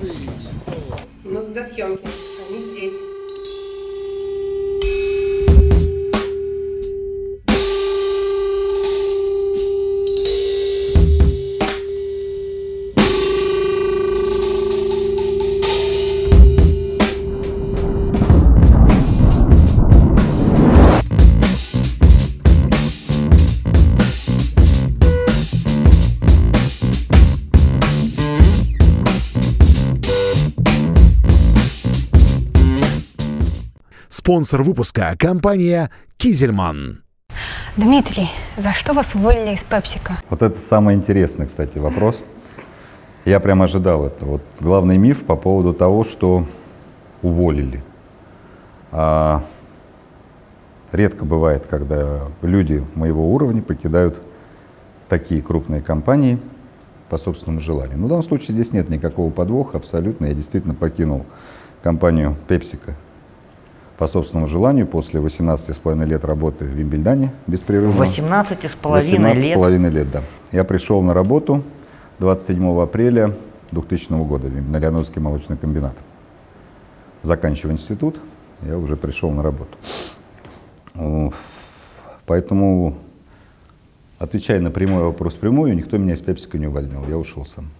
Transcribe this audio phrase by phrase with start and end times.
[0.00, 2.06] Ну тогда съемки.
[2.48, 3.07] Они здесь.
[34.28, 37.02] Спонсор выпуска– компания «Кизельман».
[37.78, 38.28] Дмитрий,
[38.58, 40.18] за что вас уволили из Пепсика?
[40.28, 42.24] Вот это самый интересный, кстати, вопрос.
[43.24, 44.26] Я прям ожидал это.
[44.26, 46.44] Вот главный миф по поводу того, что
[47.22, 47.82] уволили.
[48.92, 49.42] А,
[50.92, 54.22] редко бывает, когда люди моего уровня покидают
[55.08, 56.38] такие крупные компании
[57.08, 57.96] по собственному желанию.
[57.96, 60.26] Но в данном случае здесь нет никакого подвоха абсолютно.
[60.26, 61.24] Я действительно покинул
[61.82, 62.92] компанию PepsiCo
[63.98, 67.98] по собственному желанию после 18,5 лет работы в Вимбельдане беспрерывно.
[67.98, 69.54] 18 с половиной 18 с лет.
[69.56, 70.22] половиной лет, да.
[70.52, 71.64] Я пришел на работу
[72.20, 73.34] 27 апреля
[73.72, 75.96] 2000 года на Леоновский молочный комбинат.
[77.22, 78.16] Заканчивая институт,
[78.62, 79.76] я уже пришел на работу.
[82.24, 82.94] Поэтому,
[84.18, 87.70] отвечая на прямой вопрос прямую, никто меня из Пепсика не увольнял, я ушел сам.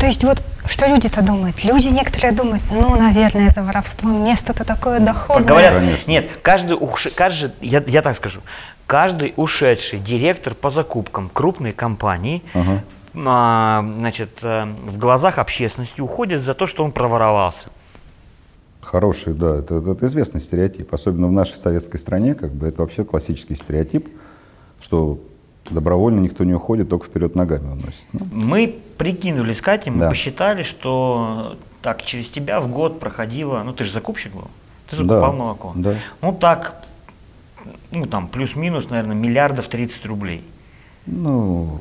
[0.00, 1.64] То есть вот что люди-то думают?
[1.64, 5.46] Люди некоторые думают, ну, наверное, за воровством место-то такое доходное.
[5.48, 6.10] Говорят, Конечно.
[6.10, 8.40] нет, каждый, уш- каждый я, я так скажу,
[8.86, 12.82] каждый ушедший директор по закупкам крупной компании, Ага.
[13.14, 17.68] а, значит, э, в глазах общественности уходит за то, что он проворовался.
[18.80, 23.04] Хороший, да, это, это известный стереотип, особенно в нашей советской стране, как бы это вообще
[23.04, 24.08] классический стереотип,
[24.80, 25.18] что
[25.74, 28.06] добровольно никто не уходит, только вперед ногами уносит.
[28.12, 30.08] Ну, Мы прикинули с Катей, мы Да.
[30.10, 34.48] посчитали, что так через тебя в год проходило, ну ты же закупщик был,
[34.90, 35.72] ты закупал Да, молоко.
[35.76, 35.94] да.
[36.22, 36.82] Ну так,
[37.90, 40.42] ну там плюс-минус, наверное, миллиардов 30 рублей.
[41.06, 41.80] ну,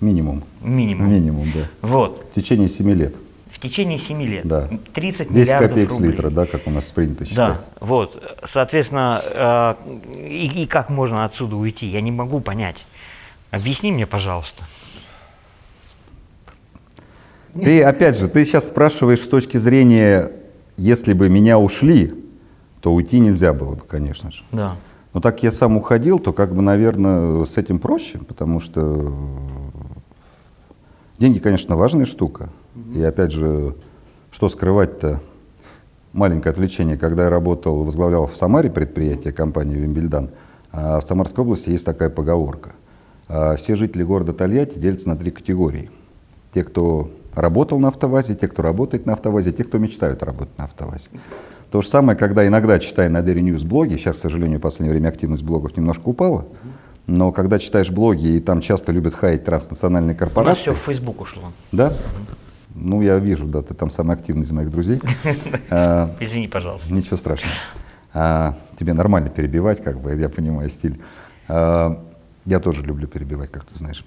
[0.00, 0.42] минимум.
[0.60, 1.10] Минимум.
[1.10, 1.68] Минимум, да.
[1.82, 3.14] Вот, В течение 7 лет.
[3.50, 4.46] в течение 7 лет.
[4.46, 4.68] Да.
[4.94, 6.10] 30 10 миллиардов копеек с рублей.
[6.12, 7.58] литра, да, как у нас принято Да, считать.
[7.80, 9.74] вот, соответственно, э,
[10.28, 12.84] и, и как можно отсюда уйти, я не могу понять.
[13.50, 14.62] Объясни мне, пожалуйста.
[17.54, 20.30] Ты, опять же, ты сейчас спрашиваешь с точки зрения,
[20.76, 22.12] если бы меня ушли,
[22.80, 24.42] то уйти нельзя было бы, конечно же.
[24.52, 24.76] Да.
[25.14, 29.14] Но так я сам уходил, то как бы, наверное, с этим проще, потому что
[31.18, 32.50] деньги, конечно, важная штука.
[32.94, 33.74] И опять же,
[34.30, 35.22] что скрывать-то?
[36.12, 36.98] Маленькое отвлечение.
[36.98, 40.30] Когда я работал, возглавлял в Самаре предприятие компании «Вимбельдан»,
[40.72, 42.72] а в Самарской области есть такая поговорка.
[43.28, 45.90] А Все жители города Тольятти делятся на три категории.
[46.52, 50.64] Те, кто работал на автовазе, те, кто работает на автовазе, те, кто мечтают работать на
[50.64, 51.10] автовазе.
[51.70, 54.92] То же самое, когда иногда, читая на Daily News блоги, сейчас, к сожалению, в последнее
[54.92, 56.46] время активность блогов немножко упала,
[57.06, 60.78] но когда читаешь блоги, и там часто любят хаять транснациональные У нас корпорации, все в
[60.78, 61.52] Facebook ушло.
[61.72, 61.92] да?
[62.74, 65.00] Ну, я вижу, да, ты там самый активный из моих друзей.
[65.70, 66.92] А, Извини, пожалуйста.
[66.92, 67.54] Ничего страшного.
[68.14, 71.00] А, тебе нормально перебивать, как бы, я понимаю стиль.
[72.46, 74.04] А, я тоже люблю перебивать, как ты знаешь.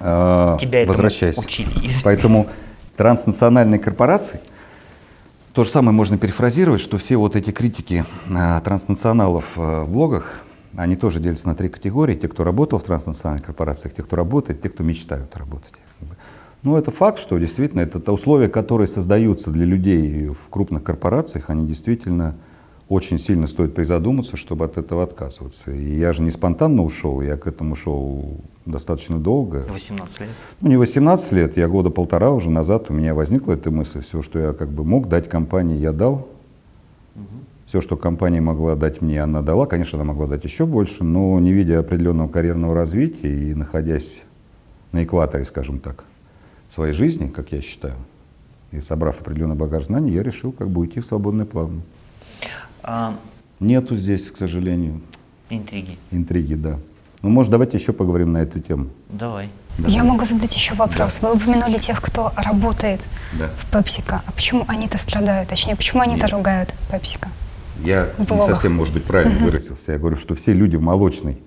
[0.00, 1.40] А, Тебя этому возвращайся.
[1.40, 1.68] учили.
[2.04, 2.48] Поэтому
[2.96, 4.40] транснациональные корпорации,
[5.52, 10.40] то же самое можно перефразировать, что все вот эти критики а, транснационалов а, в блогах,
[10.76, 12.16] они тоже делятся на три категории.
[12.16, 15.74] Те, кто работал в транснациональных корпорациях, те, кто работает, те, кто мечтают работать.
[16.64, 21.66] Ну, это факт, что действительно это условия, которые создаются для людей в крупных корпорациях, они
[21.66, 22.34] действительно
[22.88, 25.70] очень сильно стоит призадуматься, чтобы от этого отказываться.
[25.70, 29.64] И я же не спонтанно ушел, я к этому шел достаточно долго.
[29.70, 30.28] 18 лет.
[30.60, 34.00] Ну, не 18 лет, я года полтора уже назад у меня возникла эта мысль.
[34.00, 36.28] Все, что я как бы мог дать компании, я дал.
[37.66, 39.66] Все, что компания могла дать мне, она дала.
[39.66, 44.22] Конечно, она могла дать еще больше, но не видя определенного карьерного развития и находясь
[44.92, 46.04] на экваторе, скажем так,
[46.72, 47.96] своей жизни, как я считаю,
[48.70, 51.82] и собрав определенный багаж знаний, я решил как бы уйти в свободное плавание.
[52.84, 53.16] А,
[53.60, 55.00] Нету здесь, к сожалению,
[55.48, 55.96] интриги.
[56.10, 56.78] интриги, да.
[57.22, 58.88] Ну, может, давайте еще поговорим на эту тему.
[59.08, 59.48] Давай.
[59.78, 61.20] Я могу задать еще вопрос.
[61.22, 63.00] Вы упомянули тех, кто работает
[63.38, 63.48] Да.
[63.58, 64.20] в Пепсика.
[64.26, 65.48] А почему они-то страдают?
[65.48, 67.28] Точнее, почему они-то ругают Пепсика?
[67.82, 69.92] Я не совсем, может быть, правильно выразился.
[69.92, 71.38] Я говорю, что все люди в молочной,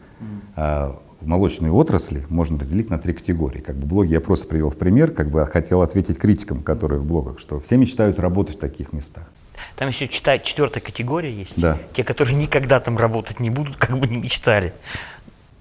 [0.55, 3.59] а, в молочной отрасли можно разделить на три категории.
[3.59, 7.05] Как бы блоги я просто привел в пример, как бы хотел ответить критикам, которые в
[7.05, 9.31] блогах, что все мечтают работать в таких местах.
[9.77, 11.53] Там еще читать четвертая категория есть.
[11.55, 11.77] Да.
[11.93, 14.73] Те, которые никогда там работать не будут, как бы не мечтали.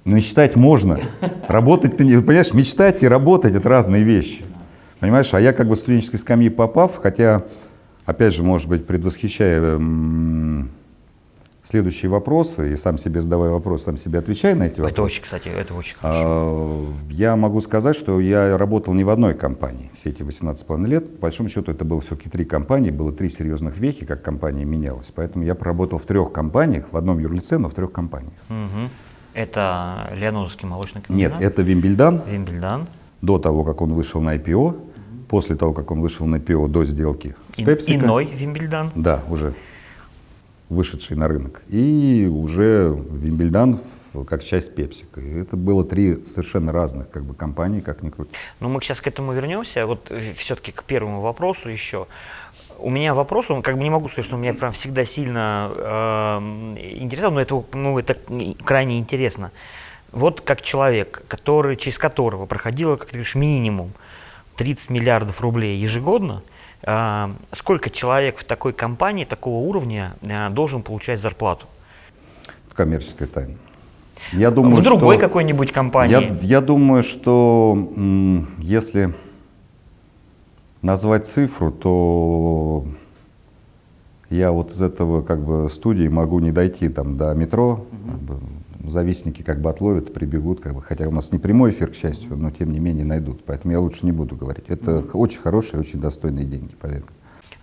[0.06, 0.98] Но мечтать можно.
[1.48, 2.16] Работать ты не...
[2.22, 4.42] Понимаешь, мечтать и работать– это разные вещи.
[5.00, 7.42] Понимаешь, а я как бы с студенческой скамьи попав, хотя,
[8.06, 10.70] опять же, может быть, предвосхищая м,
[11.66, 15.02] следующие вопросы и сам себе задавая вопросы, сам себе отвечая на эти Это вопросы.
[15.02, 16.22] очень, кстати, это очень хорошо.
[16.24, 21.16] А, Я могу сказать, что я работал не в одной компании все эти 18,5 лет.
[21.16, 25.10] По большому счету это было все-таки три компании, было три серьезных вехи, как компания менялась.
[25.14, 28.34] Поэтому я проработал в трех компаниях, в одном юрлице, но в трех компаниях.
[28.48, 28.88] Мгм.
[29.34, 31.52] Это Леонозовский молочный Нет, комбинат?
[31.52, 32.86] это Вимбельдан Вимбельдан.
[33.20, 34.76] до того, как он вышел на IPO,
[35.28, 37.96] после того, как он вышел на IPO до сделки с PepsiCo.
[38.04, 38.92] Иной Вимбельдан.
[38.94, 39.52] Да, уже
[40.68, 41.62] вышедший на рынок.
[41.68, 43.78] И уже Вимбельдан
[44.28, 45.20] как часть Пепсика.
[45.20, 48.34] Это было три совершенно разных как бы, компании, как ни крути.
[48.60, 49.86] Но мы сейчас к этому вернемся.
[49.86, 52.06] Вот все-таки к первому вопросу еще.
[52.78, 56.38] У меня вопрос, он как бы не могу сказать, что меня прям всегда сильно э,
[57.00, 58.16] интересовал, но это, ну, это
[58.64, 59.50] крайне интересно.
[60.12, 63.92] Вот как человек, который, через которого проходило, как ты говоришь, минимум
[64.56, 66.55] 30 миллиардов рублей ежегодно, э,
[67.52, 71.66] сколько человек в такой компании, такого уровня э, должен получать зарплату?
[72.74, 73.54] Коммерческая тайна.
[74.32, 76.12] Я думаю, в другой что, какой-нибудь компании?
[76.12, 77.76] я, я думаю, что
[78.58, 79.14] если
[80.82, 82.84] назвать цифру, то
[84.30, 88.40] я вот из этого как бы студии могу не дойти там до метро, как бы,
[88.84, 92.36] завистники как бы отловят, прибегут, как бы, хотя у нас не прямой эфир, к счастью,
[92.36, 93.44] но тем не менее найдут.
[93.44, 94.64] Поэтому я лучше не буду говорить.
[94.68, 97.08] Это очень хорошие, очень достойные деньги, поверь мне.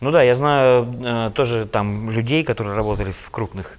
[0.02, 3.78] Ну да, я знаю э, тоже там людей, которые работали в крупных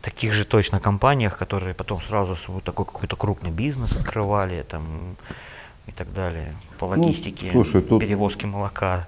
[0.00, 5.16] таких же точно компаниях, которые потом сразу свой такой какой-то крупный бизнес открывали там
[5.86, 9.06] и так далее по логистике, Ну, слушай, тут- перевозки молока.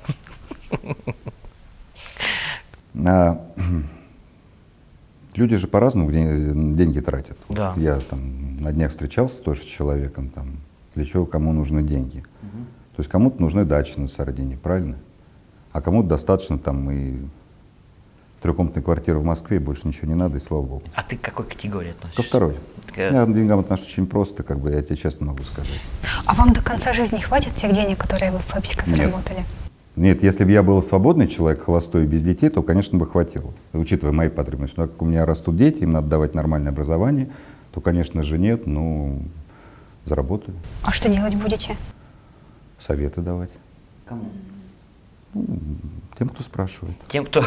[5.38, 7.38] Люди же по-разному ден- деньги тратят.
[7.46, 7.72] Вот Да.
[7.76, 10.56] Я там на днях встречался тоже с человеком, там,
[10.96, 12.24] для чего кому нужны деньги.
[12.96, 14.96] То есть кому-то нужны дачи на Сардинии, правильно?
[15.70, 17.18] А кому-то достаточно там и
[18.42, 20.82] трехкомнатной квартиры в Москве, и больше ничего не надо, и слава богу.
[20.96, 22.22] А ты к какой категории относишься?
[22.22, 22.56] Ко второй.
[22.86, 25.70] Такая- Я к деньгам отношусь очень просто, как бы я тебе честно могу сказать.
[26.26, 28.86] А вам до конца жизни хватит тех денег, которые вы в Нет.
[28.86, 29.36] заработали?
[29.38, 29.46] Нет,
[29.98, 34.12] если бы я был свободный человек, холостой и без детей, то, конечно, бы хватило, учитывая
[34.12, 34.78] мои потребности.
[34.78, 37.28] Но как у меня растут дети, им надо давать нормальное образование,
[37.72, 39.22] то, конечно же, нет, ну,
[40.04, 40.56] заработаю.
[40.84, 41.76] А что делать будете?
[42.78, 43.50] Советы давать.
[44.06, 44.24] Кому?
[46.18, 46.96] Тем, кто спрашивает.
[47.08, 47.42] Тем, кто...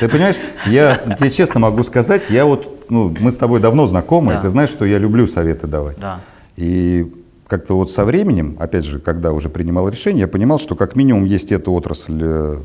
[0.00, 0.36] Ты понимаешь,
[0.66, 4.38] я тебе честно могу сказать, я вот, ну, мы с тобой давно знакомы, Да.
[4.38, 5.98] и ты знаешь, что я люблю советы давать.
[5.98, 6.20] Да.
[6.56, 7.12] И
[7.46, 11.24] как-то вот со временем, опять же, когда уже принимал решение, я понимал, что как минимум
[11.24, 12.56] есть эта отрасль э,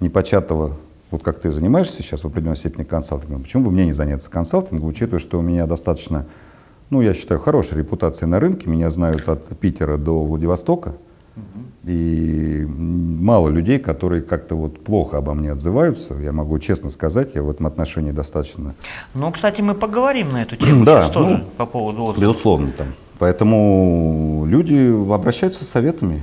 [0.00, 0.76] непочатого,
[1.10, 4.88] вот как ты занимаешься сейчас в определенной степени консалтингом, почему бы мне не заняться консалтингом,
[4.88, 6.26] учитывая, что у меня достаточно,
[6.88, 10.94] ну, я считаю, хорошая репутация на рынке, меня знают от Питера до Владивостока,
[11.84, 17.42] и мало людей, которые как-то вот плохо обо мне отзываются, я могу честно сказать, я
[17.42, 18.74] в этом отношении достаточно
[19.14, 22.20] Ну, кстати, мы поговорим на эту тему Да, сейчас тоже ну, по поводу отзывов.
[22.20, 22.88] Безусловно, там.
[23.20, 26.22] Поэтому люди обращаются с советами.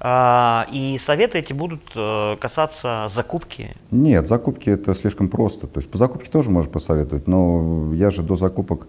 [0.00, 3.76] А, и советы эти будут э, касаться закупки.
[3.92, 5.68] Нет, закупки это слишком просто.
[5.68, 8.88] То есть по закупке тоже можно посоветовать, но я же до закупок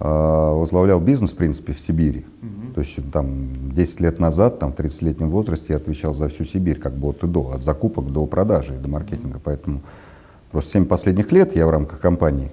[0.00, 2.24] э, возглавлял бизнес, в принципе, в Сибири.
[2.74, 6.80] То есть там 10 лет назад, там в 30-летнем возрасте я отвечал за всю Сибирь,
[6.80, 9.38] как бы от и до, от закупок до продажи до маркетинга.
[9.44, 9.82] Поэтому
[10.50, 12.50] просто 7 последних лет я в рамках компании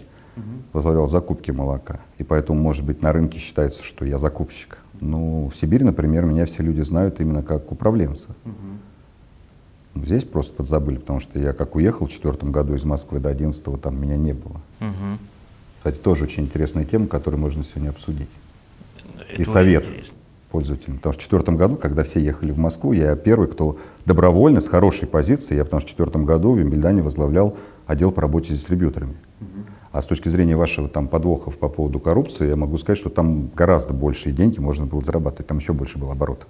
[0.73, 1.99] возглавлял закупки молока.
[2.17, 4.77] И поэтому, может быть, на рынке считается, что я закупщик.
[4.99, 8.29] Ну, в Сибири, например, меня все люди знают именно как управленца.
[9.95, 13.81] Здесь просто подзабыли, потому что я как уехал в четвертом году из Москвы до 11
[13.81, 14.61] там меня не было.
[14.79, 15.19] Мгм.
[15.79, 18.29] Кстати, тоже очень интересная тема, которую можно сегодня обсудить.
[19.27, 20.13] Это И совет интересно.
[20.51, 20.97] пользователям.
[20.97, 24.67] Потому что в четвертом году, когда все ехали в Москву, я первый, кто добровольно, с
[24.67, 28.57] хорошей позиции, я потому что в четвертом году в Вимбельдане возглавлял отдел по работе с
[28.57, 29.15] дистрибьюторами.
[29.91, 33.49] А с точки зрения вашего там подвохов по поводу коррупции, я могу сказать, что там
[33.53, 36.47] гораздо большие деньги можно было зарабатывать, там еще больше было оборотов,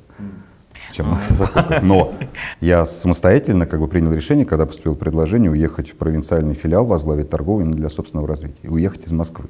[0.92, 1.82] чем на закупках.
[1.82, 2.14] Но
[2.60, 7.66] я самостоятельно как бы принял решение, когда поступило предложение уехать в провинциальный филиал, возглавить торговый
[7.66, 9.46] для собственного развития, и уехать из Москвы.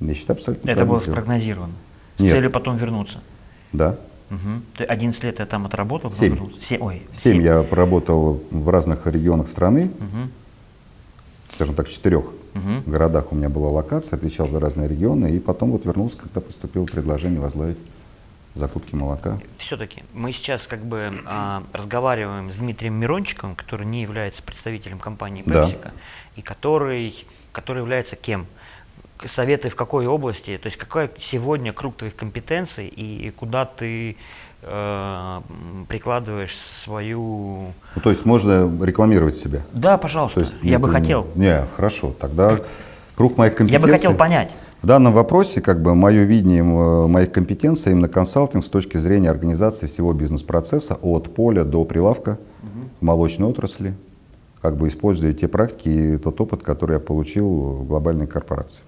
[0.00, 1.72] Я считаю абсолютно Это было спрогнозировано.
[2.16, 2.32] С Нет.
[2.34, 3.20] целью потом вернуться.
[3.72, 3.96] Да.
[4.28, 4.64] Мгм.
[4.76, 6.10] Ты 11 лет я там отработал?
[6.12, 6.36] Семь.
[6.60, 6.82] Семь.
[6.82, 10.30] Ой, Семь я проработал в разных регионах страны, Мгм.
[11.54, 12.82] скажем так, в четырех Мгм.
[12.86, 16.84] городах у меня была локация, отвечал за разные регионы, и потом вот вернулся, когда поступило
[16.84, 17.78] предложение возглавить
[18.54, 19.38] закупки молока.
[19.56, 25.42] Все-таки мы сейчас как бы а, разговариваем с Дмитрием Мирончиком, который не является представителем компании
[25.46, 25.64] Да.
[25.64, 25.90] PepsiCo,
[26.36, 28.46] и который, который является кем?
[29.26, 30.58] Советы в какой области?
[30.58, 34.16] То есть какой сегодня круг твоих компетенций и куда ты
[34.62, 35.40] э,
[35.88, 37.72] прикладываешь свою...
[37.94, 39.60] Ну, то есть можно рекламировать себя.
[39.72, 41.26] Да, пожалуйста, То есть я бы хотел.
[41.34, 42.14] Не, хорошо.
[42.18, 42.58] Тогда
[43.16, 43.86] круг моих Я компетенций.
[43.86, 44.50] бы хотел понять.
[44.82, 49.30] В данном вопросе как бы мое видение м, моих компетенций именно консалтинг с точки зрения
[49.30, 52.38] организации всего бизнес-процесса от поля до прилавка
[53.00, 53.94] в молочной отрасли,
[54.60, 58.80] как бы используя те практики и тот опыт, который я получил в глобальной корпорации.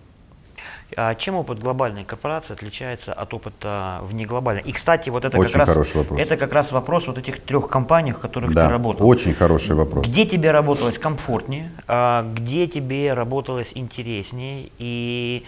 [0.96, 4.62] А чем опыт глобальной корпорации отличается от опыта вне-глобальной?
[4.62, 6.20] И, кстати, вот это Очень как раз вопрос.
[6.20, 9.06] это как раз вопрос вот этих трех компаний, в которых ты Да, работал.
[9.06, 10.06] очень хороший вопрос.
[10.06, 15.44] Где тебе работалось комфортнее, а где тебе работалось интереснее и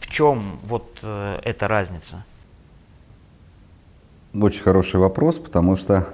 [0.00, 2.24] в чем вот э, эта разница?
[4.34, 6.06] Очень хороший вопрос, потому что,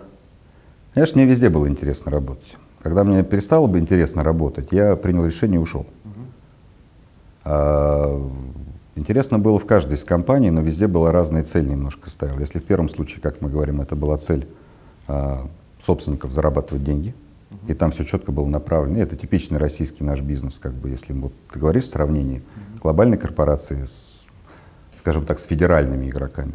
[0.94, 2.56] конечно, мне везде было интересно работать.
[2.82, 5.86] Когда мне перестало бы интересно работать, я принял решение и ушел.
[7.44, 8.20] А,
[8.96, 12.38] интересно было в каждой из компаний, но везде была разная цель немножко ставил.
[12.40, 14.48] Если в первом случае, как мы говорим, это была цель
[15.06, 15.48] а,
[15.80, 17.14] собственников зарабатывать деньги,
[17.68, 18.98] и там все четко было направлено.
[18.98, 22.42] И это типичный российский наш бизнес, как бы, если вот ты говоришь в сравнении
[22.82, 24.26] глобальной корпорации с,
[24.98, 26.54] скажем так, с федеральными игроками.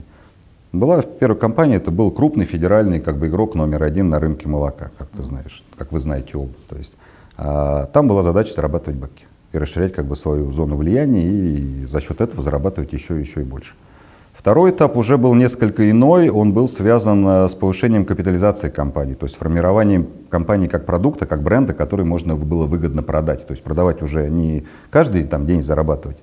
[0.72, 4.48] Была в первой компании, это был крупный федеральный как бы, игрок номер один на рынке
[4.48, 6.54] молока, как ты знаешь, как вы знаете оба.
[6.70, 6.96] То есть,
[7.38, 12.00] а, там была задача зарабатывать бабки и расширять как бы, свою зону влияния и за
[12.00, 13.74] счет этого зарабатывать еще, еще и больше.
[14.34, 19.26] Второй этап уже был несколько иной, он был связан э, с повышением капитализации компании, то
[19.26, 23.46] есть формированием компании как продукта, как бренда, который можно было выгодно продать.
[23.46, 26.18] То есть продавать уже не каждый там, день зарабатывать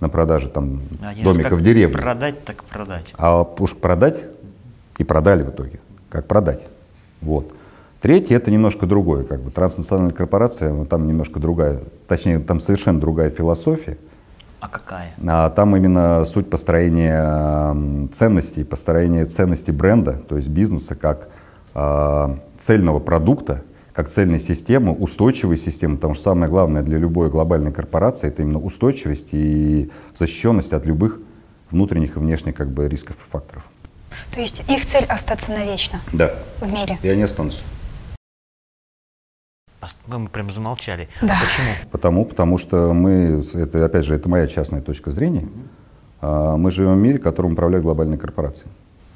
[0.00, 3.12] на продаже там, А как в деревне, Продать, так продать.
[3.16, 4.22] а уж продать
[4.98, 5.80] и продали в итоге.
[6.10, 6.60] Как продать.
[7.22, 7.50] Вот.
[8.04, 9.24] Третье это немножко другое.
[9.24, 13.96] Как бы транснациональная корпорация, ну, там немножко другая, точнее, там совершенно другая философия.
[14.60, 15.14] А какая?
[15.26, 21.30] А там именно суть построения ценностей, построения ценностей бренда, то есть бизнеса как
[21.72, 23.62] а, цельного продукта,
[23.94, 28.58] как цельной системы, устойчивой системы, потому что самое главное для любой глобальной корпорации это именно
[28.60, 31.20] устойчивость и защищенность от любых
[31.70, 33.64] внутренних и внешних как бы, рисков и факторов.
[34.34, 36.98] То есть их цель остаться навечно Да, в мире.
[37.02, 37.62] я не останусь.
[40.08, 41.08] А Мы прям замолчали.
[41.20, 41.34] Да.
[41.40, 41.90] Почему?
[41.90, 45.48] Потому, потому что мы, это опять же, это моя частная точка зрения,
[46.20, 48.66] а, мы живем в мире, которым управляют глобальные корпорации.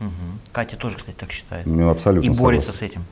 [0.00, 0.10] Мгм.
[0.52, 1.66] Катя тоже, кстати, так считает.
[1.66, 2.88] Ну, абсолютно И борется согласен.
[2.88, 3.04] с этим.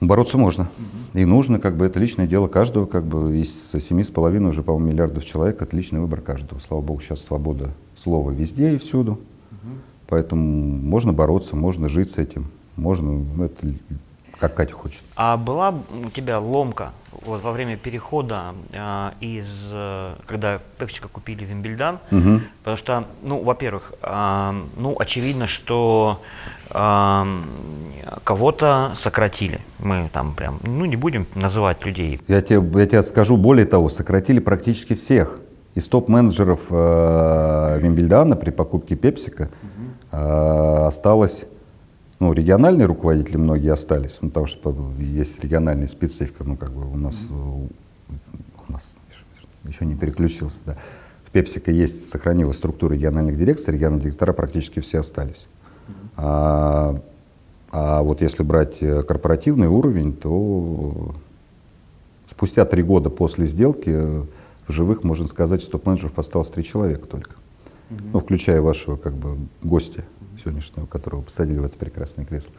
[0.00, 0.68] Бороться можно.
[1.14, 4.62] И нужно, как бы, это личное дело каждого, как бы, из семи с половиной уже,
[4.62, 6.58] по-моему, миллиардов человек, это личный выбор каждого.
[6.58, 9.20] Слава богу, сейчас свобода слова везде и всюду.
[10.06, 13.66] Поэтому можно бороться, можно жить с этим, можно, ну, это
[14.48, 15.02] как Катя хочет.
[15.16, 15.74] А была
[16.04, 21.98] у тебя ломка вот во время перехода а, из, э, когда Пепсика купили Вимбельдан?
[22.60, 26.20] Потому что, ну, во-первых, а, ну, очевидно, что
[26.70, 27.26] а,
[28.24, 29.60] кого-то сократили.
[29.78, 32.20] Мы там прям, ну, не будем называть людей.
[32.28, 35.40] Я тебе, я тебе скажу, более того, сократили практически всех.
[35.74, 39.50] Из топ-менеджеров э, Вимбельдана при покупке Пепсика
[40.12, 40.16] э,
[40.86, 41.46] осталось,
[42.24, 46.96] ну, региональные руководители многие остались, ну, потому что есть региональная специфика, ну, как бы у
[46.96, 48.96] нас, э, у нас
[49.64, 50.78] еще не переключился, да.
[51.26, 55.48] В Пепсика есть, сохранилась структура региональных дирекций, региональные директора практически все остались.
[56.16, 56.98] А,
[57.70, 61.14] а вот если брать э, корпоративный уровень, то
[62.26, 64.24] спустя три года после сделки э,
[64.66, 67.32] в живых, можно сказать, из топ-менеджеров осталось три человека только.
[67.90, 70.04] Ну, включая вашего как бы гостя
[70.42, 72.52] сегодняшнего, которого посадили в это прекрасное кресло.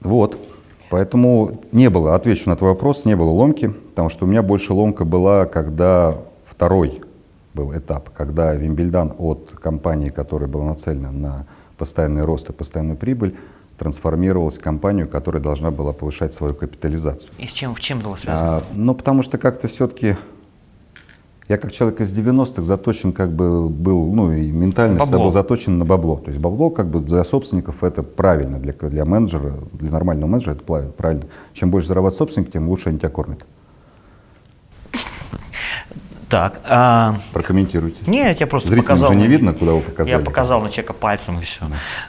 [0.00, 0.38] Вот.
[0.90, 4.72] Поэтому не было, отвечу на твой вопрос, не было ломки, потому что у меня больше
[4.72, 7.02] ломка была, когда второй
[7.54, 11.46] был этап, когда Вимбельдан от компании, которая была нацелена на
[11.76, 13.36] постоянный рост и постоянную прибыль,
[13.78, 17.32] трансформировалась в компанию, которая должна была повышать свою капитализацию.
[17.38, 18.56] И с чем, в чем было связано?
[18.56, 20.16] А, ну, потому что как-то все-таки
[21.48, 25.78] я как человек из 90-х заточен как бы был, ну и ментально всегда был заточен
[25.78, 26.16] на бабло.
[26.16, 30.54] То есть бабло как бы для собственников это правильно, для, для менеджера, для нормального менеджера
[30.54, 31.24] это правильно.
[31.52, 33.46] Чем больше зарабатывает собственник, тем лучше они тебя кормят.
[36.28, 37.98] Так, а, Прокомментируйте.
[38.08, 39.12] не, я просто Зрителям показал.
[39.12, 40.18] же не видно, куда вы показали.
[40.18, 41.60] Я показал на человека пальцем и все.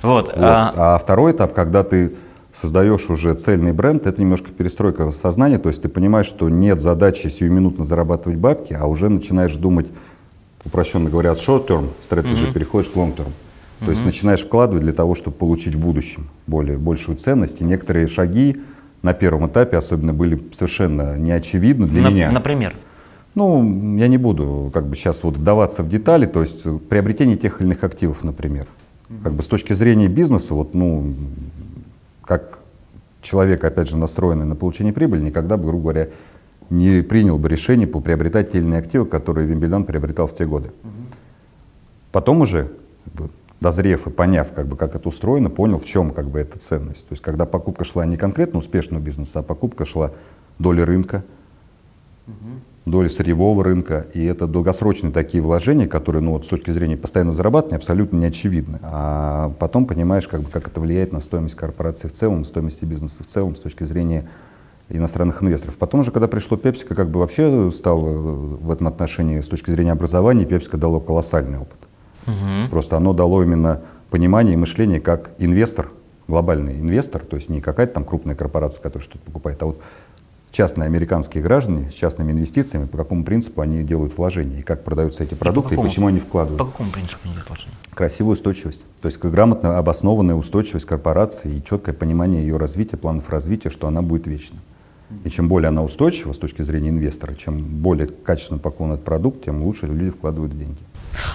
[0.01, 0.25] Вот.
[0.29, 0.33] Вот.
[0.35, 2.15] а, А второй этап, когда ты
[2.57, 7.27] создаешь уже цельный бренд, это немножко перестройка сознания, то есть ты понимаешь, что нет задачи
[7.27, 9.87] сиюминутно зарабатывать бабки, а уже начинаешь думать,
[10.65, 13.31] упрощенно говоря, от short-term strategy переходишь к long-term.
[13.79, 17.61] То есть начинаешь вкладывать для того, чтобы получить в будущем более, большую ценность.
[17.61, 18.59] И некоторые шаги
[19.03, 22.31] на первом этапе особенно были совершенно неочевидны для на- меня.
[22.31, 22.75] Например.
[23.35, 27.61] Ну, я не буду как бы сейчас вот вдаваться в детали, то есть приобретение тех
[27.61, 28.65] или иных активов, например.
[29.23, 31.13] Как бы с точки зрения бизнеса, вот, ну,
[32.27, 32.59] как
[33.21, 36.09] человек, опять же, настроенный на получение прибыли, никогда бы, грубо говоря,
[36.69, 40.45] не принял бы решение по приобретать те или иные активы, которые Вимбельдан приобретал в те
[40.45, 40.71] годы.
[42.11, 42.69] Потом уже,
[43.05, 43.29] как бы,
[43.61, 47.07] дозрев и поняв, как, бы, как это устроено, понял, в чем как бы, эта ценность.
[47.07, 50.11] То есть, когда покупка шла не конкретно успешного бизнеса, а покупка шла
[50.59, 51.23] доли рынка,
[52.89, 57.35] доли сырьевого рынка, и это долгосрочные такие вложения, которые, ну, вот, с точки зрения постоянного
[57.35, 58.79] зарабатывания, абсолютно не очевидны.
[58.81, 63.23] А потом понимаешь, как, бы, как это влияет на стоимость корпорации в целом, стоимости бизнеса
[63.23, 64.27] в целом, с точки зрения
[64.89, 65.77] иностранных инвесторов.
[65.77, 69.91] Потом уже, когда пришло Пепсика, как бы вообще стал в этом отношении, с точки зрения
[69.91, 71.77] образования, Пепсика дало колоссальный опыт.
[72.25, 72.69] Угу.
[72.69, 75.91] Просто оно дало именно понимание и мышление как инвестор,
[76.27, 79.81] глобальный инвестор, то есть не какая-то там крупная корпорация, которая что-то покупает, а вот
[80.51, 85.23] частные американские граждане с частными инвестициями, по какому принципу они делают вложения, и как продаются
[85.23, 86.59] эти продукты, и, какому, и почему они вкладывают.
[86.59, 87.73] По какому принципу они делают вложения?
[87.93, 88.85] Красивую устойчивость.
[89.01, 94.01] То есть грамотно обоснованная устойчивость корпорации и четкое понимание ее развития, планов развития, что она
[94.01, 94.59] будет вечной.
[95.23, 99.45] И чем более она устойчива с точки зрения инвестора, чем более качественно упакован этот продукт,
[99.45, 100.79] тем лучше люди вкладывают деньги.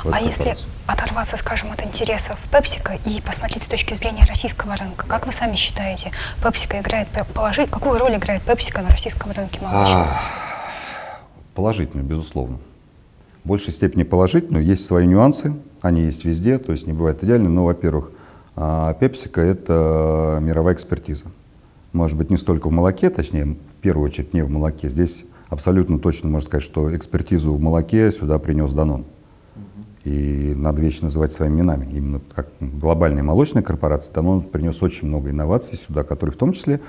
[0.04, 5.26] А если оторваться, скажем, от интересов Пепсика и посмотреть с точки зрения российского рынка, как
[5.26, 6.10] вы сами считаете,
[6.42, 10.02] Пепсика играет положить, какую роль играет Пепсика на российском рынке молочном?
[10.02, 11.20] А,
[11.54, 12.58] положительную, безусловно.
[13.44, 14.64] В большей степени положительную.
[14.64, 18.10] Есть свои нюансы, они есть везде, то есть не бывает идеально, но, во-первых,
[18.54, 21.24] а, Пепсика– это мировая экспертиза.
[21.92, 24.88] Может быть, не столько в молоке, точнее, в первую очередь не в молоке.
[24.88, 29.04] Здесь абсолютно точно можно сказать, что экспертизу в молоке сюда принес Данон.
[30.04, 31.88] И надо вещи называть своими именами.
[31.92, 36.80] Именно как глобальная молочная корпорация, он принес очень много инноваций сюда, которые в том числе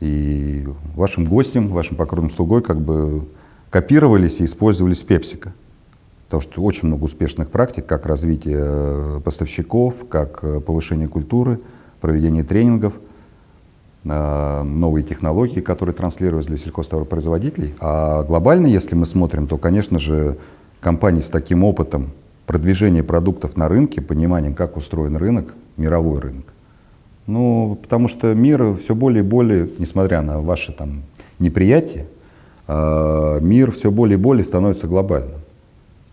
[0.00, 3.26] и вашим гостям, вашим покорным слугой как бы
[3.70, 5.52] копировались и использовались Пепсика.
[6.26, 11.58] Потому что очень много успешных практик, как развитие э, поставщиков, как э, повышение культуры,
[12.00, 12.94] проведение тренингов,
[14.04, 17.74] э, новые технологии, которые транслировались для сельхозтоваропроизводителей.
[17.80, 20.36] А глобально, если мы смотрим, то, конечно же,
[20.80, 22.12] компании с таким опытом,
[22.48, 26.46] продвижение продуктов на рынке, пониманием, как устроен рынок, мировой рынок.
[27.26, 31.02] Ну, потому что мир все более и более, несмотря на ваши там
[31.38, 32.06] неприятия,
[32.66, 35.40] а, мир все более и более становится глобальным.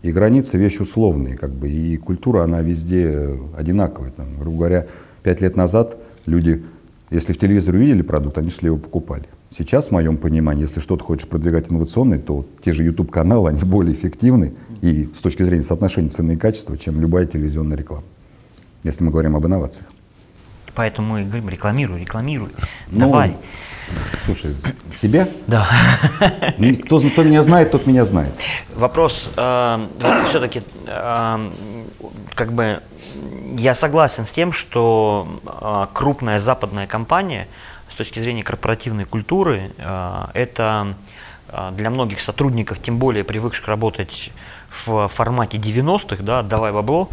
[0.02, 4.10] И границы вещь условные, как бы, и культура, она везде одинаковая.
[4.10, 4.86] Там, грубо говоря,
[5.22, 5.96] пять лет назад
[6.26, 6.66] люди,
[7.10, 9.24] если в телевизоре увидели продукт, они шли его покупали.
[9.48, 13.94] Сейчас, в моем понимании, если что-то хочешь продвигать инновационный, то те же YouTube-каналы, они более
[13.94, 18.04] эффективны и с точки зрения соотношения цены и качества, чем любая телевизионная реклама,
[18.82, 19.86] если мы говорим об инновациях.
[20.74, 22.50] Поэтому мы говорим, рекламируй, рекламируй,
[22.90, 23.36] ну, давай.
[24.18, 24.56] Слушай,
[24.92, 25.28] себя?
[25.46, 25.68] Да.
[26.58, 28.32] Ну, кто, кто меня знает, тот меня знает.
[28.74, 29.86] Вопрос э,
[30.28, 31.50] все-таки, э,
[32.34, 32.82] как бы,
[33.56, 37.46] я согласен с тем, что э, крупная западная компания
[37.96, 40.94] с точки зрения корпоративной культуры, э, это
[41.48, 44.30] э, для многих сотрудников, тем более привыкших работать
[44.84, 47.08] в формате 90-х, да, давай бабло,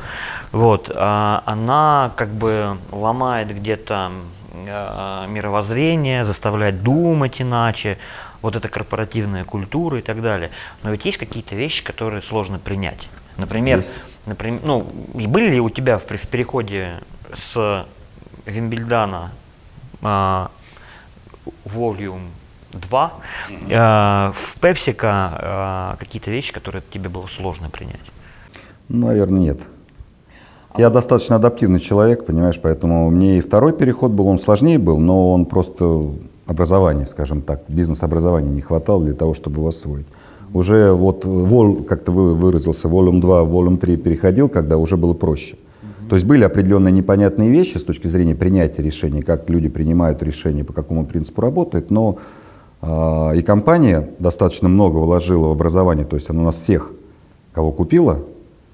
[0.51, 4.11] вот, а, она как бы ломает где-то
[4.53, 7.97] мировоззрение, заставляет думать иначе,
[8.41, 10.51] вот эта корпоративная культура и так далее.
[10.83, 13.07] Но ведь есть какие-то вещи, которые сложно принять.
[13.37, 13.81] Например,
[14.25, 16.99] например ну, были ли у тебя в, в переходе
[17.33, 17.85] с
[18.45, 19.31] Вимбельдана
[21.65, 22.27] Volume
[22.73, 23.13] 2.
[23.69, 28.01] Э, в Пепсика э, какие-то вещи, которые тебе было сложно принять?
[28.89, 29.59] Наверное, нет.
[30.77, 35.31] Я достаточно адаптивный человек, понимаешь, поэтому мне и второй переход был, он сложнее был, но
[35.31, 36.11] он просто
[36.47, 40.07] образование, скажем так, бизнес-образования не хватало для того, чтобы его освоить.
[40.53, 41.25] Уже вот,
[41.87, 45.57] как ты выразился, Volume 2, Volume 3 переходил, когда уже было проще.
[46.13, 50.63] То есть были определенные непонятные вещи с точки зрения принятия решений, как люди принимают решения,
[50.63, 52.19] по какому принципу работают, но
[52.81, 56.93] а, и компания достаточно много вложила в образование, то есть она нас всех,
[57.51, 58.19] кого купила,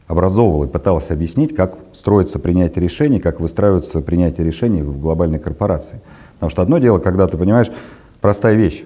[0.08, 6.02] образовывала и пыталась объяснить, как строится принятие решений, как выстраивается принятие решений в глобальной корпорации.
[6.34, 7.72] Потому что одно дело, когда ты понимаешь,
[8.20, 8.84] простая вещь,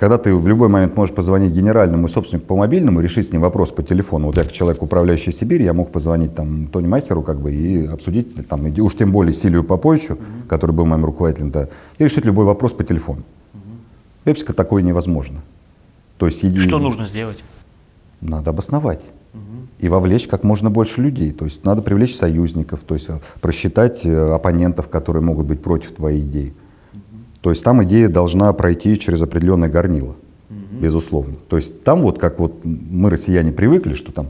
[0.00, 3.70] когда ты в любой момент можешь позвонить генеральному собственнику по мобильному решить с ним вопрос
[3.70, 4.28] по телефону.
[4.28, 7.84] Вот я как человек, управляющий Сибирь, я мог позвонить там Тони Махеру как бы и
[7.84, 10.48] обсудить, там, и уж тем более Силию Поповичу, mm-hmm.
[10.48, 13.24] который был моим руководителем, да, и решить любой вопрос по телефону.
[14.24, 15.42] Пепсика такое невозможно.
[16.16, 16.60] То есть, еди...
[16.60, 17.44] Что нужно сделать?
[18.22, 19.02] Надо обосновать
[19.78, 21.30] и вовлечь как можно больше людей.
[21.32, 25.92] То есть надо привлечь союзников, то есть э, просчитать э, оппонентов, которые могут быть против
[25.92, 26.54] твоей идеи.
[27.40, 30.16] То есть там идея должна пройти через определенное горнило,
[30.50, 30.80] угу.
[30.80, 31.36] безусловно.
[31.48, 34.28] То есть там вот как вот мы, россияне, привыкли, что там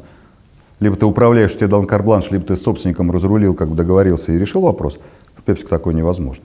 [0.81, 4.38] Либо ты управляешь, тебе дал карбланш, либо ты с собственником разрулил, как бы договорился и
[4.38, 4.99] решил вопрос.
[5.37, 6.44] В Пепсико такое невозможно.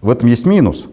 [0.00, 0.88] В этом есть минус.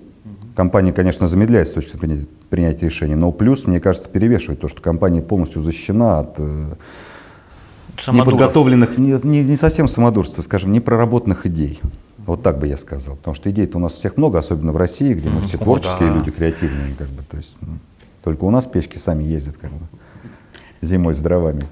[0.56, 4.82] Компания, конечно, замедляет с точки зрения принятия решений, но плюс, мне кажется, перевешивает то, что
[4.82, 6.76] компания полностью защищена от э,
[8.00, 8.34] Самодуров.
[8.34, 11.80] неподготовленных, не, не, не совсем самодурства, скажем, непроработанных идей.
[12.26, 13.16] Вот так бы я сказал.
[13.16, 16.10] Потому что идей-то у нас всех много, особенно в России, где мы все О, творческие
[16.10, 16.16] да.
[16.16, 16.96] люди, креативные.
[16.96, 17.78] Как бы, то есть, ну,
[18.24, 19.86] только у нас печки сами ездят как бы,
[20.82, 21.64] зимой с дровами.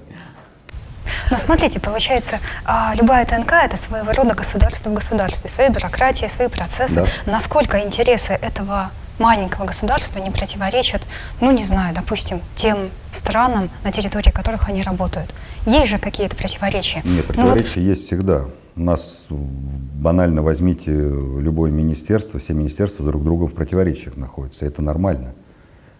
[1.30, 6.48] Но смотрите, получается, а, любая ТНК– это своего рода государство в государстве, своя бюрократия, свои
[6.48, 7.06] процессы.
[7.26, 11.02] Насколько интересы этого маленького государства не противоречат,
[11.40, 15.32] ну, не знаю, допустим, тем странам, на территории которых они работают?
[15.64, 17.02] Есть же какие-то противоречия.
[17.04, 18.44] Нет, Ну вот противоречия есть всегда.
[18.74, 24.66] У нас м, банально возьмите любое министерство, все министерства друг с другом в противоречиях находятся.
[24.66, 25.34] Это нормально.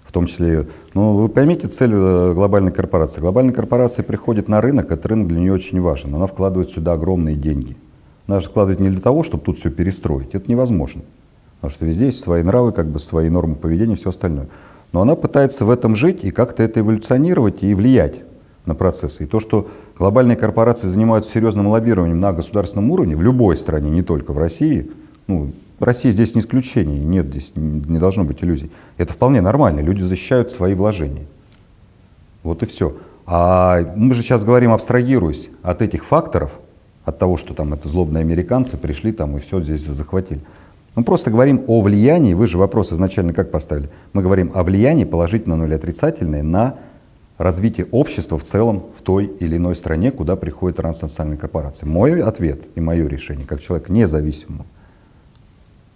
[0.04, 3.20] В том числе, ну, вы поймите цель э, глобальной корпорации.
[3.20, 6.14] Глобальная корпорация приходит на рынок, этот рынок для нее очень важен.
[6.14, 7.76] Она вкладывает сюда огромные деньги.
[8.26, 10.34] Она же вкладывает не для того, чтобы тут все перестроить.
[10.34, 11.02] Это невозможно.
[11.56, 14.48] Потому что везде есть свои нравы, как бы свои нормы поведения и все остальное.
[14.92, 18.20] Но она пытается в этом жить и как-то это эволюционировать и влиять
[18.66, 19.24] на процессы.
[19.24, 24.02] И то, что глобальные корпорации занимаются серьезным лоббированием на государственном уровне, в любой стране, не
[24.02, 24.90] только в России,
[25.26, 28.70] ну, Россия здесь не исключение, нет, здесь не должно быть иллюзий.
[28.98, 31.26] Это вполне нормально, люди защищают свои вложения.
[32.42, 32.96] Вот и все.
[33.26, 36.60] А мы же сейчас говорим, абстрагируясь от этих факторов,
[37.04, 40.40] от того, что там это злобные американцы пришли там и все здесь захватили.
[40.94, 43.88] Мы просто говорим о влиянии, вы же вопрос изначально как поставили?
[44.12, 46.76] Мы говорим о влиянии положительном или отрицательное на
[47.42, 51.88] развитие общества в целом в той или иной стране, куда приходит транснациональная корпорация.
[51.88, 54.64] Мой ответ и мое решение, как человек независимого,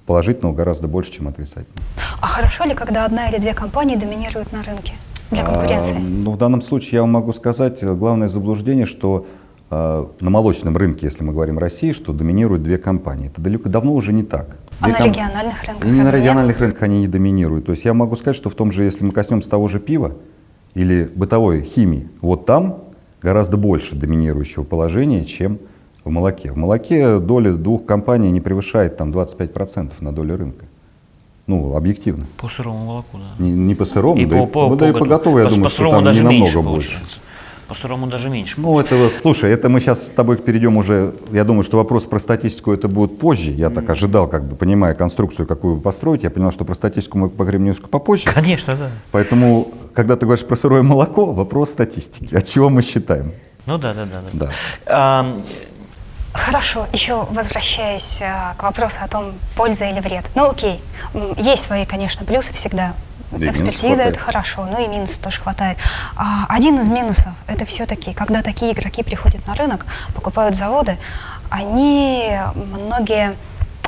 [0.07, 1.81] положительного гораздо больше, чем отрицательного.
[2.21, 4.93] А хорошо ли, когда одна или две компании доминируют на рынке
[5.31, 5.97] для конкуренции?
[5.97, 9.27] А, ну, в данном случае я вам могу сказать, э, главное заблуждение, что
[9.71, 13.29] э, на молочном рынке, если мы говорим России, что доминируют две компании.
[13.29, 14.57] Это далеко давно уже не так.
[14.81, 16.15] А Две на ком- региональных рынках И не на нет?
[16.15, 17.67] региональных рынках они не доминируют.
[17.67, 20.13] То есть я могу сказать, что в том же, если мы коснемся того же пива
[20.77, 22.81] или бытовой химии, вот там
[23.23, 25.59] гораздо больше доминирующего положения, чем
[26.05, 26.53] в молоке.
[26.53, 30.67] В молоке доля двух компаний не превышает там 25% на долю рынка.
[31.47, 32.27] Ну, объективно.
[32.37, 33.43] По сырому молоку, да.
[33.43, 35.09] Не, не по сырому, И да, и, ну, да и по готовому.
[35.09, 36.99] готовой, я По- думаю, по что там не намного больше.
[36.99, 37.17] получается.
[37.69, 38.55] По сырому даже меньше.
[38.59, 42.07] Ну, это, вот, слушай, это мы сейчас с тобой перейдем уже, я думаю, что вопрос
[42.07, 43.51] про статистику это будет позже.
[43.51, 47.19] Я так ожидал, как бы понимая конструкцию, какую вы построите, я понял, что про статистику
[47.19, 48.31] мы поговорим немножко попозже.
[48.33, 48.91] Конечно, да.
[49.11, 52.35] Поэтому, когда ты говоришь про сырое молоко, вопрос статистики.
[52.35, 53.33] От чего мы считаем?
[53.67, 54.21] Ну да, да, да.
[54.33, 54.47] да.
[54.47, 54.53] Да.
[54.87, 55.43] А,
[56.37, 60.31] Хорошо, еще возвращаясь а, к вопросу о том, польза или вред.
[60.35, 60.81] Ну окей,
[61.37, 62.95] есть свои, конечно, плюсы всегда.
[63.33, 65.79] Да и Экспертиза это хорошо, ну и минусов тоже хватает.
[66.15, 70.99] А, один из минусов это все-таки, когда такие игроки приходят на рынок, покупают заводы,
[71.51, 73.37] они многие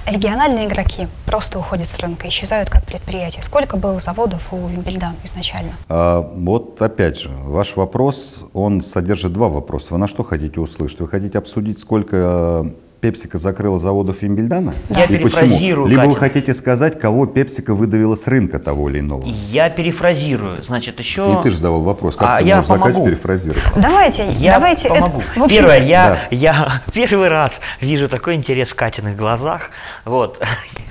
[0.06, 3.42] региональные игроки просто уходят с рынка, исчезают как предприятия.
[3.42, 5.72] Сколько было заводов у Вимбельдан изначально?
[5.88, 9.88] А, вот опять же, ваш вопрос, он содержит два вопроса.
[9.90, 11.00] Вы на что хотите услышать?
[11.00, 12.66] Вы хотите обсудить, сколько
[13.00, 14.74] Пепсика закрыла заводов Вимбельдана?
[14.90, 15.18] Я И почему?
[15.28, 16.18] перефразирую, Либо вы Катя.
[16.20, 19.24] хотите сказать, кого Пепсика выдавила с рынка того или иного?
[19.50, 20.62] я перефразирую.
[20.66, 21.26] Значит, еще...
[21.26, 23.06] Не ты же задавал вопрос, как А, ты я можешь помогу.
[23.06, 23.62] перефразировать?
[23.76, 24.88] Давайте, Я давайте.
[24.88, 25.22] это- помогу.
[25.36, 26.36] общем, Первое, я, Да.
[26.36, 29.70] я первый раз вижу такой интерес в Катиных глазах.
[30.04, 30.42] Вот.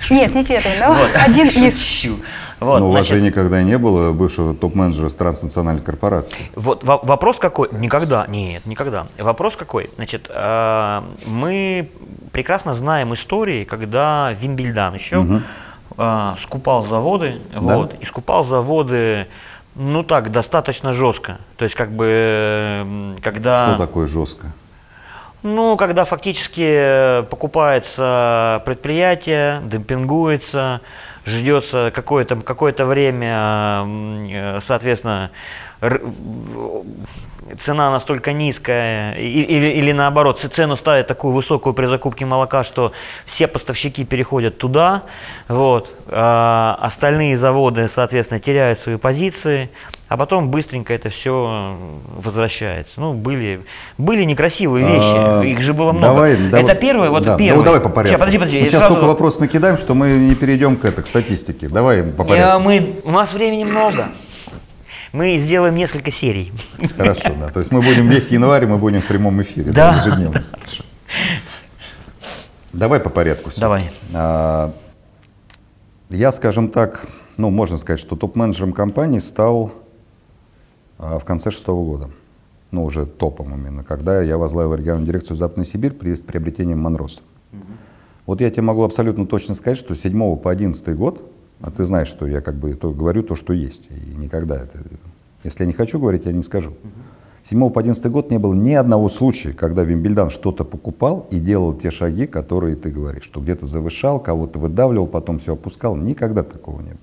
[0.10, 1.10] Нет, не первый, но Вот.
[1.26, 1.78] один из.
[1.78, 2.20] Шучу.
[2.60, 6.38] Вот, Но у вас значит, же никогда не было бывшего топ-менеджера с транснациональной корпорации.
[6.56, 7.70] Вот во- вопрос какой?
[7.72, 8.26] Никогда.
[8.28, 9.06] Нет, никогда.
[9.20, 9.90] Вопрос какой?
[9.96, 11.92] Значит, э, мы
[12.32, 15.42] прекрасно знаем истории, когда Вимбельдан еще
[15.98, 17.60] э, скупал заводы, Да.
[17.78, 19.28] вот, и скупал заводы,
[19.76, 21.38] ну так, достаточно жестко.
[21.58, 23.68] То есть, как бы, э, когда...
[23.68, 24.48] Что такое жестко?
[25.44, 30.82] Ну, когда фактически покупается предприятие, демпингуется,
[31.28, 35.32] ждется какое-то какое время, э, соответственно,
[37.60, 42.94] цена настолько низкая, или, или наоборот, цену ставят такую высокую при закупке молока, что
[43.26, 45.04] все поставщики переходят туда,
[45.48, 49.70] вот, а остальные заводы, соответственно, теряют свои позиции,
[50.10, 51.78] а потом быстренько это все
[52.16, 53.02] возвращается.
[53.02, 53.66] Ну, были,
[53.98, 56.08] были некрасивые вещи, А, их же было много.
[56.14, 57.58] Давай, давай- это первый, вот да, первый.
[57.60, 58.14] Ну, давай по порядку.
[58.14, 61.02] Ща, подожди, подожди, Мы сейчас сразу- столько вопросов накидаем, что мы не перейдем к, это,
[61.04, 61.68] к статистике.
[61.68, 62.62] Давай по Я- порядку.
[62.62, 64.08] мы, у нас времени много.
[65.14, 66.52] Мы сделаем несколько серий.
[66.98, 67.50] Хорошо, да.
[67.50, 69.72] То есть мы будем весь январь, мы будем в прямом эфире.
[69.72, 70.44] Да, ежедневно.
[70.52, 70.84] Хорошо.
[72.74, 73.50] Давай по порядку.
[73.50, 73.62] всё.
[73.62, 73.90] Давай.
[74.14, 74.72] А,
[76.10, 77.06] Я, скажем так,
[77.38, 79.87] ну, можно сказать, что топ-менеджером компании стал а,
[80.98, 82.10] в конце шестого года.
[82.72, 87.22] ну, уже топом именно, когда я возглавил региональную дирекцию Западной Сибирь при с приобретением Монроса.
[88.26, 91.32] Вот я тебе могу абсолютно точно сказать, что с 7 по 11 год,
[91.62, 94.80] а ты знаешь, что я как бы то, говорю то, что есть, и никогда это...
[95.44, 96.74] Если я не хочу говорить, я не скажу.
[97.42, 101.40] С 7 по 11 год не было ни одного случая, когда Вимбельдан что-то покупал и
[101.40, 105.96] делал те шаги, которые ты говоришь, что где-то завышал, кого-то выдавливал, потом все опускал.
[105.96, 107.00] Никогда такого не было.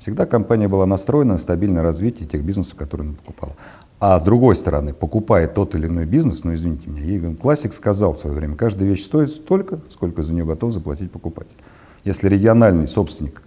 [0.00, 3.52] Всегда компания была настроена на стабильное развитие тех бизнесов, которые она покупала.
[4.00, 8.14] А с другой стороны, покупая тот или иной бизнес, ну извините меня, Егор Классик сказал
[8.14, 11.56] в свое время, каждая вещь стоит столько, сколько за нее готов заплатить покупатель.
[12.02, 13.42] Если региональный собственник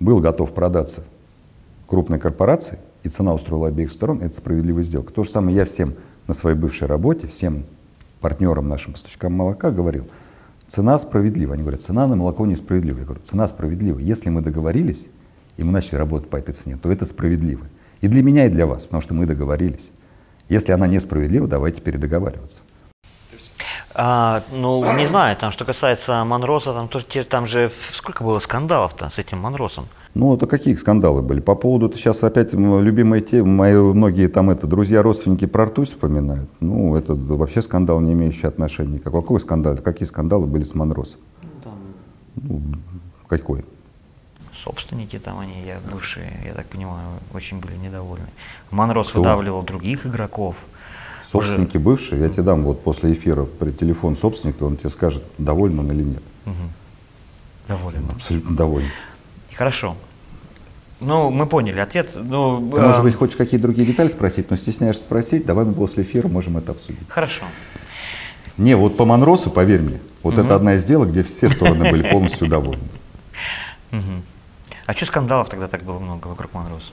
[0.00, 1.04] был готов продаться
[1.86, 5.12] крупной корпорации, и цена устроила обеих сторон, это справедливая сделка.
[5.12, 5.94] То же самое я всем
[6.26, 7.64] на своей бывшей работе, всем
[8.20, 10.06] партнерам, нашим поставщикам молока говорил,
[10.66, 11.54] цена справедлива.
[11.54, 12.98] Они говорят, цена на молоко несправедлива.
[12.98, 13.98] Я говорю, цена справедлива.
[14.00, 15.08] Если мы договорились,
[15.56, 17.66] и мы начали работать по этой цене, то это справедливо.
[18.00, 19.92] И для меня, и для вас, потому что мы договорились.
[20.48, 22.62] Если она несправедлива, давайте передоговариваться.
[23.94, 29.10] А, ну, не знаю, там, что касается Монроса, там, тоже, там же сколько было скандалов-то
[29.10, 29.88] с этим Монросом?
[30.14, 31.40] Ну, это какие скандалы были?
[31.40, 35.88] По поводу, это сейчас опять любимая тема, мои многие там это, друзья, родственники про ртуть
[35.88, 36.50] вспоминают.
[36.60, 39.22] Ну, это вообще скандал, не имеющий отношения никакого.
[39.22, 39.76] Какой скандал?
[39.76, 41.20] Какие скандалы были с Монросом?
[42.36, 42.62] Ну,
[43.28, 43.64] какой?
[44.62, 48.26] Собственники там они, я бывшие, я так понимаю, очень были недовольны.
[48.70, 49.20] Монрос Кто?
[49.20, 50.56] выдавливал других игроков.
[51.22, 55.78] Собственники бывшие, я тебе дам вот после эфира при телефон собственника, он тебе скажет, доволен
[55.78, 56.22] он или нет.
[57.68, 58.04] Доволен.
[58.10, 58.88] Абсолютно доволен.
[59.54, 59.96] Хорошо.
[60.98, 62.10] Ну, мы поняли ответ.
[62.14, 65.72] Ну, Ты, а, может быть, хочешь какие-то другие детали спросить, но стесняешься спросить, давай мы
[65.72, 67.08] после эфира можем это обсудить.
[67.08, 67.44] Хорошо.
[68.58, 72.10] Не, вот по Монросу, поверь мне, вот это одна из сделок, где все стороны были
[72.10, 72.82] полностью довольны.
[73.90, 74.22] Мгм.
[74.90, 76.90] А что скандалов тогда так было много вокруг Монроса?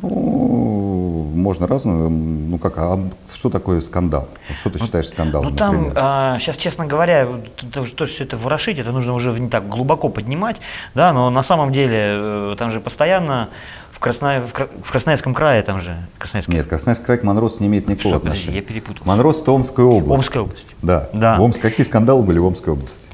[0.00, 2.98] Ну, можно разно, ну как, а
[3.30, 4.28] что такое скандал?
[4.56, 6.40] Что ты считаешь скандалом, Ну там, например?
[6.40, 7.28] сейчас, честно говоря,
[7.70, 10.56] то, что все это ворошить, это нужно уже не так глубоко поднимать,
[10.94, 13.50] да, но на самом деле э, там же постоянно
[13.92, 14.40] в, Красна...
[14.40, 17.86] в, Кра- в Красноярском крае там же, Красноярский, Нет, Красноярский край к Монросу не имеет
[17.90, 18.56] никакого Что, подожди, отношения.
[18.56, 19.02] я перепутал.
[19.04, 20.22] Монрос– это Омская область.
[20.24, 20.66] Омская область.
[20.80, 21.10] Да.
[21.12, 21.36] Да.
[21.38, 23.06] В Омск- Какие скандалы были в Омской области?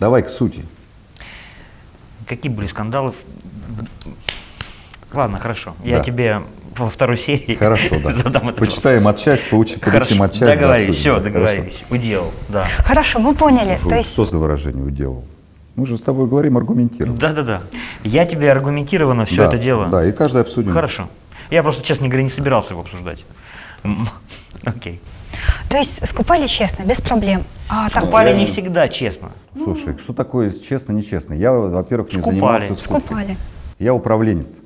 [0.00, 0.66] Давай к сути.
[2.36, 3.12] Какие были скандалы?
[5.12, 5.74] Ладно, хорошо.
[5.84, 6.04] Я Да.
[6.04, 6.42] тебе
[6.78, 8.10] во второй серии Хорошо, да.
[8.14, 9.92] задам этот Почитаем отчасть, поучим, вопрос.
[9.92, 10.40] получим Хорошо, отчасть.
[10.40, 12.66] да, договорились, обсудим, все, да, договорились, уделал, да.
[12.78, 13.68] Хорошо, мы поняли.
[13.76, 13.88] Хорошо.
[13.90, 15.24] То есть Что за выражение уделал?
[15.76, 17.18] Мы же с тобой говорим аргументированно.
[17.18, 17.60] Да-да-да.
[18.02, 19.88] Я тебе аргументированно все Да, это дело.
[19.88, 20.72] Да, и каждый обсудим.
[20.72, 21.10] Хорошо.
[21.50, 23.26] Я просто, честно говоря, не собирался его обсуждать.
[24.64, 24.98] Окей.
[25.72, 27.44] То есть скупали честно, без проблем.
[27.66, 29.32] А так, Скупали не всегда честно.
[29.56, 31.32] Слушай, что такое честно-нечестно?
[31.32, 32.34] Я, во-первых, не Скупали.
[32.34, 33.00] занимался скупкой.
[33.00, 33.36] скупали.
[33.78, 34.60] Я управленец.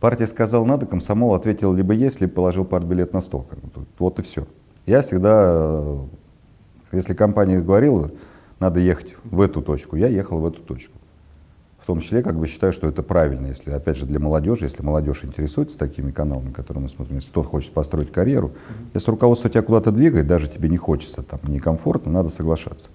[0.00, 3.46] Партия сказала надо, комсомол ответил либо есть, либо положил партбилет на стол.
[3.98, 4.46] Вот и все.
[4.86, 5.98] Я всегда, э,
[6.92, 8.10] если компания говорила,
[8.60, 10.94] надо ехать в эту точку, я ехал в эту точку.
[11.84, 14.82] В том числе, как бы считаю, что это правильно, если, опять же, для молодежи, если
[14.82, 18.52] молодежь интересуется такими каналами, которые мы смотрим, если кто-то хочет построить карьеру,
[18.94, 22.88] если руководство тебя куда-то двигает, даже тебе не хочется, там, некомфортно, надо соглашаться.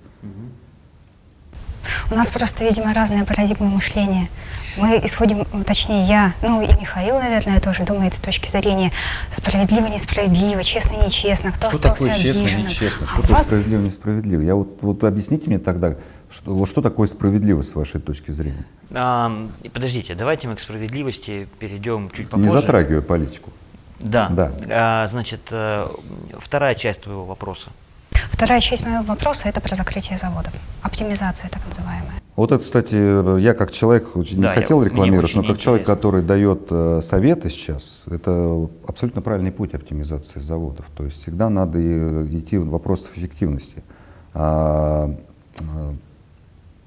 [2.10, 4.28] У нас просто, видимо, разная парадигма мышления.
[4.76, 8.92] Мы исходим, м, точнее, я, ну и Михаил, наверное, тоже думает с точки зрения
[9.32, 12.66] справедливо-несправедливо, честно-нечестно, кто Что остался такое честно, обиженным.
[12.66, 13.06] нечестно?
[13.06, 14.42] А Что у такое вас справедливо, несправедливо?
[14.42, 15.96] Я вот, вот объясните мне тогда,
[16.32, 18.66] что, вот что такое справедливо с вашей точки зрения?
[19.64, 22.46] И подождите, давайте мы к справедливости перейдем чуть попозже.
[22.48, 23.52] Не затрагивая политику.
[24.00, 24.30] Да.
[24.30, 24.52] Да.
[24.70, 25.88] А, значит, э,
[26.38, 27.70] вторая часть твоего вопроса.
[28.32, 30.54] Вторая часть моего вопроса– это про закрытие заводов.
[30.82, 32.14] Оптимизация, так называемая.
[32.38, 35.96] Вот это, кстати, я как человек, не Да, хотел рекламировать, но как человек, интересно.
[35.96, 40.86] который дает э, советы сейчас, это абсолютно правильный путь оптимизации заводов.
[40.96, 41.80] То есть всегда надо
[42.26, 43.84] идти в вопросов эффективности.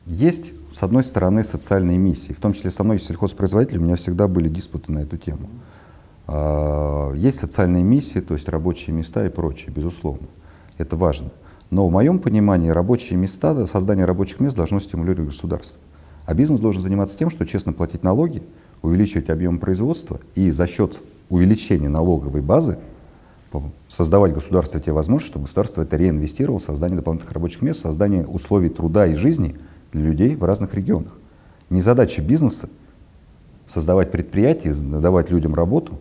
[0.07, 2.33] Есть, с одной стороны, социальные миссии.
[2.33, 5.49] В том числе со мной, сельхозпроизводителем, у меня всегда были диспуты на эту тему.
[6.27, 10.27] А, Есть социальные миссии, то есть рабочие места и прочее, безусловно.
[10.79, 11.31] Это важно.
[11.71, 15.79] Но в моем понимании рабочие места, да, создание рабочих мест должно стимулировать государство.
[16.27, 18.43] А бизнес должен заниматься тем, что честно платить налоги,
[18.83, 22.79] увеличивать объем производства и за счет увеличения налоговой базы
[23.89, 28.71] создавать государству те возможности, чтобы государство это реинвестировало в создание дополнительных рабочих мест, создание условий
[28.71, 29.57] труда и жизни
[29.93, 31.19] людей в разных регионах.
[31.71, 32.69] Не задача бизнеса
[33.67, 35.99] создавать предприятия, давать людям работу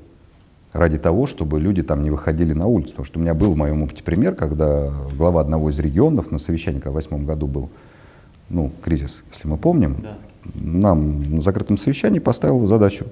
[0.74, 2.92] ради того, чтобы люди там не выходили на улицу.
[2.92, 6.40] Потому что у меня был в моем опыте пример, когда глава одного из регионов на
[6.40, 7.70] совещании, когда в восьмом году был,
[8.50, 10.06] ну, кризис, если мы помним,
[10.56, 13.06] нам на закрытом совещании поставил задачу,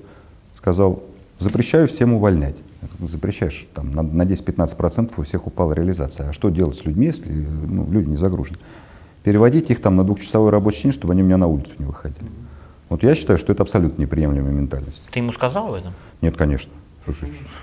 [0.57, 1.03] сказал,
[1.39, 2.57] Запрещаю всем увольнять.
[2.99, 6.29] Запрещаешь, там, на, на 10-15% у всех упала реализация.
[6.29, 8.59] А что делать с людьми, если ну, люди не загружены?
[9.23, 12.29] Переводить их там на двухчасовой рабочий день, чтобы они у меня на улицу не выходили.
[12.89, 15.03] Вот я считаю, что это абсолютно неприемлемая ментальность.
[15.11, 15.93] Ты ему сказал об этом?
[16.21, 16.71] Нет, конечно.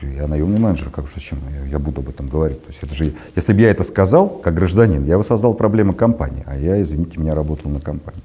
[0.02, 2.60] Я наемный менеджер, как что зачем я, я буду об этом говорить?
[2.62, 5.94] То есть это же, если бы я это сказал, как гражданин, я бы создал проблемы
[5.94, 8.22] компании, а я, извините меня, работал на компании.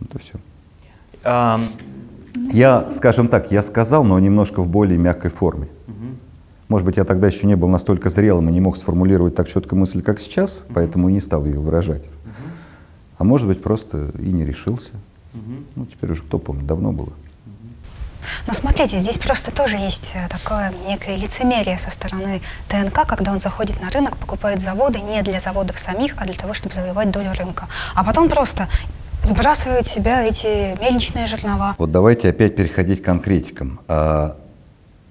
[0.00, 0.34] Это все.
[1.24, 1.58] А,
[2.52, 5.68] Я, скажем так, я сказал, но немножко в более мягкой форме.
[6.68, 9.76] Может быть, я тогда еще не был настолько зрелым и не мог сформулировать так четко
[9.76, 12.04] мысль, как сейчас, поэтому и не стал ее выражать.
[13.18, 14.90] А может быть, просто и не решился.
[15.76, 17.12] Ну, теперь уже кто помнит, давно было.
[18.46, 23.40] Но смотрите, здесь просто тоже есть э, такое некое лицемерие со стороны ТНК, когда он
[23.40, 27.32] заходит на рынок, покупает заводы не для заводов самих, а для того, чтобы завоевать долю
[27.36, 27.68] рынка.
[27.94, 28.68] А потом просто
[29.22, 31.74] сбрасывает себя эти мельничные жернова.
[31.78, 33.80] Вот давайте опять переходить к конкретикам.
[33.88, 34.36] А,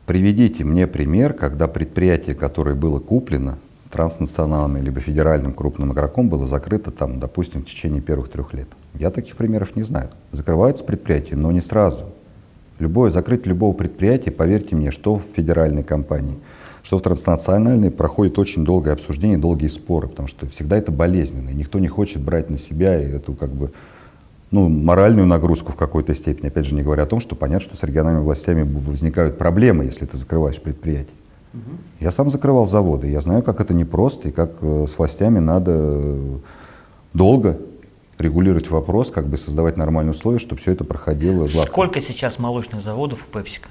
[0.05, 3.57] приведите мне пример, когда предприятие, которое было куплено
[3.91, 8.67] транснациональным либо федеральным крупным игроком, было закрыто там, допустим, в течение первых трех лет.
[8.95, 10.09] Я таких примеров не знаю.
[10.31, 12.05] Закрываются предприятия, но не сразу.
[12.79, 16.39] Любое закрытие любого предприятия, поверьте мне, что в федеральной компании,
[16.81, 21.53] что в транснациональной проходит очень долгое обсуждение, долгие споры, потому что всегда это болезненно, и
[21.53, 23.71] никто не хочет брать на себя эту как бы
[24.53, 26.47] ну, моральную нагрузку в какой-то степени.
[26.47, 30.05] Опять же, не говоря о том, что понятно, что с региональными властями возникают проблемы, если
[30.05, 31.17] ты закрываешь предприятие.
[31.99, 35.71] Я сам закрывал заводы, я знаю, как это непросто и как э, с властями надо
[35.75, 36.37] э,
[37.13, 37.59] долго
[38.17, 41.71] регулировать вопрос, как бы создавать нормальные условия, чтобы все это проходило гладко.
[41.71, 43.69] сколько сейчас молочных заводов у Пепсика?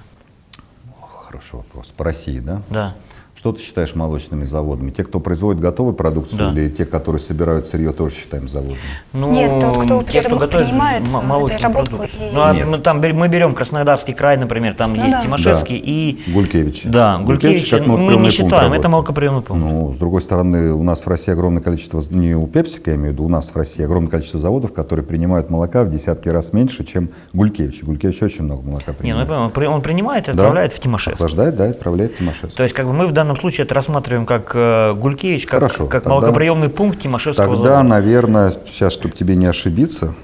[1.27, 1.93] Хороший вопрос.
[1.97, 2.63] По России, да?
[2.71, 2.95] Да.
[3.43, 4.93] Что ты считаешь молочными заводами?
[4.93, 6.61] Те, кто производит готовую продукцию, Да.
[6.61, 8.79] или те, которые собирают сырье, тоже считаем заводами?
[9.13, 12.31] Ну, Нет, тот, кто те, кто готовит принимает, молочную продукцию.
[12.31, 15.23] и- Ну, а мы, там, мы берем Краснодарский край, например, там Ну есть да.
[15.25, 16.23] Тимошевский и...
[16.29, 16.89] Гулькевичи.
[16.89, 18.89] Да, Гулькевич, как мы не считаем, это работает.
[18.91, 19.61] малоприемный пункт.
[19.65, 23.11] Ну, с другой стороны, у нас в России огромное количество, не у Пепсика, я имею
[23.11, 26.53] в виду, у нас в России огромное количество заводов, которые принимают молока в десятки раз
[26.53, 27.83] меньше, чем Гулькевич.
[27.83, 29.27] Гулькевич очень много молока Не, ну, я принимает.
[29.27, 30.43] понимаю, он при- он принимает и Да.
[30.45, 31.17] отправляет в Тимошевск.
[31.17, 32.57] Охлаждает, да, отправляет в Тимошевск.
[32.57, 35.87] То есть, как бы мы в данном случае это рассматриваем как э, Гулькевич, как, Хорошо,
[35.87, 37.83] как тогда- молокоприемный пункт Тимошевского Тогда, завода.
[37.89, 40.15] наверное, сейчас, чтобы тебе не ошибиться,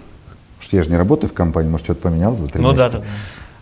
[0.60, 2.92] что я же не работаю в компании, может, что-то поменялось за три Ну месяца.
[2.92, 3.04] да, да.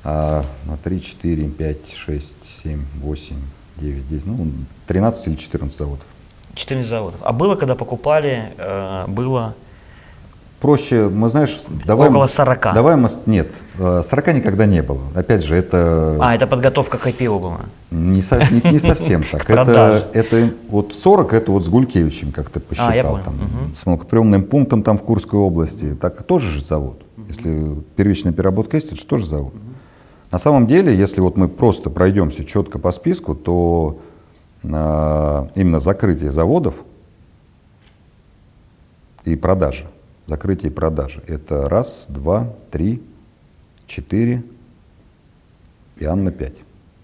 [0.05, 3.37] А, на 3, 4, 5, 6, 7, 8,
[3.79, 4.47] 9, 10, ну,
[4.87, 6.07] 13 или 14 заводов.
[6.55, 7.21] 14 заводов.
[7.23, 9.55] А было, когда покупали, э, было...
[10.61, 12.09] Проще, мы знаешь, давай...
[12.09, 12.75] Около мы- 40.
[12.75, 13.09] Давай мы...
[13.27, 15.03] Нет, э, 40 никогда не было.
[15.15, 17.61] Опять же, это А, это подготовка к IPO была.
[17.91, 19.49] не, со- не- не совсем так.
[19.51, 23.35] Это, это вот 40, это вот с Гулькевичем, как ты посчитал, А, там,
[23.77, 25.95] с молокоприемным пунктом там в Курской области.
[25.95, 27.03] Так тоже же завод.
[27.29, 29.53] Если первичная переработка есть, это же тоже завод.
[30.33, 33.99] На самом деле, если вот мы просто пройдемся четко по списку, то
[34.65, 36.81] а, именно закрытие заводов
[39.25, 39.85] и продажа,
[40.27, 43.03] закрытие и продажа, это раз, два, три,
[43.87, 44.43] четыре
[45.99, 46.55] и Анна пять.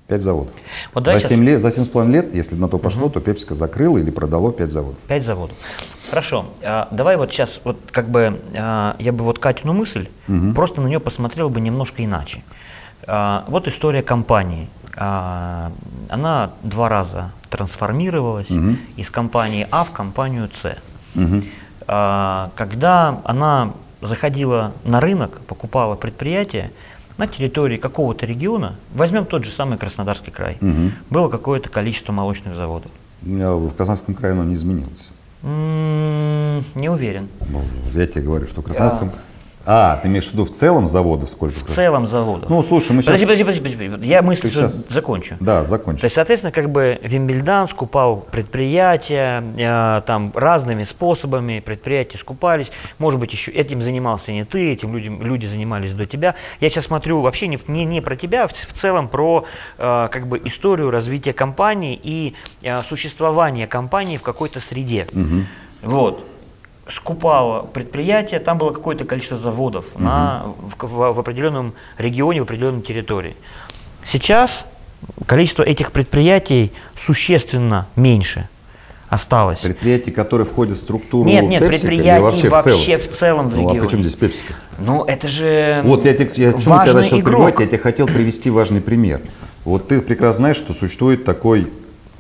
[0.09, 0.53] Пять заводов.
[0.93, 3.97] Вот за, щас- 7 лет, за 7,5 лет, если на то пошло, то Пепсика закрыла
[3.99, 4.99] или продало пять заводов.
[5.07, 5.57] Пять заводов.
[6.11, 6.47] Хорошо.
[6.63, 10.09] А, давай вот сейчас, вот как бы, а, я бы вот Катину мысль,
[10.55, 12.43] просто на нее посмотрел бы немножко иначе.
[13.07, 14.69] А, вот история компании.
[14.97, 15.73] А,
[16.11, 18.49] она два раза трансформировалась
[18.97, 20.65] из компании А в компанию С.
[21.17, 21.43] А,
[21.87, 26.71] когда она заходила на рынок, покупала предприятие,
[27.19, 30.59] на территории какого-то региона, возьмем тот же самый Краснодарский край,
[31.11, 32.91] было какое-то количество молочных заводов.
[33.23, 35.11] У меня в Казанском крае оно не изменилось.
[35.43, 37.29] Не уверен.
[37.51, 37.63] Ну,
[37.95, 39.09] я тебе говорю, что в Краснодарском...
[39.09, 39.32] А,
[39.65, 41.59] ты имеешь в виду в целом заводов сколько?
[41.61, 42.51] В целом заводов.
[42.51, 43.21] Ну, слушай, мы сейчас...
[43.21, 44.07] Подожди, подожди, подожди, подожди.
[44.07, 45.37] Я мысль щас- закончу.
[45.41, 46.01] Да, закончи.
[46.01, 52.71] То есть, соответственно, как бы Вимбельдан скупал предприятия э, там разными способами, предприятия скупались.
[52.99, 56.35] Может быть, еще этим занимался не ты, этим людям, люди занимались до тебя.
[56.61, 59.45] Я сейчас смотрю вообще не, не, не про тебя, а в, в целом про
[59.79, 65.07] э, как бы историю развития компании и э, существования компании в какой-то среде.
[65.83, 66.25] Вот.
[66.91, 72.83] Скупало предприятие, там было какое-то количество заводов на, в, в- в определенном регионе, в определенной
[72.83, 73.37] территории.
[74.05, 74.65] Сейчас
[75.27, 78.49] количество этих предприятий существенно меньше
[79.09, 79.61] осталось.
[79.61, 83.15] Предприятия, которые входят в структуру Нет, нет, Пепсика предприятий вообще, вообще в целом?
[83.15, 83.81] в целом в ну, а регионе.
[83.81, 84.55] при чем здесь Пепсика?
[84.79, 87.27] Ну, это же Вот я, тебе, я, почему я важный начал игрок.
[87.27, 89.21] прерывать, я тебе хотел привести важный пример.
[89.65, 91.71] Вот ты прекрасно знаешь, что существует такой,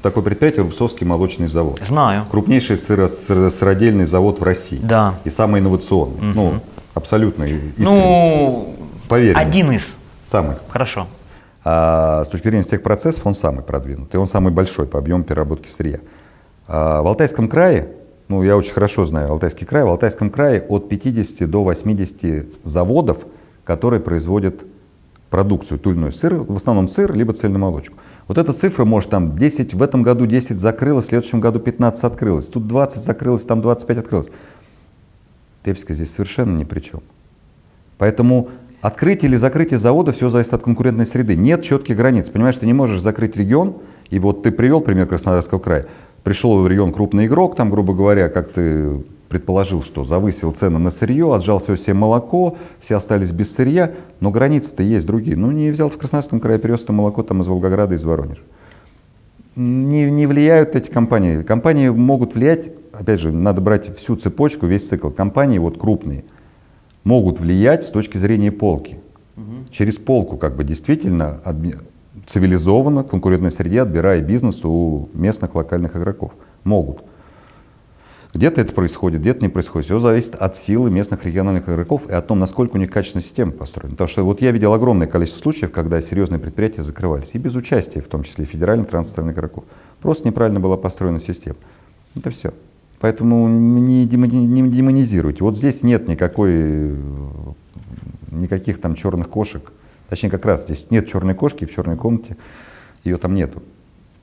[0.02, 1.80] такое предприятие Рубцовский молочный завод.
[1.86, 2.26] Знаю.
[2.30, 4.80] Крупнейший сыро- сыро- сыродельный завод в России.
[4.82, 5.14] Да.
[5.24, 6.20] И самый инновационный.
[6.34, 6.60] Ну,
[6.94, 7.72] абсолютно искренне.
[7.78, 8.76] Ну,
[9.08, 9.42] Поверь мне.
[9.44, 9.94] один из.
[10.24, 10.56] Самый.
[10.68, 11.06] Хорошо.
[11.64, 15.68] А с точки зрения всех процессов он самый продвинутый, он самый большой по объему переработки
[15.68, 15.98] сырья.
[16.66, 17.88] А в Алтайском крае,
[18.28, 23.26] ну я очень хорошо знаю Алтайский край, в Алтайском крае от 50 до 80 заводов,
[23.64, 24.64] которые производят
[25.30, 27.96] продукцию, ту или иную сыр, в основном сыр, либо цельную молочку.
[28.28, 32.04] Вот эта цифра может там 10, в этом году 10 закрылось, в следующем году 15
[32.04, 34.30] открылось, тут 20 закрылось, там 25 открылось.
[35.64, 37.02] Пепсика здесь совершенно ни при чем.
[37.98, 38.48] Поэтому
[38.80, 41.36] открытие или закрытие завода все зависит от конкурентной среды.
[41.36, 42.30] Нет четких границ.
[42.30, 43.76] Понимаешь, ты не можешь закрыть регион,
[44.10, 45.86] и вот ты привел пример Краснодарского края.
[46.24, 50.90] Пришел в регион крупный игрок, там, грубо говоря, как ты предположил, что завысил цены на
[50.90, 55.36] сырье, отжал все себе молоко, все остались без сырья, но границы-то есть другие.
[55.36, 58.42] Ну, не взял в Краснодарском крае, перевез это молоко там из Волгограда, из Воронежа.
[59.56, 61.42] Не, не влияют эти компании.
[61.42, 65.08] Компании могут влиять, опять же, надо брать всю цепочку, весь цикл.
[65.08, 66.24] Компании вот крупные
[67.04, 68.98] могут влиять с точки зрения полки.
[69.36, 69.70] Угу.
[69.70, 71.40] Через полку как бы действительно
[72.26, 76.32] цивилизованно, в конкурентной среде, отбирая бизнес у местных локальных игроков.
[76.64, 77.02] Могут.
[78.34, 79.84] Где-то это происходит, где-то не происходит.
[79.84, 83.52] Все зависит от силы местных региональных игроков и о том, насколько у них качественная система
[83.52, 83.90] построена.
[83.90, 88.00] Потому что вот я видел огромное количество случаев, когда серьезные предприятия закрывались, и без участия,
[88.00, 89.64] в том числе федеральных транснациональных игроков.
[90.00, 91.56] Просто неправильно была построена система.
[92.14, 92.54] Это все.
[93.00, 95.44] Поэтому не, демонизируйте.
[95.44, 96.96] Вот здесь нет никакой,
[98.30, 99.72] никаких там черных кошек.
[100.12, 102.36] Точнее, как раз здесь нет черной кошки в черной комнате,
[103.02, 103.62] ее там нету.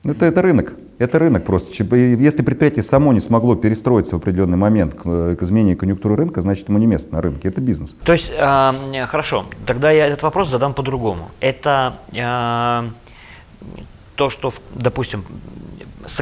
[0.04, 0.74] Это, это рынок.
[1.00, 1.72] Это рынок просто.
[1.96, 6.78] Если предприятие само не смогло перестроиться в определенный момент к, изменению конъюнктуры рынка, значит ему
[6.78, 7.48] не место на рынке.
[7.48, 7.96] Это бизнес.
[8.04, 11.32] То есть, э, хорошо, тогда я этот вопрос задам по-другому.
[11.40, 12.88] Это э,
[14.14, 15.24] то, что, допустим,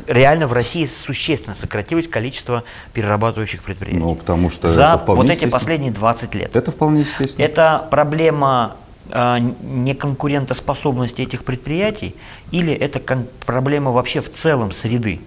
[0.06, 2.64] реально в России существенно сократилось количество
[2.94, 3.98] перерабатывающих предприятий.
[3.98, 6.56] Ну, потому что За вот эти последние 20 лет.
[6.56, 7.44] Это вполне естественно.
[7.44, 8.78] Это проблема
[9.10, 12.14] неконкурентоспособности этих предприятий
[12.50, 13.00] или это
[13.46, 15.20] проблема вообще в целом среды?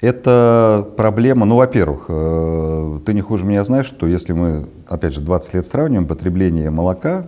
[0.00, 5.20] Это проблема, ну, во-первых, э, ты не хуже меня знаешь, что если мы, опять же,
[5.20, 7.26] 20 лет сравниваем, потребление молока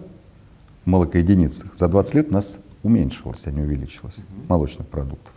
[0.85, 5.35] в молокоединицах за 20 лет у нас уменьшилось, а не увеличилось, молочных продуктов.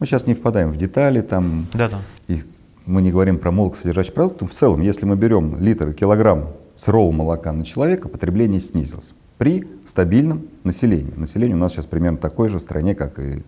[0.00, 1.98] Мы сейчас не впадаем в детали, там, да -да.
[2.26, 2.42] И
[2.84, 4.46] мы не говорим про молокосодержащие продукты.
[4.46, 10.48] В целом, если мы берем литр, килограмм сырого молока на человека, потребление снизилось при стабильном
[10.64, 11.12] населении.
[11.16, 13.42] Население у нас сейчас примерно такое же в стране, как и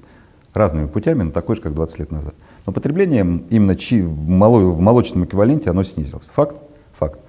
[0.55, 2.35] разными путями, но такое же, как 20 лет назад.
[2.67, 6.31] Но потребление именно чи в, моло, в молочном эквиваленте оно снизилось.
[6.35, 6.57] Факт?
[6.99, 7.21] Факт.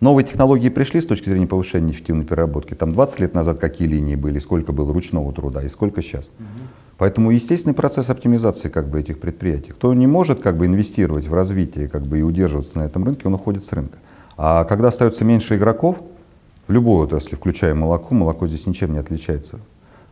[0.00, 2.72] Новые технологии пришли с точки зрения повышения эффективной переработки.
[2.72, 6.28] Там 20 лет назад какие линии были, сколько было ручного труда и сколько сейчас.
[6.38, 6.46] Угу.
[6.96, 9.72] Поэтому естественный процесс оптимизации как бы, этих предприятий.
[9.72, 13.22] Кто не может как бы, инвестировать в развитие как бы, и удерживаться на этом рынке,
[13.26, 13.98] он уходит с рынка.
[14.38, 16.02] А когда остается меньше игроков,
[16.70, 19.58] в любой отрасли, включая молоко, молоко здесь ничем не отличается.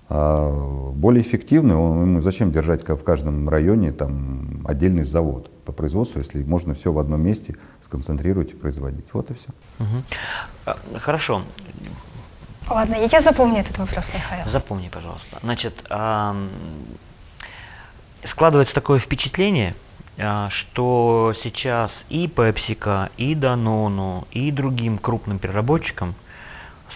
[0.09, 0.51] А
[0.93, 6.43] более эффективный, он, ему зачем держать в каждом районе там, отдельный завод по производству, если
[6.43, 9.05] можно все в одном месте сконцентрировать и производить.
[9.13, 9.51] Вот и все.
[9.79, 10.99] Угу.
[10.99, 11.43] Хорошо.
[12.69, 14.45] Ладно, я запомню этот вопрос, Михаил.
[14.51, 15.39] Запомни, пожалуйста.
[15.45, 15.75] Значит,
[18.25, 19.77] складывается такое впечатление,
[20.19, 26.17] а, что сейчас и PepsiCo, и Danone, и другим крупным переработчикам–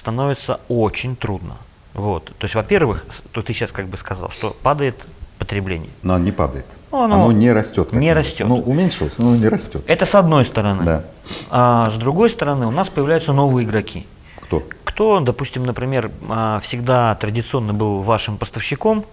[0.03, 1.55] становится очень трудно.
[1.95, 2.25] Вот.
[2.25, 4.97] То есть, во-первых, то ты сейчас как бы сказал, что падает
[5.39, 5.91] потребление.
[6.03, 6.67] Но оно не падает.
[6.91, 7.93] Ну, оно, оно не растет.
[7.93, 8.47] Не растет.
[8.47, 9.85] Оно уменьшилось, но не растет.
[9.87, 10.85] Это с одной стороны.
[10.85, 11.05] Да.
[11.51, 14.05] А с другой стороны, у нас появляются новые игроки.
[14.41, 14.65] Кто?
[14.83, 19.05] Кто, допустим, например, а, всегда традиционно был вашим поставщиком,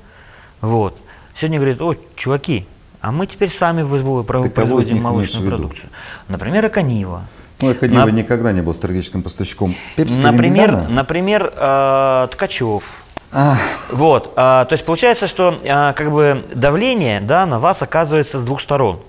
[0.59, 0.97] вот,
[1.35, 2.65] сегодня говорит, о, чуваки,
[2.99, 3.83] а мы теперь сами
[4.23, 5.91] производим молочную продукцию.
[6.27, 7.25] Например, Аканива.
[7.61, 8.11] Ну, Акадива На...
[8.11, 12.83] никогда не был стратегическим поставщиком Пепси Например, например э, Ткачев.
[13.31, 13.57] А.
[13.91, 18.43] Вот, э, то есть получается, что э, как бы давление да, на вас оказывается с
[18.43, 18.99] двух сторон.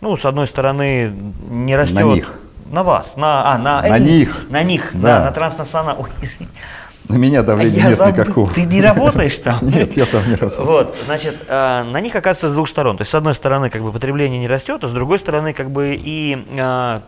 [0.00, 1.12] Ну, с одной стороны,
[1.48, 1.96] не растет.
[1.96, 2.40] На них.
[2.70, 4.46] На вас, на, а, на, на этих, них.
[4.50, 6.08] На них, да, да на транснационал.
[7.08, 8.12] На меня давления я нет забыл.
[8.12, 8.50] никакого.
[8.54, 9.58] Ты не работаешь там?
[9.62, 10.66] Нет, я там не работаю.
[10.66, 12.96] Вот, значит, э, на них оказывается с двух сторон.
[12.96, 15.70] То есть, с одной стороны, как бы потребление не растет, а с другой стороны, как
[15.70, 17.00] бы и э,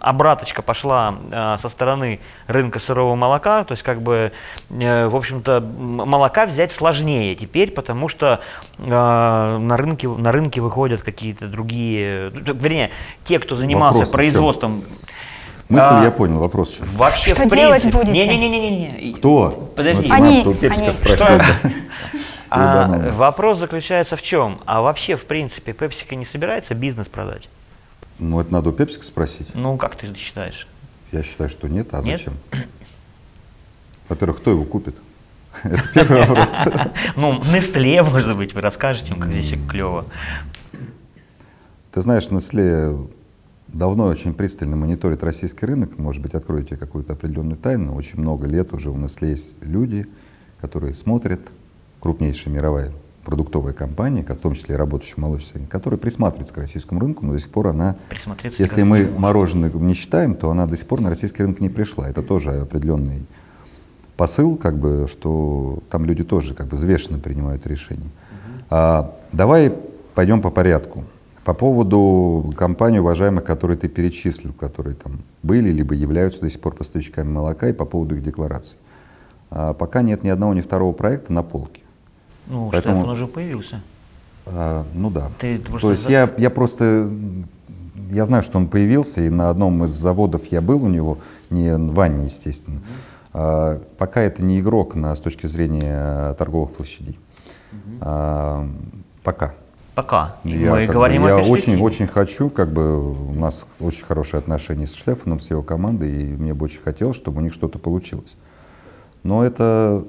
[0.00, 3.64] обраточка пошла э, со стороны рынка сырого молока.
[3.64, 4.30] То есть, как бы,
[4.68, 8.40] в общем-то, молока взять сложнее теперь, потому что
[8.78, 12.90] на рынке, на рынке выходят какие-то другие, вернее,
[13.24, 14.84] те, кто занимался Вопрос производством
[15.70, 16.84] Мысль а, я понял, вопрос еще.
[16.96, 18.26] Вообще, что в делать будете?
[18.26, 19.12] Не-не-не.
[19.14, 19.72] Кто?
[19.76, 20.08] Подожди.
[20.08, 20.92] Вот, они, они.
[20.92, 21.26] спросил.
[22.52, 24.58] А, вопрос заключается в чем?
[24.66, 27.48] А вообще, в принципе, Пепсика не собирается бизнес продать?
[28.18, 29.54] Ну, это надо у Пепсика спросить.
[29.54, 30.66] Ну, как ты считаешь?
[31.12, 31.94] Я считаю, что нет.
[31.94, 32.18] А нет?
[32.18, 32.34] зачем?
[34.08, 34.96] Во-первых, кто его купит?
[35.62, 36.56] Это первый вопрос.
[37.14, 40.06] Ну, Нестле, может быть, вы расскажете, как здесь клево.
[41.92, 43.08] Ты знаешь, Nestle
[43.72, 45.98] давно очень пристально мониторит российский рынок.
[45.98, 47.94] Может быть, откроете какую-то определенную тайну.
[47.94, 50.06] Очень много лет уже у Nestle есть люди,
[50.60, 51.40] которые смотрят,
[52.00, 52.92] крупнейшая мировая
[53.24, 57.32] продуктовая компания, в том числе и работающая в молочной которая присматривается к российскому рынку, но
[57.32, 57.96] до сих пор она,
[58.58, 62.08] если мы мороженое не считаем, то она до сих пор на российский рынок не пришла.
[62.08, 63.26] Это тоже определенный
[64.16, 68.10] посыл, как бы, что там люди тоже как бы взвешенно принимают решения.
[68.68, 69.72] А, давай
[70.14, 71.04] пойдем по порядку.
[71.44, 76.74] По поводу компаний уважаемых, которые ты перечислил, которые там были, либо являются до сих пор
[76.74, 78.76] поставщиками молока, и по поводу их деклараций.
[79.50, 81.80] А, пока нет ни одного, ни второго проекта на полке.
[82.46, 83.80] Ну, Поэтому- Штефан уже появился.
[84.46, 85.30] А, ну да.
[85.38, 87.10] Ты просто То есть за- я, я просто,
[88.10, 91.18] я знаю, что он появился, и на одном из заводов я был у него,
[91.48, 92.80] не в Ванне, естественно.
[93.32, 97.18] А, пока это не игрок на, с точки зрения торговых площадей.
[98.00, 98.68] А,
[99.22, 99.54] пока.
[99.94, 100.36] Пока.
[100.44, 101.82] Я, мы говорим бы, о я очень, перспективе.
[101.82, 106.24] очень хочу, как бы у нас очень хорошие отношения с Штефаном, с его командой, и
[106.24, 108.36] мне бы очень хотелось, чтобы у них что-то получилось.
[109.22, 110.04] Но это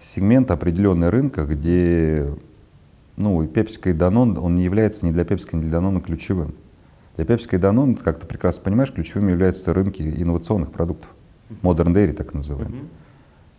[0.00, 2.28] сегмент определенный рынка, где
[3.16, 6.54] ну, и Пепсика и Данон, он не является ни для Пепсика, ни для Данона ключевым.
[7.16, 11.10] Для Пепсика и Данон, как ты прекрасно понимаешь, ключевыми являются рынки инновационных продуктов.
[11.62, 12.82] Modern Dairy, так называемый.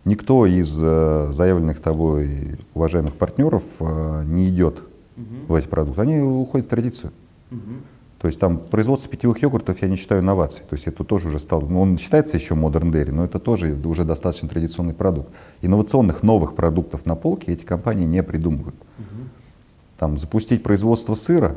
[0.04, 4.82] Никто из э, заявленных тобой уважаемых партнеров э, не идет
[5.48, 6.00] в эти продукты.
[6.00, 7.12] Они уходят в традицию.
[8.20, 10.66] То есть там производство питьевых йогуртов я не считаю инновацией.
[10.68, 13.78] То есть это тоже уже стал, ну, он считается еще Modern Dairy, но это тоже
[13.84, 15.30] уже достаточно традиционный продукт.
[15.62, 18.74] Инновационных новых продуктов на полке эти компании не придумывают.
[19.98, 21.56] Там запустить производство сыра,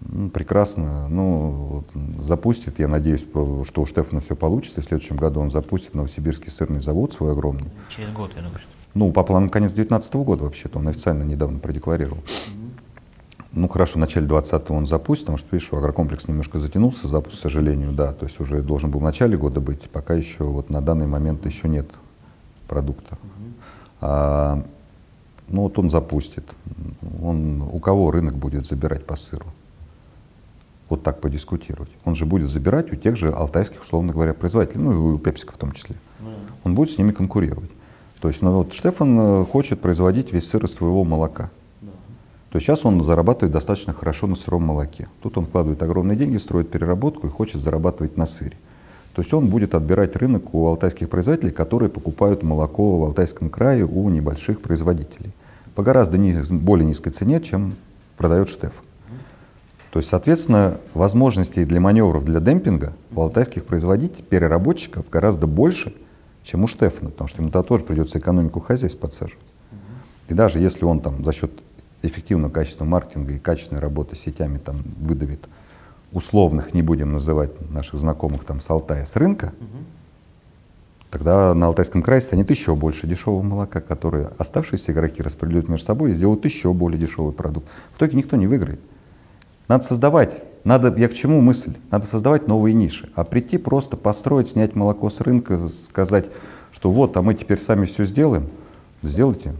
[0.00, 5.16] ну, прекрасно, ну, вот, запустит, я надеюсь, что у Штефана все получится, и в следующем
[5.16, 7.70] году он запустит Новосибирский сырный завод свой огромный.
[7.94, 8.60] Через год, я думаю.
[8.94, 12.18] Ну, по плану конец 2019 года вообще-то, он официально недавно продекларировал.
[13.52, 17.38] Ну, хорошо, в начале 20 он запустит, потому что, видишь, агрокомплекс немножко затянулся, запуск, к
[17.38, 20.80] сожалению, да, то есть уже должен был в начале года быть, пока еще, вот на
[20.80, 21.90] данный момент еще нет
[22.68, 23.18] продукта.
[24.00, 24.64] А,
[25.48, 26.44] ну, вот он запустит.
[27.22, 29.46] Он, у кого рынок будет забирать по сыру?
[30.88, 31.90] Вот так подискутировать.
[32.04, 35.52] Он же будет забирать у тех же алтайских, условно говоря, производителей, ну и у Пепсика
[35.52, 35.96] в том числе.
[36.62, 37.70] Он будет с ними конкурировать.
[38.20, 41.50] То есть, ну вот Штефан э, хочет производить весь сыр из своего молока.
[42.50, 45.08] То есть сейчас он зарабатывает достаточно хорошо на сыром молоке.
[45.22, 48.56] Тут он вкладывает огромные деньги, строит переработку и хочет зарабатывать на сыре.
[49.14, 53.84] То есть он будет отбирать рынок у алтайских производителей, которые покупают молоко в Алтайском крае
[53.84, 55.32] у небольших производителей.
[55.74, 57.74] По гораздо низ- более низкой цене, чем
[58.16, 58.84] продает Штефан.
[59.92, 65.92] То есть, соответственно, возможностей для маневров, для демпинга у алтайских производителей, переработчиков гораздо больше,
[66.42, 69.44] чем у Штефана, потому что ему тогда тоже придется экономику хозяйств подсаживать.
[70.28, 71.50] И даже если он там за счет
[72.02, 75.48] эффективного качественного маркетинга и качественной работы с сетями там выдавит
[76.12, 79.52] условных, не будем называть наших знакомых там с Алтая, с рынка,
[81.10, 86.12] тогда на Алтайском крае станет еще больше дешевого молока, которое оставшиеся игроки распределят между собой
[86.12, 87.68] и сделают еще более дешевый продукт.
[87.92, 88.80] В итоге никто не выиграет.
[89.68, 91.74] Надо создавать, надо, я к чему мысль?
[91.90, 96.26] Надо создавать новые ниши, а прийти просто построить, снять молоко с рынка, сказать,
[96.72, 98.48] что вот, а мы теперь сами все сделаем,
[99.02, 99.54] сделайте.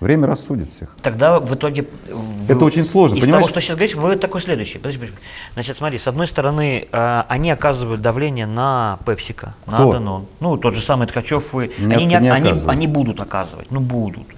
[0.00, 0.94] Время рассудит всех.
[1.02, 1.84] Тогда в итоге...
[2.06, 3.46] вы- Это очень сложно, Из понимаешь?
[3.46, 4.78] того, что сейчас говорите, вы такой следующий.
[4.78, 5.18] Подожди, подожди.
[5.54, 9.78] Значит, смотри, с одной стороны, э, они оказывают давление на Пепсика, на?
[9.78, 10.26] Данон.
[10.38, 11.72] Ну, тот же самый Ткачев, вы...
[11.80, 14.28] Не они, от- не они, они будут оказывать, ну, будут.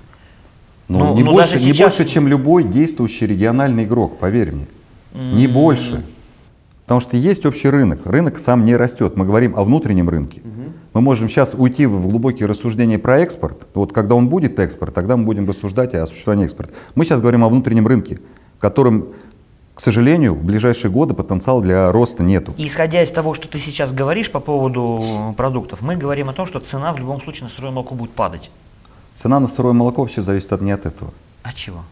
[0.89, 4.53] Ну, Ну, не, ну, больше, даже не сейчас- больше, чем любой действующий региональный игрок, поверь
[4.53, 4.67] мне.
[5.13, 6.05] Не больше.
[6.85, 8.05] Потому что есть общий рынок.
[8.05, 9.17] Рынок сам не растет.
[9.17, 10.43] Мы говорим о внутреннем рынке.
[10.93, 13.69] Мы можем сейчас уйти в глубокие рассуждения про экспорт.
[13.75, 16.73] Вот когда он будет экспорт, тогда мы будем рассуждать о существовании экспорта.
[16.97, 18.19] Мы сейчас говорим о внутреннем рынке,
[18.59, 19.07] в котором,
[19.77, 22.55] к сожалению, в ближайшие годы потенциала для роста нету.
[22.59, 26.59] Исходя из того, что ты сейчас говоришь по поводу продуктов, мы говорим о том, что
[26.59, 28.51] цена в любом случае на сырое молоко будет падать.
[29.15, 31.13] Цена на сырое молоко вообще зависит от, не от этого.
[31.45, 31.85] От чего?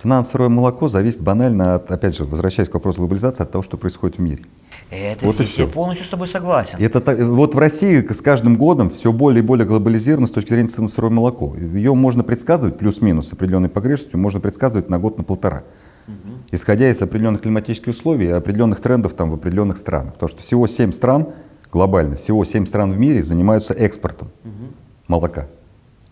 [0.00, 3.64] Цена на сырое молоко зависит банально от, опять же, возвращаясь к вопросу глобализации, от того,
[3.64, 4.44] что происходит в мире.
[4.90, 6.76] Это Вот и здесь я полностью с тобой согласен.
[6.78, 10.50] Это так- вот в России с каждым годом все более и более глобализировано с точки
[10.50, 11.56] зрения цены на сырое молоко.
[11.56, 15.64] Ее можно предсказывать плюс-минус с определенной погрешностью, можно предсказывать на год, на полтора.
[16.52, 20.12] Исходя из определенных климатических условий и определенных трендов там в определенных странах.
[20.12, 21.26] Потому что всего 7 стран,
[21.72, 24.28] глобально, всего 7 стран в мире занимаются экспортом
[25.08, 25.48] молока.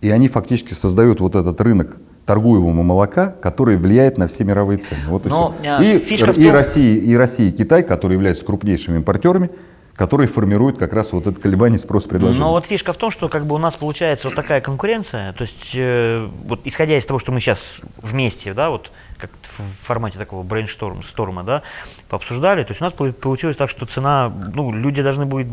[0.00, 5.00] И они фактически создают вот этот рынок торгуемого молока, который влияет на все мировые цены.
[5.08, 5.70] Вот и Но, все.
[5.70, 9.48] а, И, фишка и том- Россия, и Россия, и Китай, которые являются крупнейшими импортерами,
[9.94, 12.40] которые формируют как раз вот это колебание спрос-предложения.
[12.40, 15.42] Но вот фишка в том, что как бы у нас получается вот такая конкуренция, то
[15.42, 20.18] есть э, вот исходя из того, что мы сейчас вместе, да, вот как в формате
[20.18, 21.62] такого брейншторма, да,
[22.08, 25.46] пообсуждали, то есть у нас получилось так, что цена, ну, люди должны быть,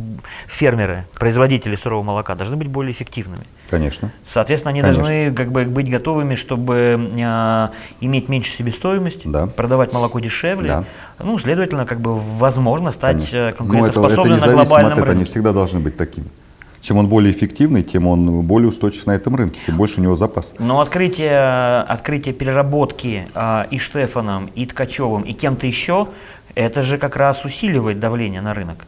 [0.47, 3.45] фермеры, производители сырого молока, должны быть более эффективными.
[3.69, 4.11] Конечно.
[4.27, 5.03] Соответственно, они Конечно.
[5.03, 7.67] должны как бы быть готовыми, чтобы э,
[8.01, 9.47] иметь меньше себестоимость, Да.
[9.47, 10.67] продавать молоко дешевле.
[10.67, 10.83] Да.
[11.19, 13.37] Ну, следовательно, как бы возможно стать Конечно.
[13.37, 15.25] э, Но это, это конкурентоспособным на от глобальном они рынке.
[15.25, 16.27] всегда должны быть такими.
[16.83, 20.17] Чем он более эффективный, тем он более устойчив на этом рынке, тем больше у него
[20.17, 20.53] запас.
[20.59, 26.09] Но открытие, открытие переработки а, и Штефаном, и Ткачевым, и кем-то еще,
[26.55, 28.85] это же как раз усиливает давление на рынок.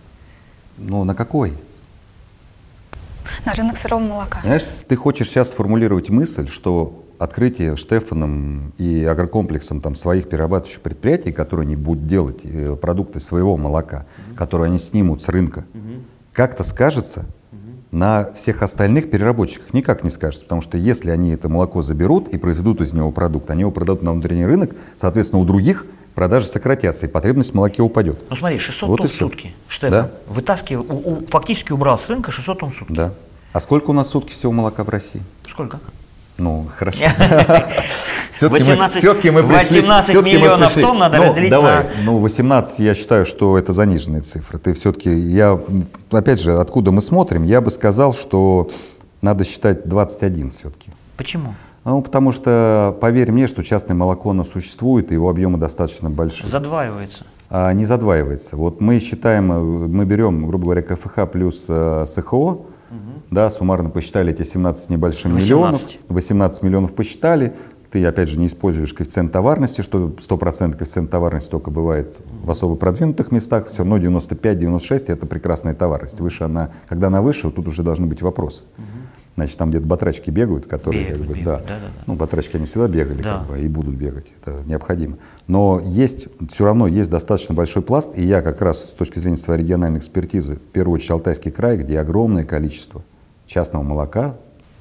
[0.77, 1.53] Но на какой?
[3.45, 4.39] На рынок сырого молока.
[4.41, 11.31] Понимаешь, ты хочешь сейчас сформулировать мысль, что открытие Штефаном и агрокомплексом там, своих перерабатывающих предприятий,
[11.31, 15.63] которые они будут делать э, продукты своего молока, которые они снимут с рынка,
[16.33, 17.25] как-то скажется
[17.95, 19.73] на всех остальных переработчиках.
[19.73, 23.49] Никак не скажется, потому что если они это молоко заберут и произведут из него продукт,
[23.49, 27.81] они его продадут на внутренний рынок, соответственно, у других продажи сократятся, и потребность в молоке
[27.81, 28.19] упадет.
[28.29, 29.53] Ну смотри, 600 Вот тонн в сутки.
[29.67, 30.11] Штефан Да.
[30.27, 32.93] вытаскивал, у- у- фактически убрал с рынка 600 тонн в сутки.
[32.93, 33.13] Да.
[33.53, 35.21] А сколько у нас в сутки всего молока в России?
[35.49, 35.79] Сколько?
[36.37, 36.99] Ну, хорошо.
[38.31, 39.79] Все-таки мы, 18 все-таки мы пришли...
[39.79, 43.25] 18 все-таки мы миллионов пришли- тонн надо ну, разделить давай, на- ну, 18, я считаю,
[43.25, 44.59] что это заниженные цифры.
[44.59, 45.57] Ты все-таки, я,
[46.11, 48.69] опять же, откуда мы смотрим, я бы сказал, что
[49.21, 50.91] надо считать 21 все-таки.
[51.15, 51.55] Почему?
[51.85, 56.49] Ну, потому что, поверь мне, что частное молоко, оно существует, и его объемы достаточно большие.
[56.49, 57.23] Задваивается.
[57.49, 58.57] А, не задваивается.
[58.57, 62.05] Вот мы считаем, э, мы берем, грубо говоря, КФХ плюс э,
[62.95, 65.45] СХО, да, суммарно посчитали эти 17 с небольшим 18.
[65.45, 67.53] миллионов, 18 миллионов посчитали,
[67.91, 72.75] ты, опять же, не используешь коэффициент товарности, что 100% коэффициент товарности только бывает в особо
[72.75, 76.19] продвинутых местах, все равно 95-96 это прекрасная товарность.
[76.19, 78.65] Выше она, когда она выше, тут уже должны быть вопросы.
[79.35, 81.73] Значит, там где-то батрачки бегают, которые, Бегают, как бы, бегают, да.
[81.73, 82.03] да-да-да.
[82.07, 83.39] Ну, батрачки они всегда бегали, Да.
[83.39, 85.17] как бы, и будут бегать, это необходимо.
[85.47, 89.35] Но есть, все равно есть достаточно большой пласт, и я как раз с точки зрения
[89.37, 93.01] своей региональной экспертизы, в первую очередь Алтайский край, где огромное количество
[93.45, 94.37] частного молока,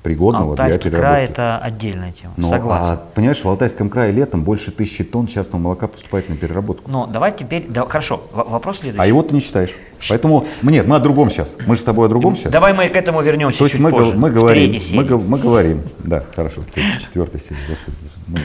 [0.08, 1.12] пригодного для Алтайский переработки.
[1.12, 2.34] край– это отдельная тема.
[2.36, 2.84] Но, Согласен.
[2.84, 6.90] а, понимаешь, в Алтайском крае летом больше тысячи тонн частного молока поступает на переработку.
[6.90, 9.02] Но давай теперь, да, хорошо, вопрос следующий.
[9.02, 9.74] А его ты не считаешь.
[10.10, 11.56] Поэтому, нет, мы о другом сейчас.
[11.66, 12.52] Мы же с тобой о другом сейчас.
[12.52, 16.22] Давай мы к этому вернемся То есть мы, позже, мы говорим, мы, мы говорим, да,
[16.36, 17.96] хорошо, в четвертой серии, господи.
[18.26, 18.40] мы-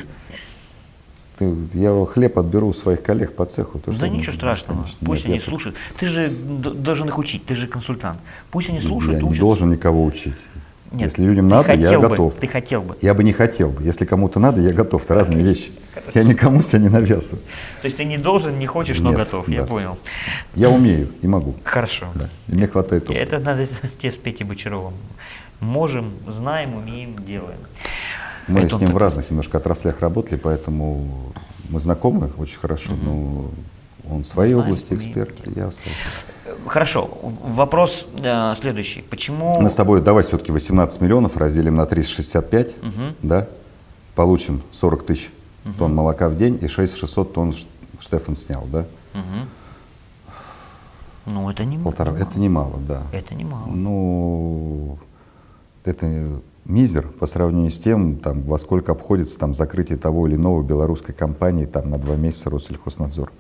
[1.38, 3.80] ты- я хлеб отберу у своих коллег по цеху.
[3.80, 5.76] то, Да что- ничего страшного, конечно, пусть нет, они я- слушают.
[5.99, 8.20] Ты же должен их учить, ты же консультант.
[8.49, 9.41] Пусть они слушают, Я не учатся.
[9.41, 10.34] должен никого учить.
[10.92, 12.36] Нет, Если людям надо, я бы, готов.
[12.36, 12.98] Ты хотел бы.
[13.02, 13.84] Я бы не хотел бы.
[13.84, 15.06] Если кому-то надо, я готов.
[15.06, 15.72] Это разные вещи.
[16.16, 17.44] Я никому себя не навязываю.
[17.82, 19.68] То есть ты не должен, не хочешь, но Нет, готов, я да.
[19.68, 19.98] понял.
[20.56, 21.56] Я умею и могу.
[21.64, 22.08] Хорошо.
[22.16, 22.28] Да.
[22.48, 23.20] И мне хватает опыта.
[23.20, 23.68] Это надо
[24.00, 24.96] тебе с Петей Бочаровым.
[25.60, 27.60] Можем, знаем, умеем, делаем.
[28.48, 31.34] Мы Это с ним в разных немножко отраслях работали, поэтому
[31.70, 32.94] мы знакомы очень хорошо.
[33.04, 33.52] Но
[34.10, 35.96] он в своей Знаем, области умеем, эксперт, я в своей.
[36.68, 39.01] Хорошо, вопрос э, следующий.
[39.01, 39.60] Почему...
[39.60, 42.76] Мы с тобой давай все-таки 18 миллионов разделим на 365,
[43.22, 43.47] да,
[44.16, 45.32] получим 40 тысяч
[45.78, 47.53] тонн молока в день и 6600 тонн
[47.99, 48.86] Штефан снял, да?
[51.26, 52.12] Ну, это не Полтора.
[52.12, 52.22] мало.
[52.24, 53.03] Это немало, да.
[53.12, 53.68] Это немало.
[53.68, 54.97] Ну,
[55.86, 56.07] это
[56.66, 61.14] мизер по сравнению с тем, там, во сколько обходится там, закрытие того или иного белорусской
[61.14, 63.32] компании там, на два месяца Россельхознадзор.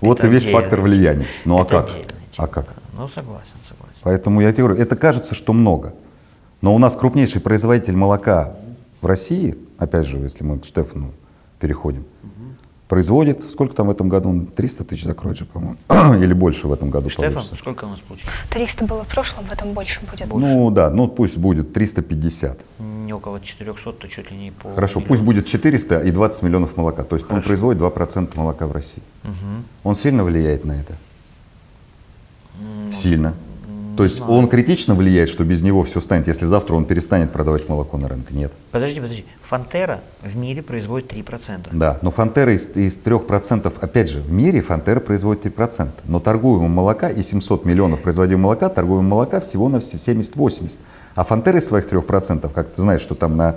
[0.00, 1.26] Вот Это и весь фактор влияния.
[1.44, 1.90] Ну а как?
[1.90, 2.06] отдельная
[2.36, 2.74] А как?
[2.96, 3.98] Ну, согласен, согласен.
[4.02, 5.94] Поэтому я тебе говорю, это кажется, что много.
[6.60, 8.56] Но у нас крупнейший производитель молока
[9.00, 11.12] в России, опять же, если мы к Штефану
[11.60, 12.04] переходим,
[12.88, 14.30] производит, сколько там в этом году?
[14.30, 15.76] Он 300 тысяч закроет же, по-моему.
[16.22, 17.56] Или больше в этом году Штефан, получится.
[17.56, 18.32] сколько у нас получилось?
[18.50, 20.32] 300 было в прошлом, в этом больше будет.
[20.32, 22.58] Ну да, ну пусть будет 350.
[23.06, 24.72] Не около 400, то чуть ли не по...
[24.74, 25.08] Хорошо, миллиону.
[25.08, 27.02] пусть будет 400 и 20 миллионов молока.
[27.02, 29.02] То есть он производит 2% молока в России.
[29.82, 30.94] Он сильно влияет на это?
[32.90, 33.34] Сильно.
[33.96, 37.66] То есть он критично влияет, что без него все станет, если завтра он перестанет продавать
[37.66, 38.34] молоко на рынке?
[38.34, 38.52] Нет.
[38.70, 39.24] Подожди, подожди.
[39.48, 41.68] Фантера в мире производит 3%.
[41.72, 46.68] Да, но Фантера из, из 3%, опять же, в мире Фантера производит 3%, но торгуемого
[46.68, 50.78] молока и 700 миллионов производимого молока, торгуемого молока всего на 70-80.
[51.14, 53.56] А Фантера из своих 3%, как ты знаешь, что там на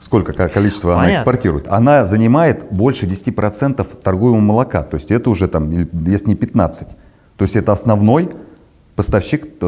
[0.00, 1.20] сколько ко- количество она Понятно.
[1.20, 6.88] экспортирует, она занимает больше 10% торгуемого молока, то есть это уже там, если не 15,
[7.36, 8.30] то есть это основной
[8.96, 9.66] поставщик, э,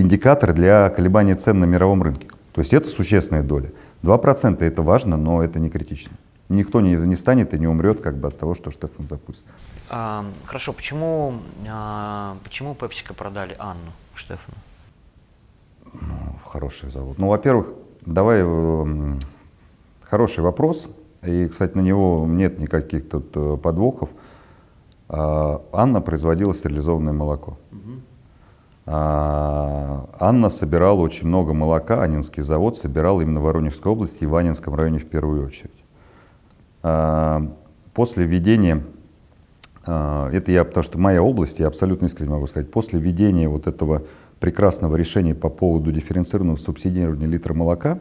[0.00, 2.28] индикатор для колебания цен на мировом рынке.
[2.52, 3.70] То есть это существенная доля.
[4.02, 6.16] 2% это важно, но это не критично.
[6.48, 9.46] Никто не, не встанет и не умрет как бы от того, что Штефан запустит.
[9.90, 11.34] А, хорошо, почему,
[11.68, 14.56] а, почему Пепсика продали Анну Штефану?
[16.44, 17.18] Хороший завод.
[17.18, 17.72] Ну, во-первых,
[18.06, 19.16] давай э,
[20.02, 20.88] хороший вопрос.
[21.22, 24.10] И, кстати, на него нет никаких тут э, подвохов.
[25.08, 27.58] А, Анна производила стерилизованное молоко.
[28.86, 34.34] А, Анна собирала очень много молока, Анинский завод собирал именно в Воронежской области и в
[34.34, 35.84] Анинском районе в первую очередь.
[36.82, 37.50] А,
[37.98, 38.84] После введения,
[39.84, 44.04] это я, потому что моя область, я абсолютно искренне могу сказать, после введения вот этого
[44.38, 47.98] прекрасного решения по поводу дифференцированного субсидирования литра молока,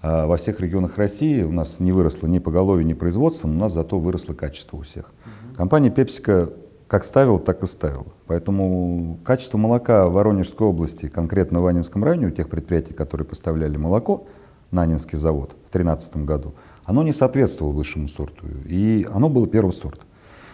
[0.00, 3.58] а, во всех регионах России у нас не выросло ни поголовье, ни производство, но у
[3.58, 5.12] нас зато выросло качество у всех.
[5.56, 6.54] Компания PepsiCo
[6.92, 8.06] как ставила, так и ставила.
[8.26, 13.78] Поэтому качество молока в Воронежской области, конкретно в Анинском районе, у тех предприятий, которые поставляли
[13.78, 14.26] молоко
[14.70, 18.46] на Анинский завод в 2013 году, оно не соответствовало высшему сорту.
[18.66, 20.02] И оно было первого сорта.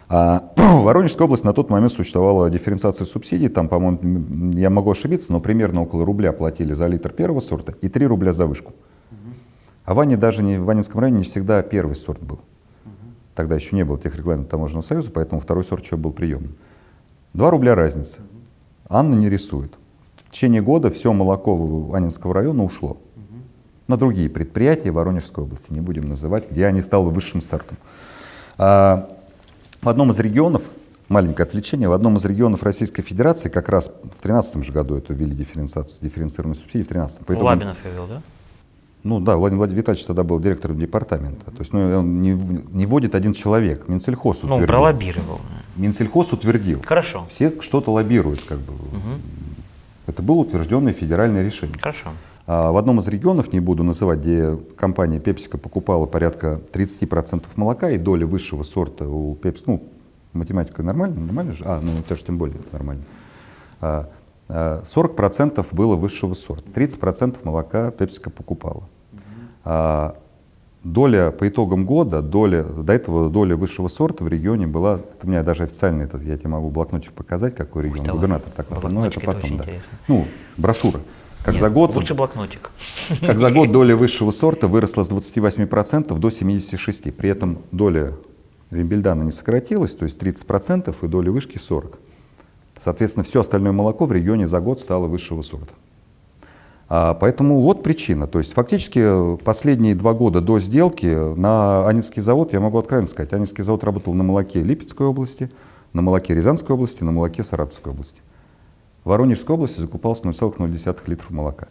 [0.09, 3.49] А в Воронежской области на тот момент существовала дифференциация субсидий.
[3.49, 7.88] Там, по-моему, я могу ошибиться, но примерно около рубля платили за литр первого сорта и
[7.88, 8.72] 3 рубля за вышку.
[9.84, 12.40] А в Ане даже не, в Ванинском районе не всегда первый сорт был.
[13.39, 16.57] Тогда еще не было тех регламентов таможенного союза, поэтому второй сорт еще был приемным.
[17.34, 18.18] 2 рубля разница.
[18.89, 19.74] Анна не рисует.
[20.16, 22.97] В течение года все молоко Анинского района ушло
[23.86, 27.76] на другие предприятия Воронежской области, не будем называть, где они стали высшим сортом.
[28.57, 29.09] А,
[29.82, 30.64] в одном из регионов,
[31.09, 35.12] маленькое отвлечение, в одном из регионов Российской Федерации как раз в 2013 же году это
[35.12, 37.20] ввели дифференциацию, дифференцированную субсидии в 2013.
[37.24, 38.20] По итогам- Лабинов я вел, да?
[39.05, 41.51] Ну да, Владимир Владимирович тогда был директором департамента.
[41.51, 43.88] То есть ну, он не, не вводит один человек.
[43.88, 44.66] Минсельхоз Ну, утвердил.
[44.66, 45.40] пролоббировал.
[45.76, 46.82] Минсельхоз утвердил.
[46.84, 47.24] Хорошо.
[47.28, 48.42] Все что-то лоббируют.
[48.42, 48.72] Как бы.
[50.07, 51.78] Это было утвержденное федеральное решение.
[51.78, 52.11] Хорошо.
[52.46, 57.90] А в одном из регионов, не буду называть, где компания PepsiCo покупала порядка 30% молока
[57.90, 59.82] и доля высшего сорта у Pepsi, ну,
[60.32, 61.64] математика нормально, нормально же?
[61.66, 63.03] А, ну, это же тем более нормально.
[63.82, 64.09] А,
[64.49, 68.84] 40% было высшего сорта, 30% молока PepsiCo покупала.
[69.64, 70.16] А,
[70.84, 75.28] доля по итогам года, доля, до этого доля высшего сорта в регионе была, это у
[75.28, 78.16] меня даже официально, это, я тебе могу блокнотик показать, какой регион, давай.
[78.16, 79.64] губернатор так напомнил, но это это потом, очень да.
[79.64, 79.99] интересно.
[80.09, 80.26] Ну,
[80.57, 81.01] брошюра.
[81.44, 82.70] Как Нет, за год Лучше блокнотик.
[83.20, 87.12] как за год доля высшего сорта выросла с 28% до 76%.
[87.12, 88.14] При этом доля
[88.70, 91.94] Вимбельдана не сократилась, то есть 30% и доля вышки 40%.
[92.80, 95.72] Соответственно, все остальное молоко в регионе за год стало высшего сорта.
[96.88, 98.26] А, поэтому вот причина.
[98.26, 103.32] То есть фактически последние два года до сделки на Анинский завод, я могу откровенно сказать,
[103.32, 105.50] Анинский завод работал на молоке Липецкой области,
[105.92, 108.22] на молоке Рязанской области, на молоке Саратовской области.
[109.04, 111.68] В Воронежской области закупался 0,0 литров молока.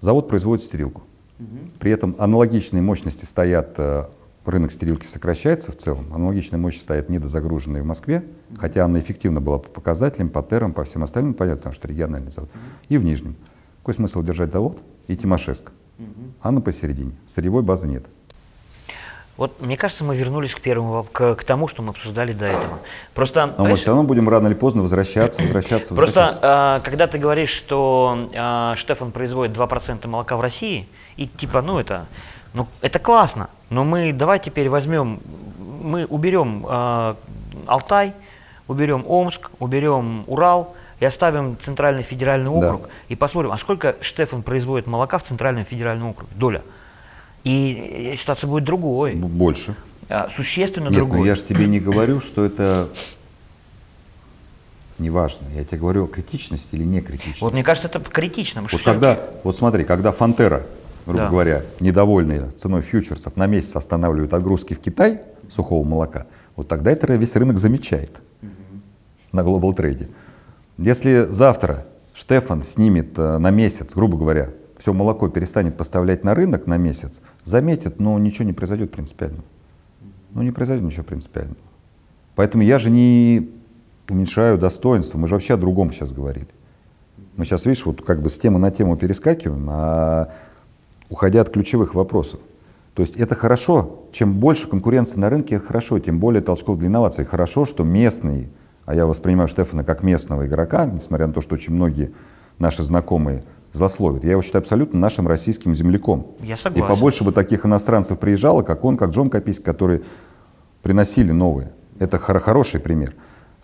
[0.00, 1.02] Завод производит стерилку.
[1.78, 4.04] При этом аналогичные мощности стоят, э,
[4.50, 8.24] рынок стерилки сокращается в целом, аналогичные мощности стоят недозагруженные в Москве,
[8.58, 12.30] хотя она эффективна была по показателям, по терам, по всем остальным, понятно, потому что региональный
[12.30, 12.50] завод,
[12.88, 13.36] и в Нижнем.
[13.80, 14.78] Какой смысл держать завод
[15.08, 15.72] и Тимошевск?
[16.42, 18.04] Анна посередине, сырьевой базы нет.
[19.36, 22.78] Вот мне кажется, мы вернулись к первому к, к тому, что мы обсуждали до этого.
[23.14, 26.40] Просто Но мы знаешь, все равно будем рано или поздно возвращаться, возвращаться, Просто, возвращаться.
[26.42, 31.80] а, когда ты говоришь, что а, Штефан производит 2% молока в России, и типа, ну
[31.80, 32.06] это,
[32.54, 35.20] ну это классно, но мы давай теперь возьмем,
[35.82, 37.16] мы уберем а,
[37.66, 38.14] Алтай,
[38.68, 42.68] уберем Омск, уберем Урал и оставим Центральный федеральный Да.
[42.74, 46.62] округ и посмотрим, а сколько Штефан производит молока в Центральном федеральном округе, доля.
[47.42, 49.74] И э, ситуация будет другой, Больше.
[50.08, 51.18] а, существенно Нет, другой.
[51.18, 52.88] ну я же тебе не говорю, что это
[54.98, 55.48] неважно.
[55.52, 57.42] Я тебе говорю о критичности или не критичности.
[57.42, 58.62] Вот мне кажется, это критично.
[58.70, 60.64] Вот когда, вот смотри, когда Фонтера,
[61.06, 61.30] грубо Да.
[61.30, 66.26] говоря, недовольные ценой фьючерсов на месяц останавливают отгрузки в Китай сухого молока,
[66.56, 68.20] вот тогда это весь рынок замечает
[69.32, 70.08] на глобал трейде.
[70.78, 76.66] Если завтра Штефан снимет э, на месяц, грубо говоря, все молоко перестанет поставлять на рынок
[76.66, 79.42] на месяц, заметит, но ничего не произойдет принципиально.
[80.30, 81.56] Ну, не произойдет ничего принципиального.
[82.36, 83.50] Поэтому я же не
[84.08, 86.48] уменьшаю достоинства, мы же вообще о другом сейчас говорили.
[87.36, 90.32] Мы сейчас, видишь, вот как бы с темы на тему перескакиваем, а
[91.10, 92.40] уходя от ключевых вопросов.
[92.94, 96.88] То есть это хорошо, чем больше конкуренции на рынке, это хорошо, тем более толчков для
[96.88, 97.24] инноваций.
[97.24, 98.48] Хорошо, что местный,
[98.84, 102.12] а я воспринимаю Штефана как местного игрока, несмотря на то, что очень многие
[102.58, 103.42] наши знакомые
[103.72, 104.22] злословят.
[104.22, 106.28] Я его считаю абсолютно нашим российским земляком.
[106.40, 106.86] Я И согласен.
[106.88, 110.02] побольше бы таких иностранцев приезжало, как он, как Джон Копийский, которые
[110.82, 111.72] приносили новые.
[111.98, 113.14] Это хор- хороший пример.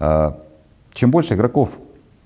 [0.01, 0.41] А,
[0.93, 1.78] Чем больше игроков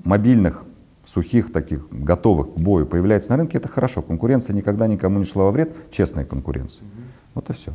[0.05, 0.65] мобильных,
[1.05, 4.03] сухих, таких готовых к бою появляется на рынке, это хорошо.
[4.03, 6.87] Конкуренция никогда никому не шла во вред, честная конкуренция.
[7.35, 7.75] Вот и все.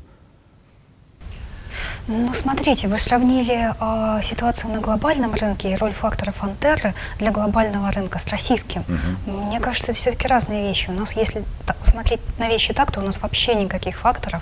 [2.12, 7.92] Ну, смотрите, вы сравнили э, ситуацию на глобальном рынке и роль факторов Антерры для глобального
[7.92, 8.84] рынка с российским.
[9.28, 10.90] Мне кажется, это все-таки разные вещи.
[10.90, 14.42] У нас, если та- смотреть на вещи так, то у нас вообще никаких факторов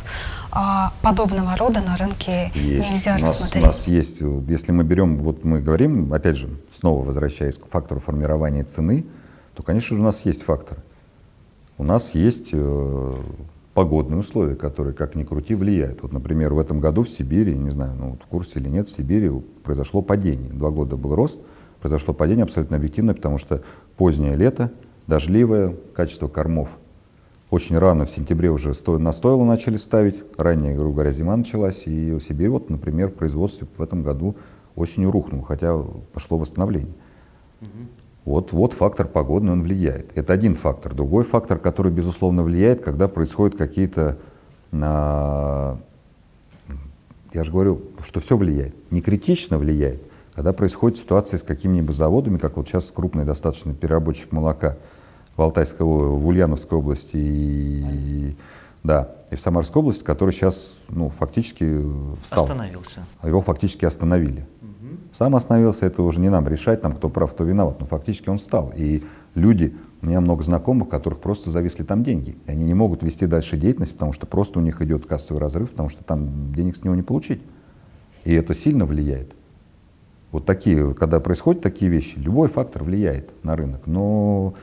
[0.50, 2.90] а, подобного рода на рынке Есть.
[2.90, 3.64] нельзя у, нас, рассмотреть.
[3.64, 7.68] у нас есть, вот если мы берем, вот мы говорим, опять же, снова возвращаясь к
[7.68, 9.06] фактору формирования цены,
[9.56, 10.82] то, конечно же, у нас есть факторы.
[11.78, 13.14] У нас есть э,
[13.78, 16.02] погодные условия, которые, как ни крути, влияют.
[16.02, 18.88] Вот, например, в этом году в Сибири, не знаю, ну, вот в курсе или нет,
[18.88, 19.30] в Сибири
[19.64, 20.50] произошло падение.
[20.50, 21.40] Два года был рост,
[21.80, 23.62] произошло падение абсолютно объективно, потому что
[23.96, 24.72] позднее лето,
[25.06, 26.76] дождливое, качество кормов
[27.52, 31.84] очень рано, в сентябре уже сто- на стойло начали ставить, ранее, грубо говоря, зима началась,
[31.86, 34.38] и в Сибири, вот, например, производство в этом году
[34.76, 35.78] осенью рухнуло, хотя
[36.14, 36.96] пошло восстановление.
[38.28, 40.12] Вот, вот фактор погодный, он влияет.
[40.18, 40.94] Это один фактор.
[40.94, 44.18] Другой фактор, который, безусловно, влияет, когда происходят какие-то...
[44.74, 45.80] а,
[47.32, 48.76] я же говорю, что все влияет.
[48.92, 50.04] Не критично влияет,
[50.34, 54.76] когда происходит ситуация с какими-нибудь заводами, как вот сейчас крупный достаточно переработчик молока
[55.38, 58.36] в Алтайской, в Ульяновской области и,
[58.84, 61.82] да, и в Самарской области, который сейчас ну, фактически
[62.22, 62.44] встал.
[62.44, 63.06] Остановился.
[63.22, 64.46] А его фактически остановили.
[65.14, 68.38] Сам остановился, это уже не нам решать, там кто прав, кто виноват, но фактически он
[68.38, 68.72] встал.
[68.76, 69.04] И
[69.36, 72.38] люди, у меня много знакомых, которых просто зависли там деньги.
[72.46, 75.72] И они не могут вести дальше деятельность, потому что просто у них идет кассовый разрыв,
[75.72, 77.42] потому что там денег с него не получить.
[78.26, 79.34] И это сильно влияет.
[80.32, 83.82] Вот такие, когда происходят такие вещи, любой фактор влияет на рынок.
[83.86, 84.54] Но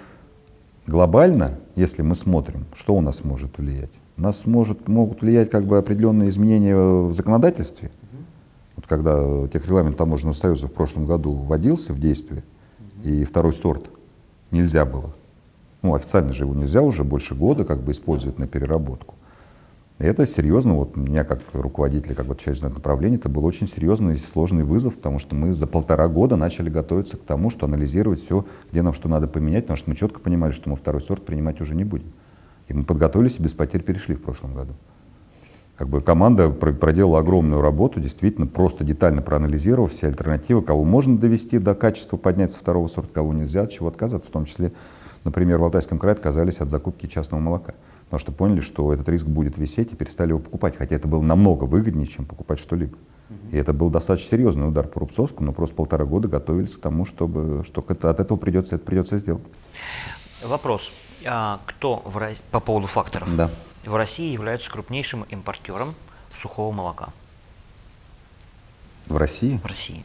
[0.87, 3.91] глобально, если мы смотрим, что у нас может влиять?
[4.17, 7.91] У нас может, могут влиять как бы определенные изменения в законодательстве.
[8.85, 12.45] Вот когда техрегламент Таможенного союза в прошлом году вводился в действие,
[13.03, 13.87] и второй сорт
[14.51, 15.11] нельзя было.
[15.80, 19.14] Ну, официально же его нельзя уже больше года как бы использовать на переработку.
[20.01, 24.14] И это серьезно, вот меня как руководителя, как вот часть направления, это был очень серьезный
[24.14, 28.20] и сложный вызов, потому что мы за полтора года начали готовиться к тому, что анализировать
[28.20, 31.24] все, где нам что надо поменять, потому что мы четко понимали, что мы второй сорт
[31.24, 32.12] принимать уже не будем.
[32.68, 34.74] И мы подготовились и без потерь перешли в прошлом году.
[35.77, 41.18] Как бы команда про- проделала огромную работу, действительно просто детально проанализировав все альтернативы, кого можно
[41.18, 44.72] довести до качества, поднять со второго сорта, кого нельзя, от чего отказаться, в том числе,
[45.25, 49.27] например, в Алтайском крае отказались от закупки частного молока, потому что поняли, что этот риск
[49.27, 52.97] будет висеть и перестали его покупать, хотя это было намного выгоднее, чем покупать что-либо.
[53.51, 57.05] И это был достаточно серьезный удар по Рубцовскому, но просто полтора года готовились к тому,
[57.05, 59.43] чтобы, что от этого придется, это придется сделать.
[60.45, 60.93] Вопрос.
[61.27, 62.20] А кто в
[62.51, 63.51] по поводу факторов Да.
[63.87, 65.95] В России является крупнейшим импортером
[66.41, 67.09] сухого молока?
[69.07, 69.59] В России?
[69.62, 70.05] В России.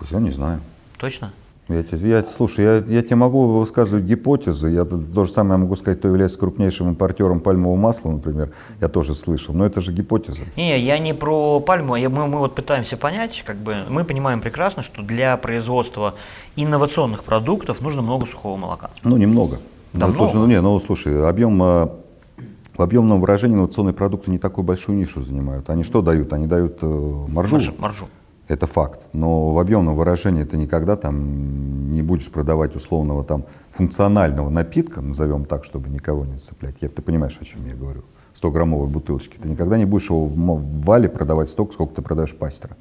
[0.00, 0.60] Ой, Я не знаю.
[0.98, 1.32] Точно?
[1.68, 4.68] Я, я, слушай, я, я тебе могу высказывать гипотезы.
[4.68, 8.50] Я то, же самое могу сказать, кто является крупнейшим импортером пальмового масла, например.
[8.80, 9.54] Я тоже слышал.
[9.54, 10.44] Но это же гипотеза.
[10.56, 14.40] Не, я не про пальму, я- мы, мы вот пытаемся понять, как бы мы понимаем
[14.40, 16.14] прекрасно, что для производства
[16.56, 18.90] инновационных продуктов нужно много сухого молока.
[19.04, 19.60] Ну, немного.
[19.92, 20.32] Да много.
[20.34, 21.88] ну, не, ну, слушай, объем, э,
[22.76, 25.68] в объемном выражении инновационные продукты не такую большую нишу занимают.
[25.70, 26.32] Они что дают?
[26.32, 26.86] Они дают э,
[27.28, 27.56] маржу.
[27.56, 27.74] Маржу.
[27.78, 28.08] маржу.
[28.48, 29.00] Это факт.
[29.12, 35.44] Но в объемном выражении ты никогда там не будешь продавать условного там функционального напитка, назовем
[35.44, 36.76] так, чтобы никого не цеплять.
[36.80, 38.02] Я, ты понимаешь, о чем я говорю.
[38.42, 39.36] 100-граммовой бутылочки.
[39.36, 42.76] Ты никогда не будешь его в вале продавать столько, сколько ты продаешь пастера.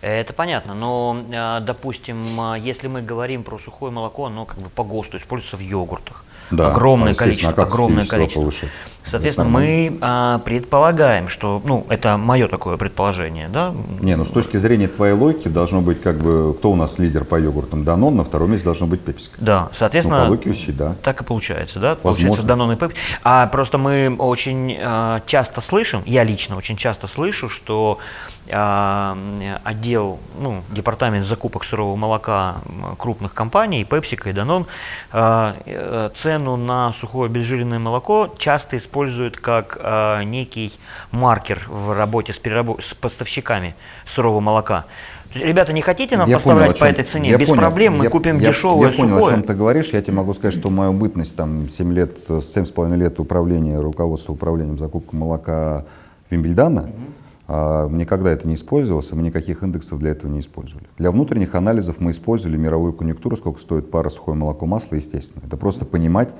[0.00, 4.68] Это понятно, но, э, допустим, э, если мы говорим про сухое молоко, оно как бы
[4.68, 6.24] по ГОСТу используется в йогуртах.
[6.50, 8.40] Да, огромное количество, а огромное количество.
[8.40, 8.70] повышать?
[9.08, 13.74] Соответственно, мы а, предполагаем, что, ну, это мое такое предположение, да?
[14.00, 17.24] Не, ну с точки зрения твоей логики должно быть как бы, кто у нас лидер
[17.24, 17.84] по йогуртам?
[17.84, 19.30] Данон, на втором месте должно быть Пепси.
[19.38, 20.94] Да, соответственно, Ну, по логике вещей, да.
[21.02, 21.90] так и получается, да?
[22.02, 22.20] Возможно.
[22.20, 22.96] Получается Данон и Пепси.
[23.24, 27.98] А просто мы очень а, часто слышим, я лично очень часто слышу, что
[28.50, 29.16] а,
[29.64, 32.56] отдел, ну, департамент закупок сырого молока
[32.98, 34.66] крупных компаний, PepsiCo и Danone,
[35.12, 38.97] а, э, цену на сухое обезжиренное молоко часто используют
[39.40, 40.72] как а, некий
[41.10, 43.74] маркер в работе с, перерабо- с поставщиками
[44.06, 44.84] сырого молока.
[45.34, 47.30] Ребята, не хотите нам Я поставлять понял, по этой цене?
[47.30, 47.60] я Без понял.
[47.60, 49.34] проблем мы Я- купим я, дешевое Я понял, сухое.
[49.34, 49.90] о чем ты говоришь.
[49.92, 54.78] Я тебе могу сказать, что мою бытность, там, 7 лет, 7,5 лет управления, руководства управлением
[54.78, 55.84] закупкой молока
[56.30, 56.90] Вимбельдана,
[57.46, 60.86] а, никогда это не использовалось, и мы никаких индексов для этого не использовали.
[60.96, 65.42] Для внутренних анализов мы использовали мировую конъюнктуру, сколько стоит пара сухое молоко масла, естественно.
[65.46, 66.34] Это просто понимать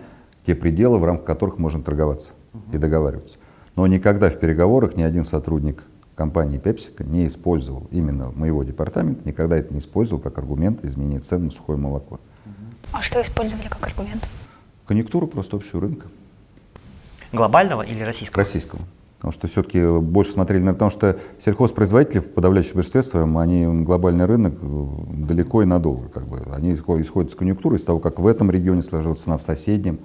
[0.46, 2.30] те пределы, в рамках которых можно торговаться
[2.72, 3.36] и договариваться.
[3.76, 5.82] Но никогда в переговорах ни один сотрудник
[6.14, 11.44] компании PepsiCo не использовал именно моего департамента, никогда это не использовал как аргумент изменения цен
[11.44, 12.18] на сухое молоко.
[12.92, 14.28] А что использовали как аргумент?
[14.86, 16.06] Конъюнктуру просто общего рынка,
[17.32, 18.38] Глобального или российского?
[18.38, 18.80] российского.
[19.16, 20.72] Потому что все-таки больше смотрели на...
[20.72, 24.86] Потому что сельхозпроизводители в подавляющем большинстве своем, они глобальный рынок э,
[25.26, 26.08] далеко и надолго.
[26.08, 26.38] Как бы.
[26.52, 29.98] Они исходят из конъюнктуры, из того, как в этом регионе сложилась цена в соседнем.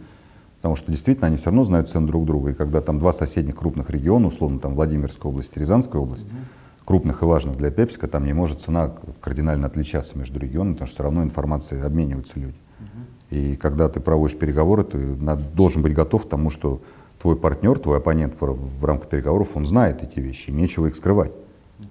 [0.64, 2.52] Потому что действительно они все равно знают цену друг друга.
[2.52, 6.86] И когда там два соседних крупных региона, условно там Владимирская область и Рязанская область, mm-hmm.
[6.86, 10.96] крупных и важных для Пепсика, там не может цена кардинально отличаться между регионами, потому что
[10.96, 12.56] все равно информацией обмениваются люди.
[12.56, 13.36] Mm-hmm.
[13.36, 15.18] И когда ты проводишь переговоры, ты
[15.54, 16.82] должен быть готов к тому, что
[17.22, 21.34] твой партнер, твой оппонент в, в рамках переговоров, он знает эти вещи, нечего их скрывать.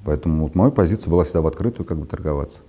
[0.06, 2.60] Поэтому вот моя позиция была всегда в открытую как бы торговаться.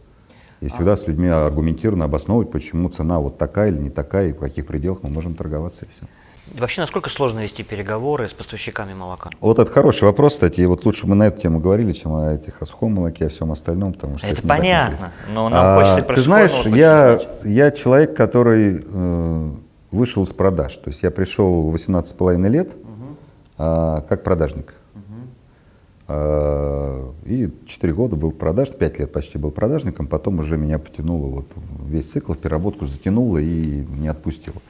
[0.63, 4.39] И всегда с людьми аргументированно обосновывать, почему цена вот такая или не такая, и в
[4.39, 6.03] каких пределах мы можем торговаться и все.
[6.57, 9.29] Вообще, насколько сложно вести переговоры с поставщиками молока?
[9.41, 10.61] Вот это хороший вопрос, кстати.
[10.61, 13.29] И вот лучше мы на эту тему говорили, чем о этих о сухом молоке, о
[13.29, 15.11] всем остальном, потому что это, это понятно.
[15.33, 19.51] Но нам а, хочется про Ты знаешь, я, я человек, который э,
[19.91, 20.77] вышел из продаж.
[20.77, 23.17] То есть я пришел в 18,5 лет угу.
[23.57, 24.75] а, как продажник.
[26.07, 31.27] А, и 4 года был продаж, 5 лет почти был продажником, потом уже меня потянуло
[31.27, 31.47] вот
[31.85, 34.61] весь цикл переработку, затянуло и не отпустило.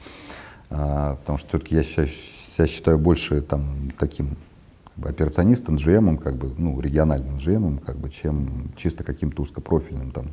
[0.70, 4.36] А, потому что все-таки я себя, считаю больше там таким
[4.94, 10.12] как бы, операционистом, GM, как бы, ну, региональным GM, как бы, чем чисто каким-то узкопрофильным
[10.12, 10.26] там,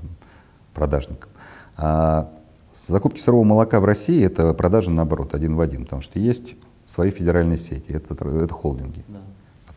[0.73, 1.29] продажником.
[1.77, 2.31] А,
[2.73, 7.11] Закупки сырого молока в России– это продажа, наоборот, один в один, потому что есть свои
[7.11, 9.19] федеральные сети, это, это холдинги, да.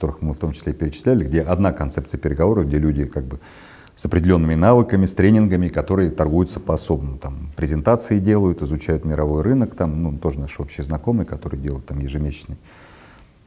[0.04, 3.40] Которых мы в том числе перечисляли, где одна концепция переговоров, где люди как бы
[3.96, 7.16] с определенными навыками, с тренингами, которые торгуются по-особому.
[7.16, 12.00] Там презентации делают, изучают мировой рынок, там, ну, тоже наши общие знакомые, которые делают там
[12.00, 12.56] ежемесячный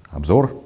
[0.10, 0.64] обзор.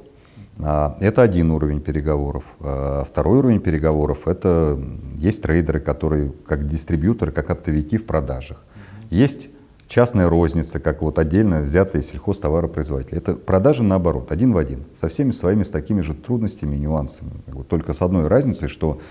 [0.59, 2.43] А, это один уровень переговоров.
[2.59, 4.79] А, второй уровень переговоров– это
[5.17, 8.63] есть трейдеры, которые как дистрибьюторы, как оптовики в продажах.
[9.09, 9.49] Есть
[9.91, 13.17] частная розница, как вот отдельно взятые сельхозтоваропроизводители.
[13.17, 17.31] Это продажи наоборот, один в один, со всеми своими, с такими же трудностями и нюансами.
[17.67, 19.01] Только с одной разницей, что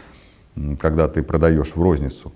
[0.78, 2.33] когда ты продаешь в розницу,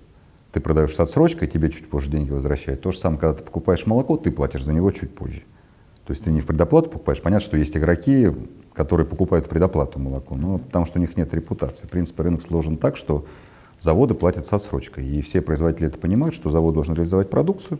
[0.51, 2.81] ты продаешь с отсрочкой, тебе чуть позже деньги возвращают.
[2.81, 5.41] То же самое, когда ты покупаешь молоко, ты платишь за него чуть позже.
[6.05, 7.23] То есть ты не в предоплату покупаешь.
[7.23, 8.29] Понятно, что есть игроки,
[8.73, 11.87] которые покупают в предоплату молоко, но потому что у них нет репутации.
[11.87, 13.25] В принципе, рынок сложен так, что
[13.79, 15.03] заводы платят с отсрочкой.
[15.07, 17.79] И все производители это понимают, что завод должен реализовать продукцию.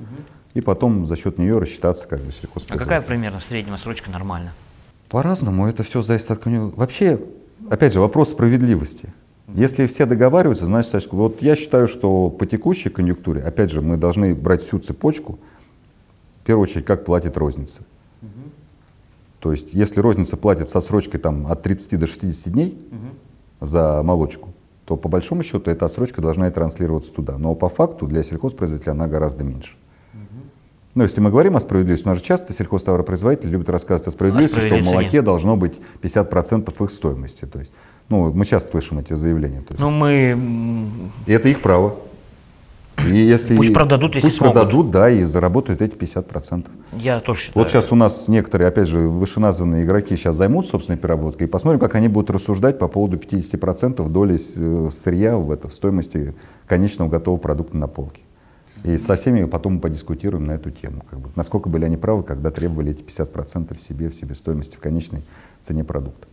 [0.56, 2.82] И потом за счет нее рассчитаться как бы сельхозпроизводителем.
[2.82, 4.54] А какая примерно в среднем отсрочка нормально?
[5.10, 7.20] По-разному, это все зависит от Вообще,
[7.70, 9.14] опять же, вопрос справедливости.
[9.54, 14.34] Если все договариваются, значит, вот я считаю, что по текущей конъюнктуре, опять же, мы должны
[14.34, 15.38] брать всю цепочку,
[16.42, 17.82] в первую очередь, как платит розница.
[18.22, 18.30] Угу.
[19.42, 23.66] То есть, если розница платит с отсрочкой там, от 30 до 60 дней угу.
[23.68, 24.54] за молочку,
[24.86, 27.38] то по большому счету эта отсрочка должна и транслироваться туда.
[27.38, 29.76] Но по факту для сельхозпроизводителя она гораздо меньше.
[30.96, 34.60] Но если мы говорим о справедливости, у нас же часто сельхозтоваропроизводители любят рассказывать о справедливости,
[34.60, 37.46] что в молоке должно быть 50% их стоимости.
[37.46, 37.72] То есть,
[38.08, 39.60] ну, мы часто слышим эти заявления.
[39.60, 40.40] То есть, ну, мы...
[41.26, 41.96] И это их право.
[43.04, 44.54] И если, пусть продадут, если Пусть смогут.
[44.54, 46.68] продадут, да, и заработают эти 50%.
[46.94, 47.64] Я тоже считаю.
[47.64, 51.80] Вот сейчас у нас некоторые, опять же, вышеназванные игроки сейчас займут собственной переработкой, и посмотрим,
[51.80, 56.34] как они будут рассуждать по поводу 50% доли э, сырья в, это, в стоимости
[56.68, 58.22] конечного готового продукта на полке.
[58.86, 61.04] И со всеми потом мы подискутируем на эту тему.
[61.10, 65.24] Как бы, насколько были они правы, когда требовали эти 50% себе в себестоимости, в конечной
[65.60, 66.28] цене продукта.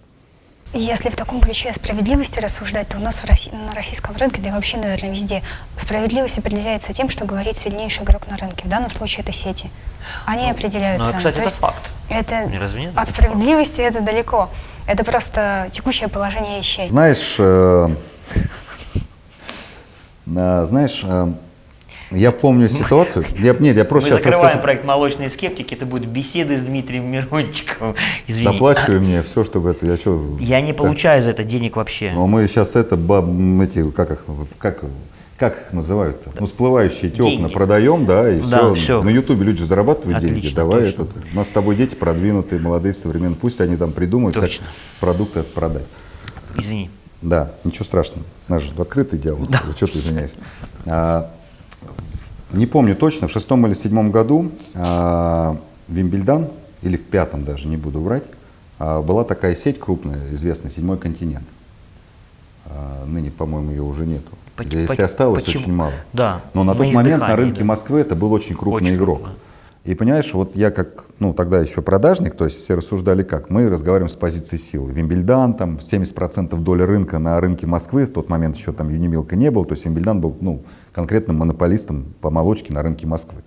[0.75, 4.41] Если в таком ключе о справедливости рассуждать, то у нас в России, на российском рынке,
[4.43, 5.43] да и вообще, наверное, везде,
[5.77, 8.65] справедливость определяется тем, что говорит сильнейший игрок на рынке.
[8.65, 9.71] В данном случае это сети.
[10.27, 11.91] Они ну, определяют ну, Кстати, то это факт.
[12.11, 12.51] Это,
[12.97, 14.51] от справедливости это далеко.
[14.87, 16.89] Это просто текущее положение вещей.
[16.91, 17.89] Знаешь, э,
[20.27, 21.33] э, знаешь, э,
[22.13, 23.25] я помню ситуацию.
[23.39, 24.63] Я, нет, я просто Мы сейчас закрываем расскажу.
[24.63, 25.75] проект «Молочные скептики».
[25.75, 27.95] Это будет беседы с Дмитрием Мирончиковым.
[28.27, 28.47] Извини.
[28.47, 29.87] Доплачивай мне все, чтобы это...
[29.87, 32.13] Я, что, я не получаю за это денег вообще.
[32.15, 33.27] Но мы сейчас это, баб,
[33.63, 34.25] эти, как их,
[34.59, 34.85] как,
[35.37, 36.31] как их называют-то?
[36.39, 38.75] Ну, всплывающие эти окна продаем, да, и да, все.
[38.75, 39.03] все.
[39.03, 40.55] На Ютубе люди зарабатывают Отлично, деньги.
[40.55, 41.03] Давай точно.
[41.03, 41.17] этот.
[41.33, 43.37] У нас с тобой дети продвинутые, молодые, современные.
[43.37, 44.67] Пусть они там придумают, точно.
[44.67, 45.87] как продукты это продать.
[46.57, 46.91] Извини.
[47.23, 48.25] Да, ничего страшного.
[48.49, 49.49] У нас же открытый диалог.
[49.49, 49.63] Да.
[49.77, 50.39] Что ты извиняешься?
[52.53, 55.55] Не помню точно, в шестом или седьмом году э,
[55.89, 56.49] Вимбельдан,
[56.83, 58.25] или в пятом даже, не буду врать,
[58.79, 61.47] э, была такая сеть крупная, известная, «Седьмой континент».
[62.67, 64.31] Э, ныне, по-моему, ее уже нету.
[64.57, 65.63] По, Если по, осталось, почему?
[65.63, 65.93] очень мало.
[66.13, 66.41] Да.
[66.53, 67.65] Но на тот момент на рынке да.
[67.65, 69.23] Москвы это был очень крупный очень игрок.
[69.23, 69.39] Крупно.
[69.85, 73.69] И понимаешь, вот я как, ну тогда еще продажник, то есть все рассуждали как, мы
[73.69, 74.93] разговариваем с позиции силы.
[74.93, 79.51] Вимбельдан, там 70% доли рынка на рынке Москвы, в тот момент еще там Юнимилка не
[79.51, 83.43] было, то есть Вимбельдан был ну, конкретным монополистом по молочке на рынке Москвы.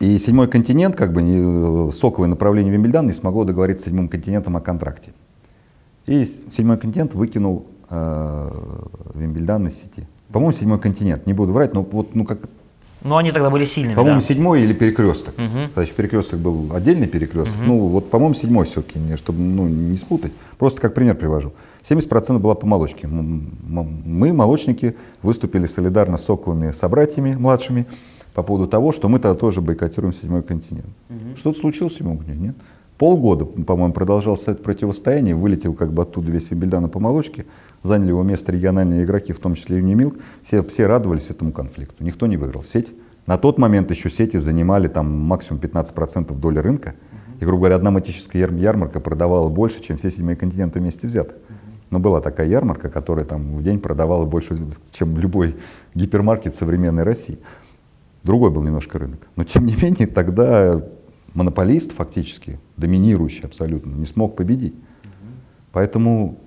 [0.00, 4.60] И седьмой континент, как бы соковое направление Вимбельдан не смогло договориться с седьмым континентом о
[4.60, 5.12] контракте.
[6.06, 8.50] И седьмой континент выкинул э,
[9.14, 10.06] Вимбельдан из сети.
[10.32, 12.48] По-моему, седьмой континент, не буду врать, но вот ну как
[13.08, 14.26] Но они тогда были сильными, по-моему, да.
[14.26, 15.34] седьмой или перекресток.
[15.34, 17.56] Тогда еще перекресток был отдельный перекресток.
[17.64, 20.32] Ну, вот, по-моему, седьмой все-таки, чтобы ну, не спутать.
[20.58, 21.52] Просто как пример привожу.
[21.82, 23.06] 70% была по молочке.
[23.06, 27.86] Мы, молочники, выступили солидарно с соковыми собратьями младшими
[28.34, 30.90] по поводу того, что мы тогда тоже бойкотируем седьмой континент.
[31.36, 32.46] Что-то случилось в седьмом континенте?
[32.48, 32.56] Нет?
[32.98, 37.46] Полгода, по-моему, продолжалось это противостояние, вылетел как бы оттуда весь Вимбельдан по молочке,
[37.82, 40.16] заняли его место региональные игроки, в том числе и Юнимилк.
[40.42, 42.64] Все, все радовались этому конфликту, никто не выиграл.
[42.64, 42.88] Сеть,
[43.26, 46.94] на тот момент еще сети занимали там максимум 15% доли рынка,
[47.40, 51.36] и, грубо говоря, одна матическая яр- ярмарка продавала больше, чем все седьмые континенты вместе взятых.
[51.90, 54.58] Но была такая ярмарка, которая там в день продавала больше,
[54.90, 55.56] чем любой
[55.94, 57.38] гипермаркет современной России.
[58.24, 59.26] Другой был немножко рынок.
[59.36, 60.82] Но тем не менее тогда
[61.34, 64.74] монополист фактически, доминирующий абсолютно, не смог победить.
[65.72, 66.38] Поэтому,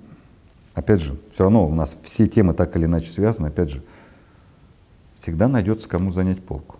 [0.74, 3.82] опять же, все равно у нас все темы так или иначе связаны, опять же,
[5.14, 6.76] всегда найдется кому занять полку.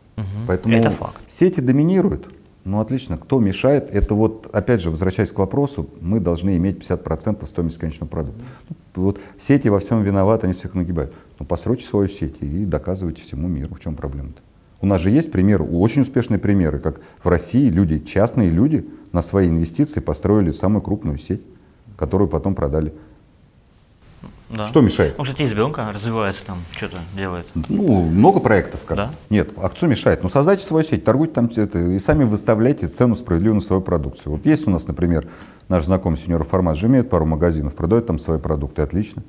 [0.47, 1.21] Поэтому Это факт.
[1.27, 2.29] сети доминируют.
[2.65, 3.91] Ну отлично, кто мешает?
[3.91, 8.41] Это вот, опять же, возвращаясь к вопросу, мы должны иметь 50% стоимости конечного продукта.
[8.95, 11.13] Ну, вот сети во всем виноваты, они всех нагибают.
[11.39, 14.43] Ну постройте свою сеть и доказывайте всему миру, в чем проблема-то.
[14.81, 19.23] У нас же есть примеры, очень успешные примеры, как в России люди, частные люди на
[19.23, 21.43] свои инвестиции построили самую крупную сеть,
[21.97, 22.93] которую потом продали.
[24.53, 24.67] Да.
[24.67, 25.17] Что мешает?
[25.17, 27.47] Ну, кстати, избенка развивается там, что-то делает.
[27.55, 28.85] Ну, много проектов.
[28.85, 28.97] Как.
[28.97, 29.11] Да?
[29.31, 30.23] Нет, а кто мешает?
[30.23, 34.33] Ну, создайте свою сеть, торгуйте там это, и сами выставляйте цену справедливую на свою продукцию.
[34.33, 35.27] Вот есть у нас, например,
[35.69, 39.23] наш знакомый сеньор Формат же имеет пару магазинов, продает там свои продукты, отлично.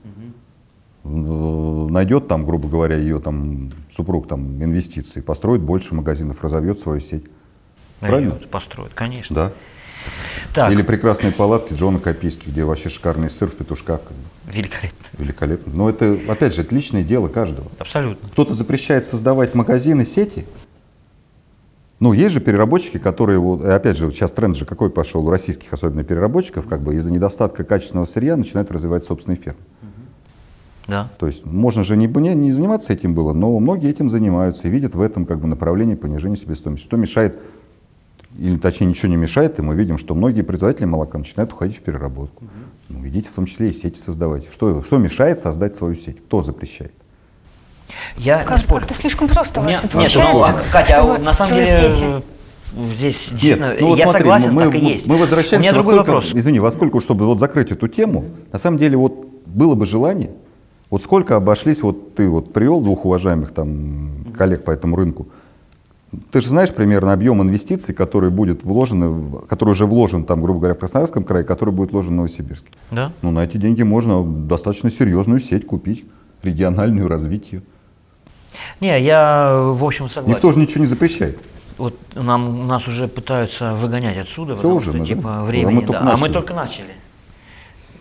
[1.05, 6.99] Э, Найдет там, грубо говоря, ее там супруг там инвестиции, построит больше магазинов, разовьет свою
[6.99, 7.25] сеть.
[7.99, 8.31] Правильно?
[8.31, 9.35] Найдет, Построит, конечно.
[9.35, 9.51] Да.
[10.53, 14.01] Так, Или прекрасные палатки Джона Копийски, где вообще шикарный сыр в петушках.
[14.45, 15.05] Великолепно.
[15.17, 15.73] Великолепно.
[15.73, 17.67] Но это, опять же, это личное дело каждого.
[17.79, 18.29] Абсолютно.
[18.29, 20.45] Кто-то запрещает создавать магазины, сети.
[21.99, 25.71] Ну, есть же переработчики, которые, вот, опять же, сейчас тренд же какой пошел у российских,
[25.71, 29.61] особенно переработчиков, как бы из-за недостатка качественного сырья начинают развивать собственные фермы.
[30.87, 31.09] Да.
[31.17, 34.71] То есть можно же не, не, не заниматься этим было, но многие этим занимаются и
[34.71, 36.85] видят в этом как бы направлении понижения себестоимости.
[36.85, 37.39] Что мешает,
[38.37, 41.81] или точнее ничего не мешает, и мы видим, что многие производители молока начинают уходить в
[41.81, 42.43] переработку.
[42.89, 44.43] Ну, идите в том числе и сети создавать.
[44.51, 46.17] Что, что мешает создать свою сеть?
[46.19, 46.93] Кто запрещает?
[48.17, 48.81] Я не Как- спорю.
[48.81, 51.69] Как-то слишком просто у У вас Нет, получается, ну, Катя, а чтобы на самом деле
[51.69, 52.23] сети.
[52.95, 55.07] здесь Нет, действительно, ну вот я смотри, согласен, мы, так и мы- есть.
[55.07, 56.31] мы возвращаемся, У меня другой сколько- вопрос.
[56.33, 60.31] извини, во сколько, чтобы вот закрыть эту тему, на самом деле вот было бы желание,
[60.89, 65.27] вот сколько обошлись, вот ты вот привел двух уважаемых там коллег по этому рынку,
[66.31, 70.75] ты же знаешь примерно объем инвестиций, который будет вложен, который уже вложен там, грубо говоря,
[70.75, 72.69] в Краснодарском крае, который будет вложен в Новосибирске.
[72.91, 73.11] Да?
[73.21, 76.05] Ну, на эти деньги можно достаточно серьезную сеть купить,
[76.41, 77.63] региональную, развить ее.
[78.79, 80.35] Не, я, в общем, согласен.
[80.35, 81.39] Никто же ничего не запрещает.
[81.77, 85.05] Вот нам, нас уже пытаются выгонять отсюда, Всё потому уже что, мы, да?
[85.05, 86.13] типа, А времени, мы да.
[86.13, 86.93] А мы только начали.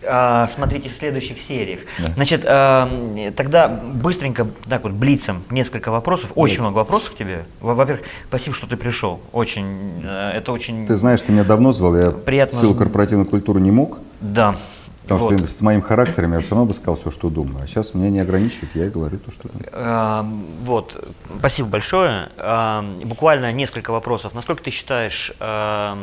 [0.05, 1.79] А, смотрите в следующих сериях.
[2.15, 2.89] Значит, а,
[3.35, 6.31] тогда быстренько, так вот, блицем, несколько вопросов.
[6.35, 7.45] Очень много вопросов к тебе.
[7.61, 9.19] Во- Во-первых, спасибо, что ты пришел.
[9.31, 10.85] Очень, э, это очень...
[10.85, 12.59] Ты знаешь, ты меня давно звал, я Приятно.
[12.59, 14.55] силу корпоративной культуры не мог, Да.
[15.03, 15.33] Потому Вот.
[15.37, 17.65] что с моим характером я все равно бы сказал все, что думаю.
[17.65, 19.67] А сейчас меня не ограничивает, я и говорю то, что думаю.
[19.73, 20.25] А,
[20.61, 21.05] Вот,
[21.39, 22.29] спасибо большое.
[22.37, 24.33] А, Буквально несколько вопросов.
[24.33, 25.97] Насколько ты считаешь, а,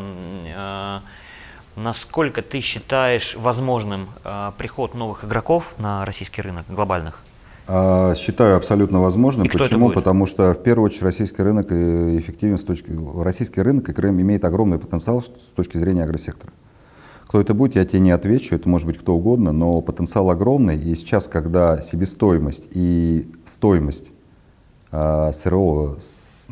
[0.54, 1.00] а,
[1.76, 7.22] насколько ты считаешь возможным а, приход новых игроков на российский рынок, глобальных?
[7.67, 9.47] А, считаю абсолютно возможным.
[9.47, 9.91] И Почему?
[9.91, 12.91] Потому что в первую очередь российский рынок э, эффективен с точки
[13.22, 16.53] российский рынок и Крым имеет огромный потенциал с точки зрения агросектора.
[17.29, 20.76] Кто это будет, я тебе не отвечу, это может быть кто угодно, но потенциал огромный.
[20.76, 24.11] И сейчас, когда себестоимость и стоимость
[24.91, 26.51] а, сырого, с-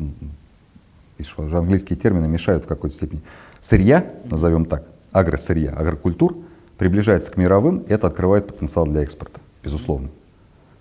[1.37, 3.21] английские термины мешают в какой-то степени,
[3.59, 6.37] сырья, назовем так, агросырья, агрокультур,
[6.77, 10.09] приближается к мировым, это открывает потенциал для экспорта, безусловно.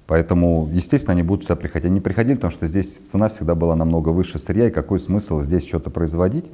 [0.06, 1.90] Поэтому, естественно, они будут сюда приходить.
[1.90, 5.66] Они приходили, потому что здесь цена всегда была намного выше сырья, и какой смысл здесь
[5.66, 6.46] что-то производить?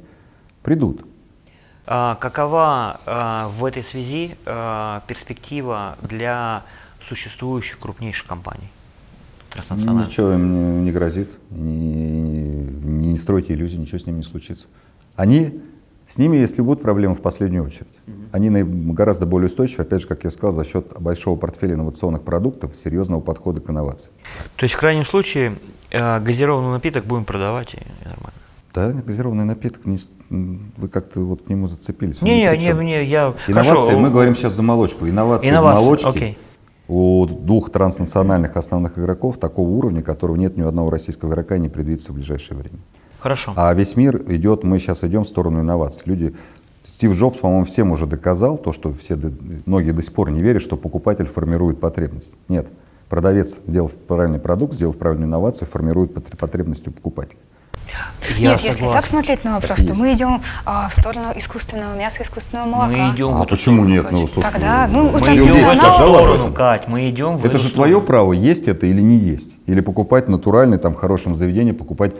[0.61, 1.05] Придут.
[1.87, 6.63] А Какова а, в этой связи а, перспектива для
[7.01, 8.69] существующих крупнейших компаний?
[10.05, 14.67] Ничего им не, не грозит, не, не, не стройте иллюзий, ничего с ними не случится.
[15.15, 15.61] Они,
[16.07, 17.87] с ними, если будут проблемы, в последнюю очередь.
[18.31, 18.49] Они
[18.93, 23.21] гораздо более устойчивы, опять же, как я сказал, за счет большого портфеля инновационных продуктов, серьезного
[23.21, 24.13] подхода к инновациям.
[24.55, 25.57] То есть в крайнем случае
[25.89, 28.33] э, газированный напиток будем продавать и, нормально.
[28.73, 29.97] Да, газированный напиток, не
[30.29, 32.21] вы как-то вот к нему зацепились.
[32.21, 33.33] Не, не, не, не, я...
[33.47, 35.07] Инновации, Хорошо, мы говорим сейчас за молочку.
[35.07, 36.37] Инновации, Инновации, в молочке окей.
[36.87, 41.59] у двух транснациональных основных игроков такого уровня, которого нет ни у одного российского игрока и
[41.59, 42.79] не предвидится в ближайшее время.
[43.25, 43.53] Хорошо.
[43.55, 46.03] А весь мир идет, мы сейчас идем в сторону инноваций.
[46.05, 46.35] Люди,
[46.85, 49.17] Стив Джобс, по-моему, всем уже доказал, то, что все,
[49.65, 52.33] многие до сих пор не верят, что покупатель формирует потребность.
[52.49, 52.67] Нет.
[53.09, 57.39] Продавец, сделав правильный продукт, сделав правильную инновацию, формирует пот- потребность у покупателя.
[58.37, 58.95] Я Нет, если согласен.
[58.95, 62.91] так смотреть на вопрос, Так то мы идем а, в сторону искусственного мяса, искусственного молока.
[63.07, 64.11] Мы идем А почему нет?
[64.11, 66.53] Ну, слушай, Тогда, ну, Мы идем в эту сторону.
[66.53, 69.55] Кать, мы идем в Это же твое право, есть это или не есть.
[69.65, 72.13] Или покупать натуральный, там, в хорошем заведении, покупать,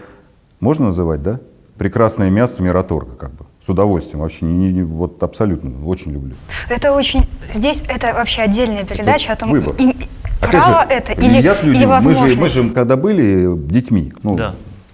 [0.66, 1.40] можно называть, да?
[1.78, 3.46] Прекрасное мясо Мираторга, как бы.
[3.62, 6.34] С удовольствием, вообще, не, не- вот абсолютно, очень люблю.
[6.70, 7.28] Это очень...
[7.54, 9.76] Здесь это вообще отдельная передача о том, выбор.
[9.78, 9.94] им-
[10.42, 14.12] Опять право же, это или, едят люди, или мы же, мы же, когда были детьми,
[14.24, 14.54] ну, Да.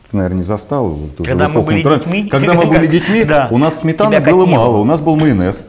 [0.10, 0.88] ты, наверное, не застал.
[0.90, 2.28] вот Когда мы были детьми.
[2.30, 3.48] Когда мы были детьми, Да.
[3.52, 5.64] у нас сметаны Тебя было мало, у нас был майонез.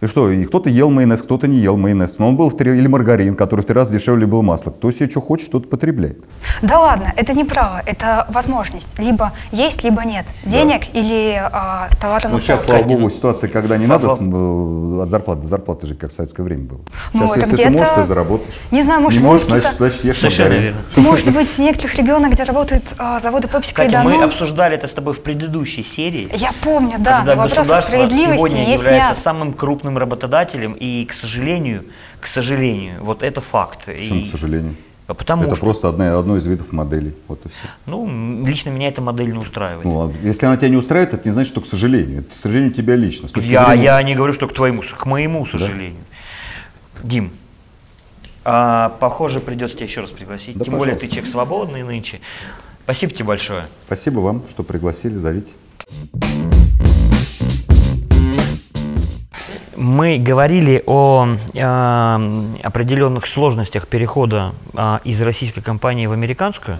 [0.00, 2.18] И что, и кто-то ел майонез, кто-то не ел майонез.
[2.18, 4.70] Но он был в три, или маргарин, который в три раза дешевле был масла.
[4.70, 6.24] Кто себе что хочет, тот потребляет.
[6.62, 8.98] Да ладно, это не право, это возможность.
[8.98, 10.24] Либо есть, либо нет.
[10.44, 15.02] Денег или а, товара на Ну, сейчас, слава богу, ситуация, когда не надо с- э,
[15.02, 16.80] от зарплаты до зарплаты жить, как в советское время было.
[17.12, 18.58] Ну, Сейчас, если ты можешь, ты заработаешь.
[18.70, 20.76] Не знаю, может, не можешь, может, значит, значит, ешь маргарин.
[20.96, 24.86] Может быть, в некоторых регионах, где работают а, заводы Пепси и Катя, мы обсуждали это
[24.86, 26.30] с тобой в предыдущей серии.
[26.34, 31.04] Я помню, да, когда но вопрос о справедливости сегодня не является самым крупным работодателем, и,
[31.04, 31.84] к сожалению,
[32.20, 33.86] к сожалению, вот это факт.
[33.86, 34.76] Почему, И- к сожалению?
[35.06, 37.14] А Потому это что, просто одна, одно из видов моделей.
[37.26, 37.62] Вот и все.
[37.86, 38.06] ну,
[38.46, 39.84] лично меня эта модель не устраивает.
[39.84, 42.20] Ну, а если она тебя не устраивает, это не значит, что к сожалению.
[42.20, 43.26] Это, к сожалению, тебя лично.
[43.40, 45.98] Я, зрения- я не говорю, что к твоему, к моему сожалению.
[47.02, 47.32] Дим,
[48.44, 50.56] а, похоже, придется тебя еще раз пригласить.
[50.56, 51.14] Да, Тем более ты пожалуйста.
[51.16, 52.20] человек свободный нынче.
[52.84, 53.66] Спасибо тебе большое.
[53.86, 55.50] Спасибо вам, что пригласили, зовите.
[59.76, 66.78] Мы говорили о э, определенных сложностях перехода э, из российской компании в американскую.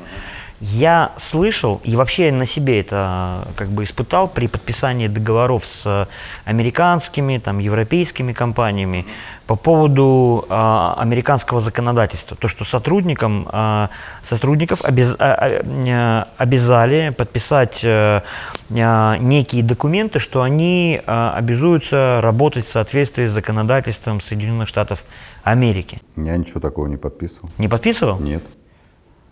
[0.60, 6.06] Я слышал, и вообще на себе это э, как бы испытал при подписании договоров с
[6.44, 9.06] американскими, там, европейскими компаниями
[9.46, 12.36] по поводу э, американского законодательства.
[12.36, 13.88] То, что сотрудникам, э,
[14.22, 18.20] сотрудников обяз- а- а- э, обязали подписать э,
[18.68, 25.04] э, некие документы, что они э, обязуются работать в соответствии с законодательством Соединенных Штатов
[25.42, 26.00] Америки.
[26.16, 27.48] Я ничего такого не подписывал.
[27.56, 28.18] Не подписывал?
[28.20, 28.44] Нет.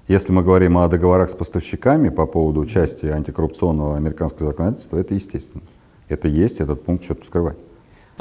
[0.08, 5.62] Если мы говорим о договорах с поставщиками по поводу части антикоррупционного американского законодательства, это естественно.
[6.08, 7.58] Это есть, этот пункт что-то скрывать.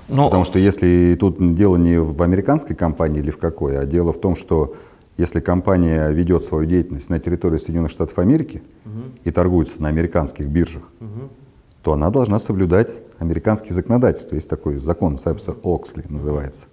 [0.09, 4.11] Ну, Потому что если тут дело не в американской компании или в какой, а дело
[4.11, 4.75] в том, что
[5.15, 8.61] если компания ведет свою деятельность на территории Соединенных Штатов Америки
[9.23, 10.91] и торгуется на американских биржах,
[11.83, 14.35] то она должна соблюдать американские законодательства.
[14.35, 15.17] Есть такой закон,
[15.63, 16.67] Оксли называется,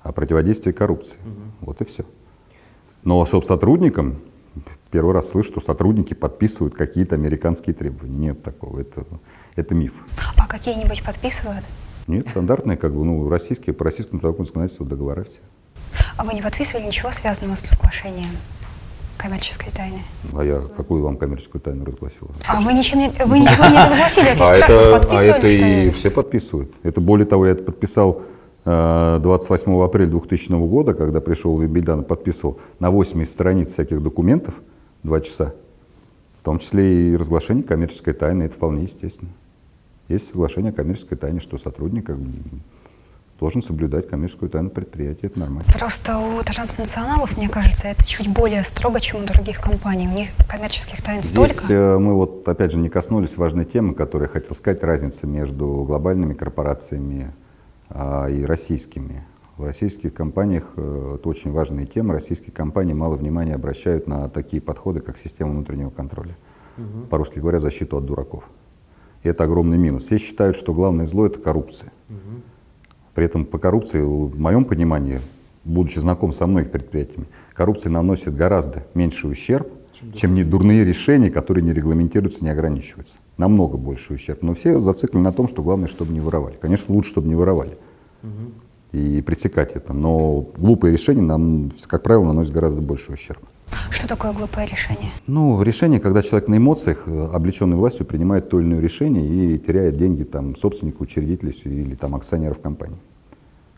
[0.00, 1.18] о противодействии коррупции.
[1.60, 2.02] Вот и все.
[3.04, 4.16] Но сотрудникам,
[4.92, 8.28] первый раз слышу, что сотрудники подписывают какие-то американские требования.
[8.28, 9.04] Нет такого, это,
[9.56, 9.94] это миф.
[10.36, 11.64] А какие-нибудь подписывают?
[12.06, 15.40] Нет, стандартные, как бы, ну, российские, по российскому трудовому законодательству договора все.
[16.16, 18.36] А вы не подписывали ничего связанного с разглашением
[19.16, 20.02] коммерческой тайны?
[20.36, 22.30] А я какую вам коммерческую тайну разгласил?
[22.46, 25.96] А вы, ничем не, вы ничего не разгласили, это А это, а это и что-нибудь?
[25.96, 26.72] все подписывают.
[26.82, 28.22] Это более того, я это подписал
[28.64, 34.02] э, 28 апреля 2000 года, когда пришел в Вимбельдан и подписывал на 80 страниц всяких
[34.02, 34.54] документов,
[35.02, 35.54] два часа,
[36.40, 39.30] в том числе и разглашение коммерческой тайны, это вполне естественно.
[40.08, 42.30] Есть соглашение о коммерческой тайне, что сотрудник как бы,
[43.42, 45.64] должен соблюдать коммерческую тайну предприятия, это нормально.
[45.76, 50.06] Просто у транснационалов, мне кажется, это чуть более строго, чем у других компаний.
[50.06, 51.52] У них коммерческих тайн столько.
[51.52, 55.26] Здесь э, мы вот опять же не коснулись важной темы, которую я хотел сказать, разница
[55.26, 57.32] между глобальными корпорациями
[57.88, 59.24] а, и российскими.
[59.56, 62.14] В российских компаниях э, это очень важная тема.
[62.14, 66.34] Российские компании мало внимания обращают на такие подходы, как система внутреннего контроля.
[67.10, 68.44] По-русски говоря, защиту от дураков.
[69.22, 70.04] И это огромный минус.
[70.04, 71.92] Все считают, что главное зло это коррупция.
[73.14, 75.20] При этом по коррупции, в моем понимании,
[75.64, 79.68] будучи знаком со многими предприятиями, коррупция наносит гораздо меньший ущерб,
[80.14, 83.18] чем не дурные решения, которые не регламентируются, не ограничиваются.
[83.36, 84.42] Намного больше ущерб.
[84.42, 86.56] Но все зациклены на том, что главное, чтобы не воровали.
[86.60, 87.76] Конечно, лучше, чтобы не воровали.
[88.92, 89.92] И пресекать это.
[89.92, 93.40] Но глупые решения нам, как правило, наносят гораздо больше ущерб.
[93.90, 95.10] Что такое глупое решение?
[95.26, 99.58] Ну, решение, когда человек на эмоциях, э, облеченный властью, принимает то или иное решение и
[99.58, 102.98] теряет деньги там, собственнику, учредителю или там, акционеров компании.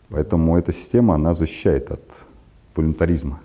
[0.09, 2.01] Поэтому эта система, она защищает от
[2.75, 3.39] волюнтаризма.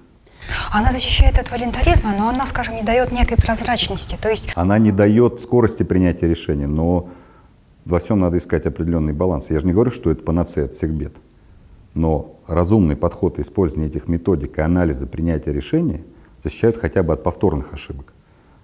[0.73, 4.19] Она защищает от волонтаризма, но она, скажем, не дает некой прозрачности.
[4.21, 7.09] То есть Она не дает скорости принятия решения, но
[7.85, 9.51] во всем надо искать определенный баланс.
[9.51, 11.13] Я же не говорю, что это панацея от всех бед.
[11.95, 16.03] Но разумный подход и использование этих методик и анализа принятия решения
[16.43, 18.13] защищают хотя бы от повторных ошибок.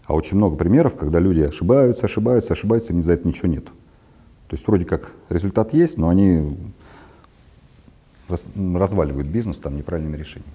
[0.06, 3.64] А очень много примеров, когда люди ошибаются, ошибаются, ошибаются, и за это ничего нет.
[3.64, 6.56] То есть вроде как результат есть, но они
[8.28, 10.52] раз- разваливают бизнес там неправильными решениями.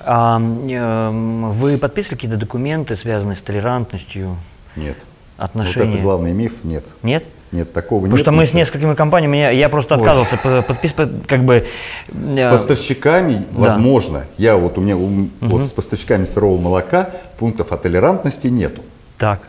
[0.00, 4.36] А, эм, вы подписывали какие-то документы, связанные с толерантностью,
[4.74, 4.96] Нет.
[5.36, 5.86] отношения?
[5.86, 6.64] Вот это главный миф.
[6.64, 6.84] Нет.
[7.02, 7.24] Нет?
[7.52, 8.20] Нет, такого Потому нет.
[8.22, 11.66] что мы с несколькими компаниями, я, я просто отказывался по- подписывать, как бы...
[12.08, 17.70] С э, поставщиками, возможно, я вот у меня у- вот с поставщиками сырого молока пунктов
[17.72, 18.82] о толерантности нету.
[19.16, 19.40] Так,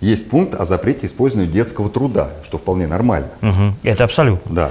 [0.00, 3.28] Есть пункт о запрете использования детского труда, что вполне нормально.
[3.40, 4.54] мгм, это абсолютно.
[4.54, 4.70] Да.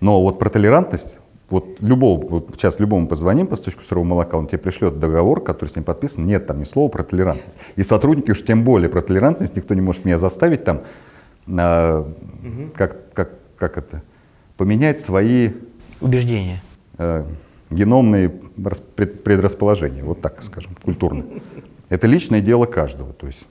[0.00, 1.18] Но вот про толерантность,
[1.48, 5.76] вот любого, вот сейчас любому позвоним поставщику сырого молока, он тебе пришлет договор, который с
[5.76, 7.58] ним подписан, нет там ни слова про толерантность.
[7.76, 10.82] И сотрудники уж тем более про толерантность, никто не может меня заставить там,
[11.48, 12.12] а,
[12.74, 14.02] как, как, как это,
[14.56, 15.50] поменять свои
[16.00, 16.60] Убеждение.
[16.98, 17.24] э,
[17.70, 18.32] геномные
[18.62, 21.24] рас- пред- предрасположения, вот так скажем, культурно.
[21.88, 23.12] Это личное дело каждого.
[23.12, 23.46] То есть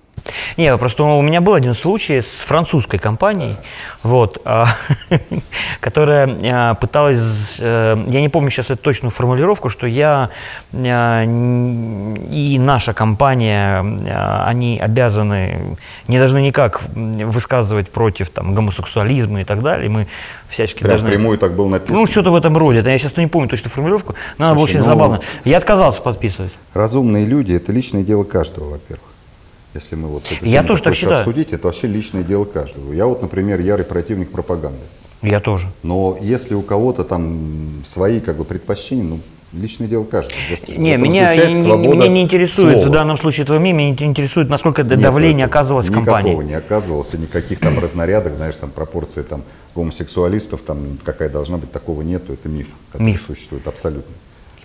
[0.58, 3.56] Не, просто у меня был один случай с французской компанией,
[4.04, 4.68] вот, а,
[5.80, 10.30] которая а, пыталась, э, я не помню сейчас эту точную формулировку, что я
[10.74, 13.80] н- и наша компания,
[14.46, 15.78] они обязаны,
[16.08, 20.08] не должны никак высказывать против там, гомосексуализма и так далее, мы
[20.50, 21.10] всячески прям должны...
[21.10, 22.00] прямую так было написано.
[22.00, 22.84] Ну, что-то в этом роде.
[22.86, 25.20] Я сейчас не помню точно формулировку, но она была Слушай, очень ну- забавно.
[25.44, 26.52] Я отказался подписывать.
[26.74, 29.15] Разумные люди– это личное дело каждого, во-первых.
[29.76, 31.20] Если мы вот эту Я тоже так считаю.
[31.20, 32.94] обсудить, это вообще личное дело каждого.
[32.94, 34.80] Я вот, например, ярый противник пропаганды.
[35.22, 35.68] Я тоже.
[35.84, 39.20] Но если у кого-то там свои как бы предпочтения, ну,
[39.52, 40.38] личное дело каждого.
[40.70, 42.88] Не, меня, не- меня не интересует слова.
[42.88, 46.44] в данном случае твое мнение, меня интересует, насколько Нет давление оказывалось в Никакого компании.
[46.48, 49.44] не оказывалось, и никаких там разнарядок, знаешь, там пропорции там
[49.76, 53.24] гомосексуалистов, там какая должна быть, такого нету, это миф, который Миф.
[53.28, 54.14] существует абсолютно.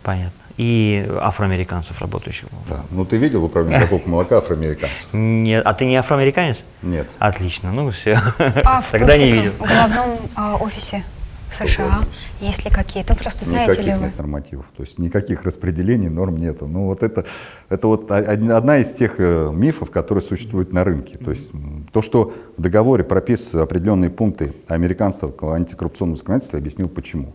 [0.03, 0.40] Понятно.
[0.61, 2.45] И афроамериканцев, работающих.
[2.69, 2.83] Да.
[2.91, 5.07] Ну ты видел управление закупки молока афроамериканцев?
[5.15, 6.61] Нет, а ты не афроамериканец?
[6.83, 7.09] Нет.
[7.19, 8.21] Отлично, ну все.
[8.63, 9.53] а в Тогда не видел.
[9.53, 11.03] в главном а, офисе
[11.51, 12.05] в США
[12.41, 13.15] есть ли какие-то?
[13.15, 14.07] Ну, просто знаете Никаких ли вы?
[14.07, 16.67] нет нормативов, то есть никаких распределений, норм нету.
[16.67, 17.27] Ну вот это,
[17.69, 21.19] это вот одна из тех э, мифов, которые существуют на рынке.
[21.19, 21.51] То есть
[21.93, 27.35] то, что в договоре прописаны определенные пункты американского антикоррупционного законодательства, я объяснил почему.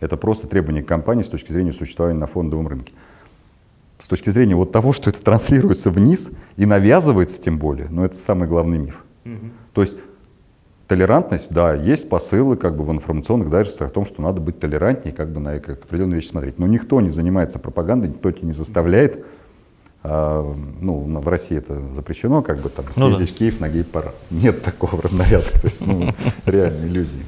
[0.00, 2.92] Это просто требование компании с точки зрения существования на фондовом рынке.
[3.98, 8.16] С точки зрения вот того, что это транслируется вниз и навязывается тем более, но это
[8.16, 9.04] самый главный миф.
[9.72, 9.96] То есть
[10.88, 15.12] Толерантность, да, есть посылы как бы в информационных дайджестах о том, что надо быть толерантнее,
[15.12, 16.60] как бы на как определенные вещи смотреть.
[16.60, 19.24] Но никто не занимается пропагандой, никто тебя не заставляет.
[20.08, 24.14] А, ну, в России это запрещено, как бы там Ну съездить в Киев на гей-парад.
[24.30, 26.14] Нет такого в разнарядках, то есть, ну,
[26.46, 27.26] реально иллюзии.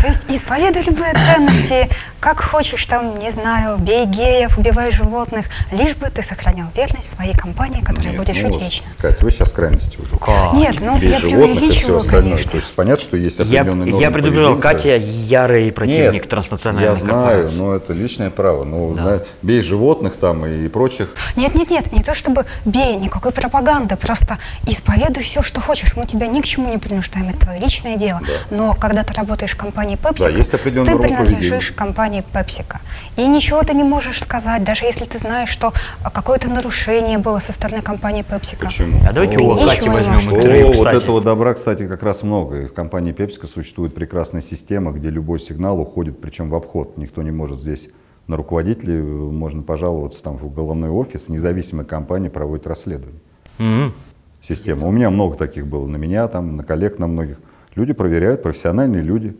[0.00, 1.90] То есть исповедуй любые ценности,
[2.20, 7.36] как хочешь, там, не знаю, бей геев, убивай животных, лишь бы ты сохранял верность своей
[7.36, 8.86] компании, которая Нет, будет ну, жить вечно.
[8.98, 10.16] Кать, вы сейчас крайности уже.
[10.18, 10.54] Как?
[10.54, 12.32] Нет, ну Бей я животных и все остальное.
[12.32, 12.50] конечно.
[12.52, 14.58] То есть понятно, что есть Я, определенные нормы я предупреждал.
[14.58, 18.64] Катя ярый противник Нет, транснациональной я знаю, но это личное право.
[18.64, 18.96] Ну,
[19.42, 21.10] бей животных там и прочих.
[21.36, 25.96] Нет, нет, нет, не то чтобы бей, никакой пропаганды, просто исповедуй все, что хочешь.
[25.96, 28.20] Мы тебя ни к чему не принуждаем, это твое личное дело.
[28.50, 31.76] Но когда ты работаешь в компании PepsiCo, Да, есть ты принадлежишь поведения.
[31.76, 32.76] компании PepsiCo.
[33.16, 35.72] И ничего ты не можешь сказать, даже если ты знаешь, что
[36.12, 38.66] какое-то нарушение было со стороны компании PepsiCo.
[38.66, 39.00] Почему?
[39.08, 42.62] А давайте ничего Кати возьмем интервью, О, вот этого добра, кстати, как раз много.
[42.62, 46.96] И в компании PepsiCo существует прекрасная система, где любой сигнал уходит, причем в обход.
[46.96, 47.88] Никто не может здесь
[48.28, 53.20] на руководителей, э, можно пожаловаться там в головной офис, независимая компания проводит расследование.
[53.58, 53.92] Мгм.
[54.40, 54.86] Система.
[54.86, 57.38] У меня много таких было, на меня, там, на коллег, на многих.
[57.74, 59.36] Люди проверяют, профессиональные люди,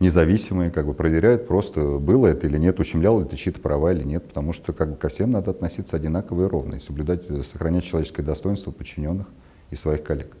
[0.00, 4.26] независимые, как бы проверяют просто, было это или нет, ущемляло это чьи-то права или нет,
[4.26, 7.84] потому что как бы ко всем надо относиться одинаково и ровно, и соблюдать, э, сохранять
[7.84, 9.26] человеческое достоинство подчиненных
[9.70, 10.36] и своих коллег.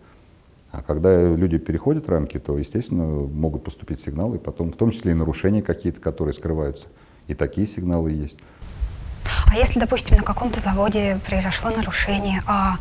[0.72, 5.12] А когда люди переходят рамки, то, естественно, могут поступить сигналы, и потом, в том числе
[5.12, 6.86] и нарушения какие-то, которые скрываются.
[7.28, 8.38] И такие сигналы есть.
[9.46, 12.76] А если, допустим, на каком-то заводе произошло нарушение, а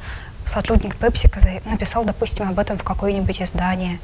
[0.46, 0.96] сотрудник
[1.40, 4.00] за- написал, допустим, об этом в какое-нибудь издание,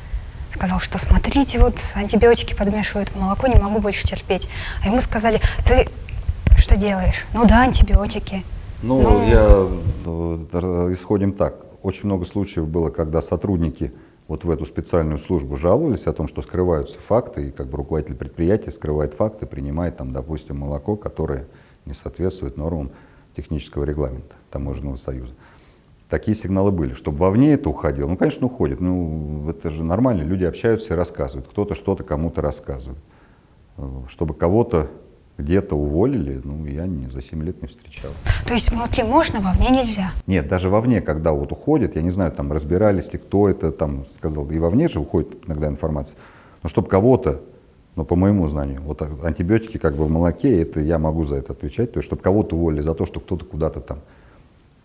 [0.52, 4.48] сказал, что смотрите, вот антибиотики подмешивают в молоко, не могу больше терпеть.
[4.84, 5.88] А ему сказали, ты
[6.58, 7.26] что делаешь?
[7.34, 8.44] Ну да, антибиотики.
[8.82, 9.68] Ну, я
[10.06, 11.54] э, исходим так.
[11.84, 13.92] Очень много случаев было, когда сотрудники
[14.32, 18.16] вот в эту специальную службу жаловались о том, что скрываются факты, и как бы руководитель
[18.16, 21.48] предприятия скрывает факты, принимает там, допустим, молоко, которое
[21.84, 22.92] не соответствует нормам
[23.36, 25.34] технического регламента Таможенного союза.
[26.08, 26.94] Такие сигналы были.
[26.94, 28.80] Чтобы вовне это уходило, ну, конечно, уходит.
[28.80, 31.50] Ну, это же нормально, люди общаются и рассказывают.
[31.50, 33.00] Кто-то что-то кому-то рассказывает.
[33.76, 34.88] Э, Чтобы кого-то
[35.42, 38.12] где-то уволили, ну, я не, за 7 лет не встречал.
[38.46, 40.12] То есть внутри можно, вовне нельзя.
[40.28, 44.06] Нет, даже вовне, когда вот уходит, я не знаю, там разбирались ли, кто это там
[44.06, 46.18] сказал, и вовне же уходит иногда информация.
[46.64, 47.42] Но чтобы кого-то,
[47.96, 51.36] ну, по моему знанию, вот а- антибиотики как бы в молоке, это я могу за
[51.36, 54.00] это отвечать, то есть чтобы кого-то уволили за то, что кто-то куда-то там,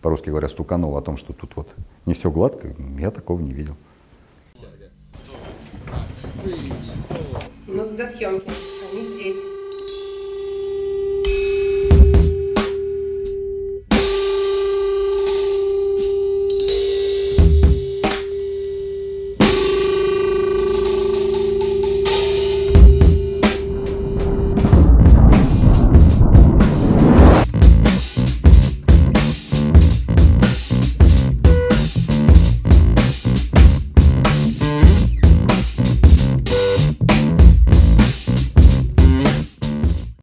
[0.01, 1.75] по-русски говоря, стуканул о том, что тут вот
[2.05, 2.69] не все гладко,
[2.99, 3.75] я такого не видел.
[7.67, 8.49] Ну тогда съемки.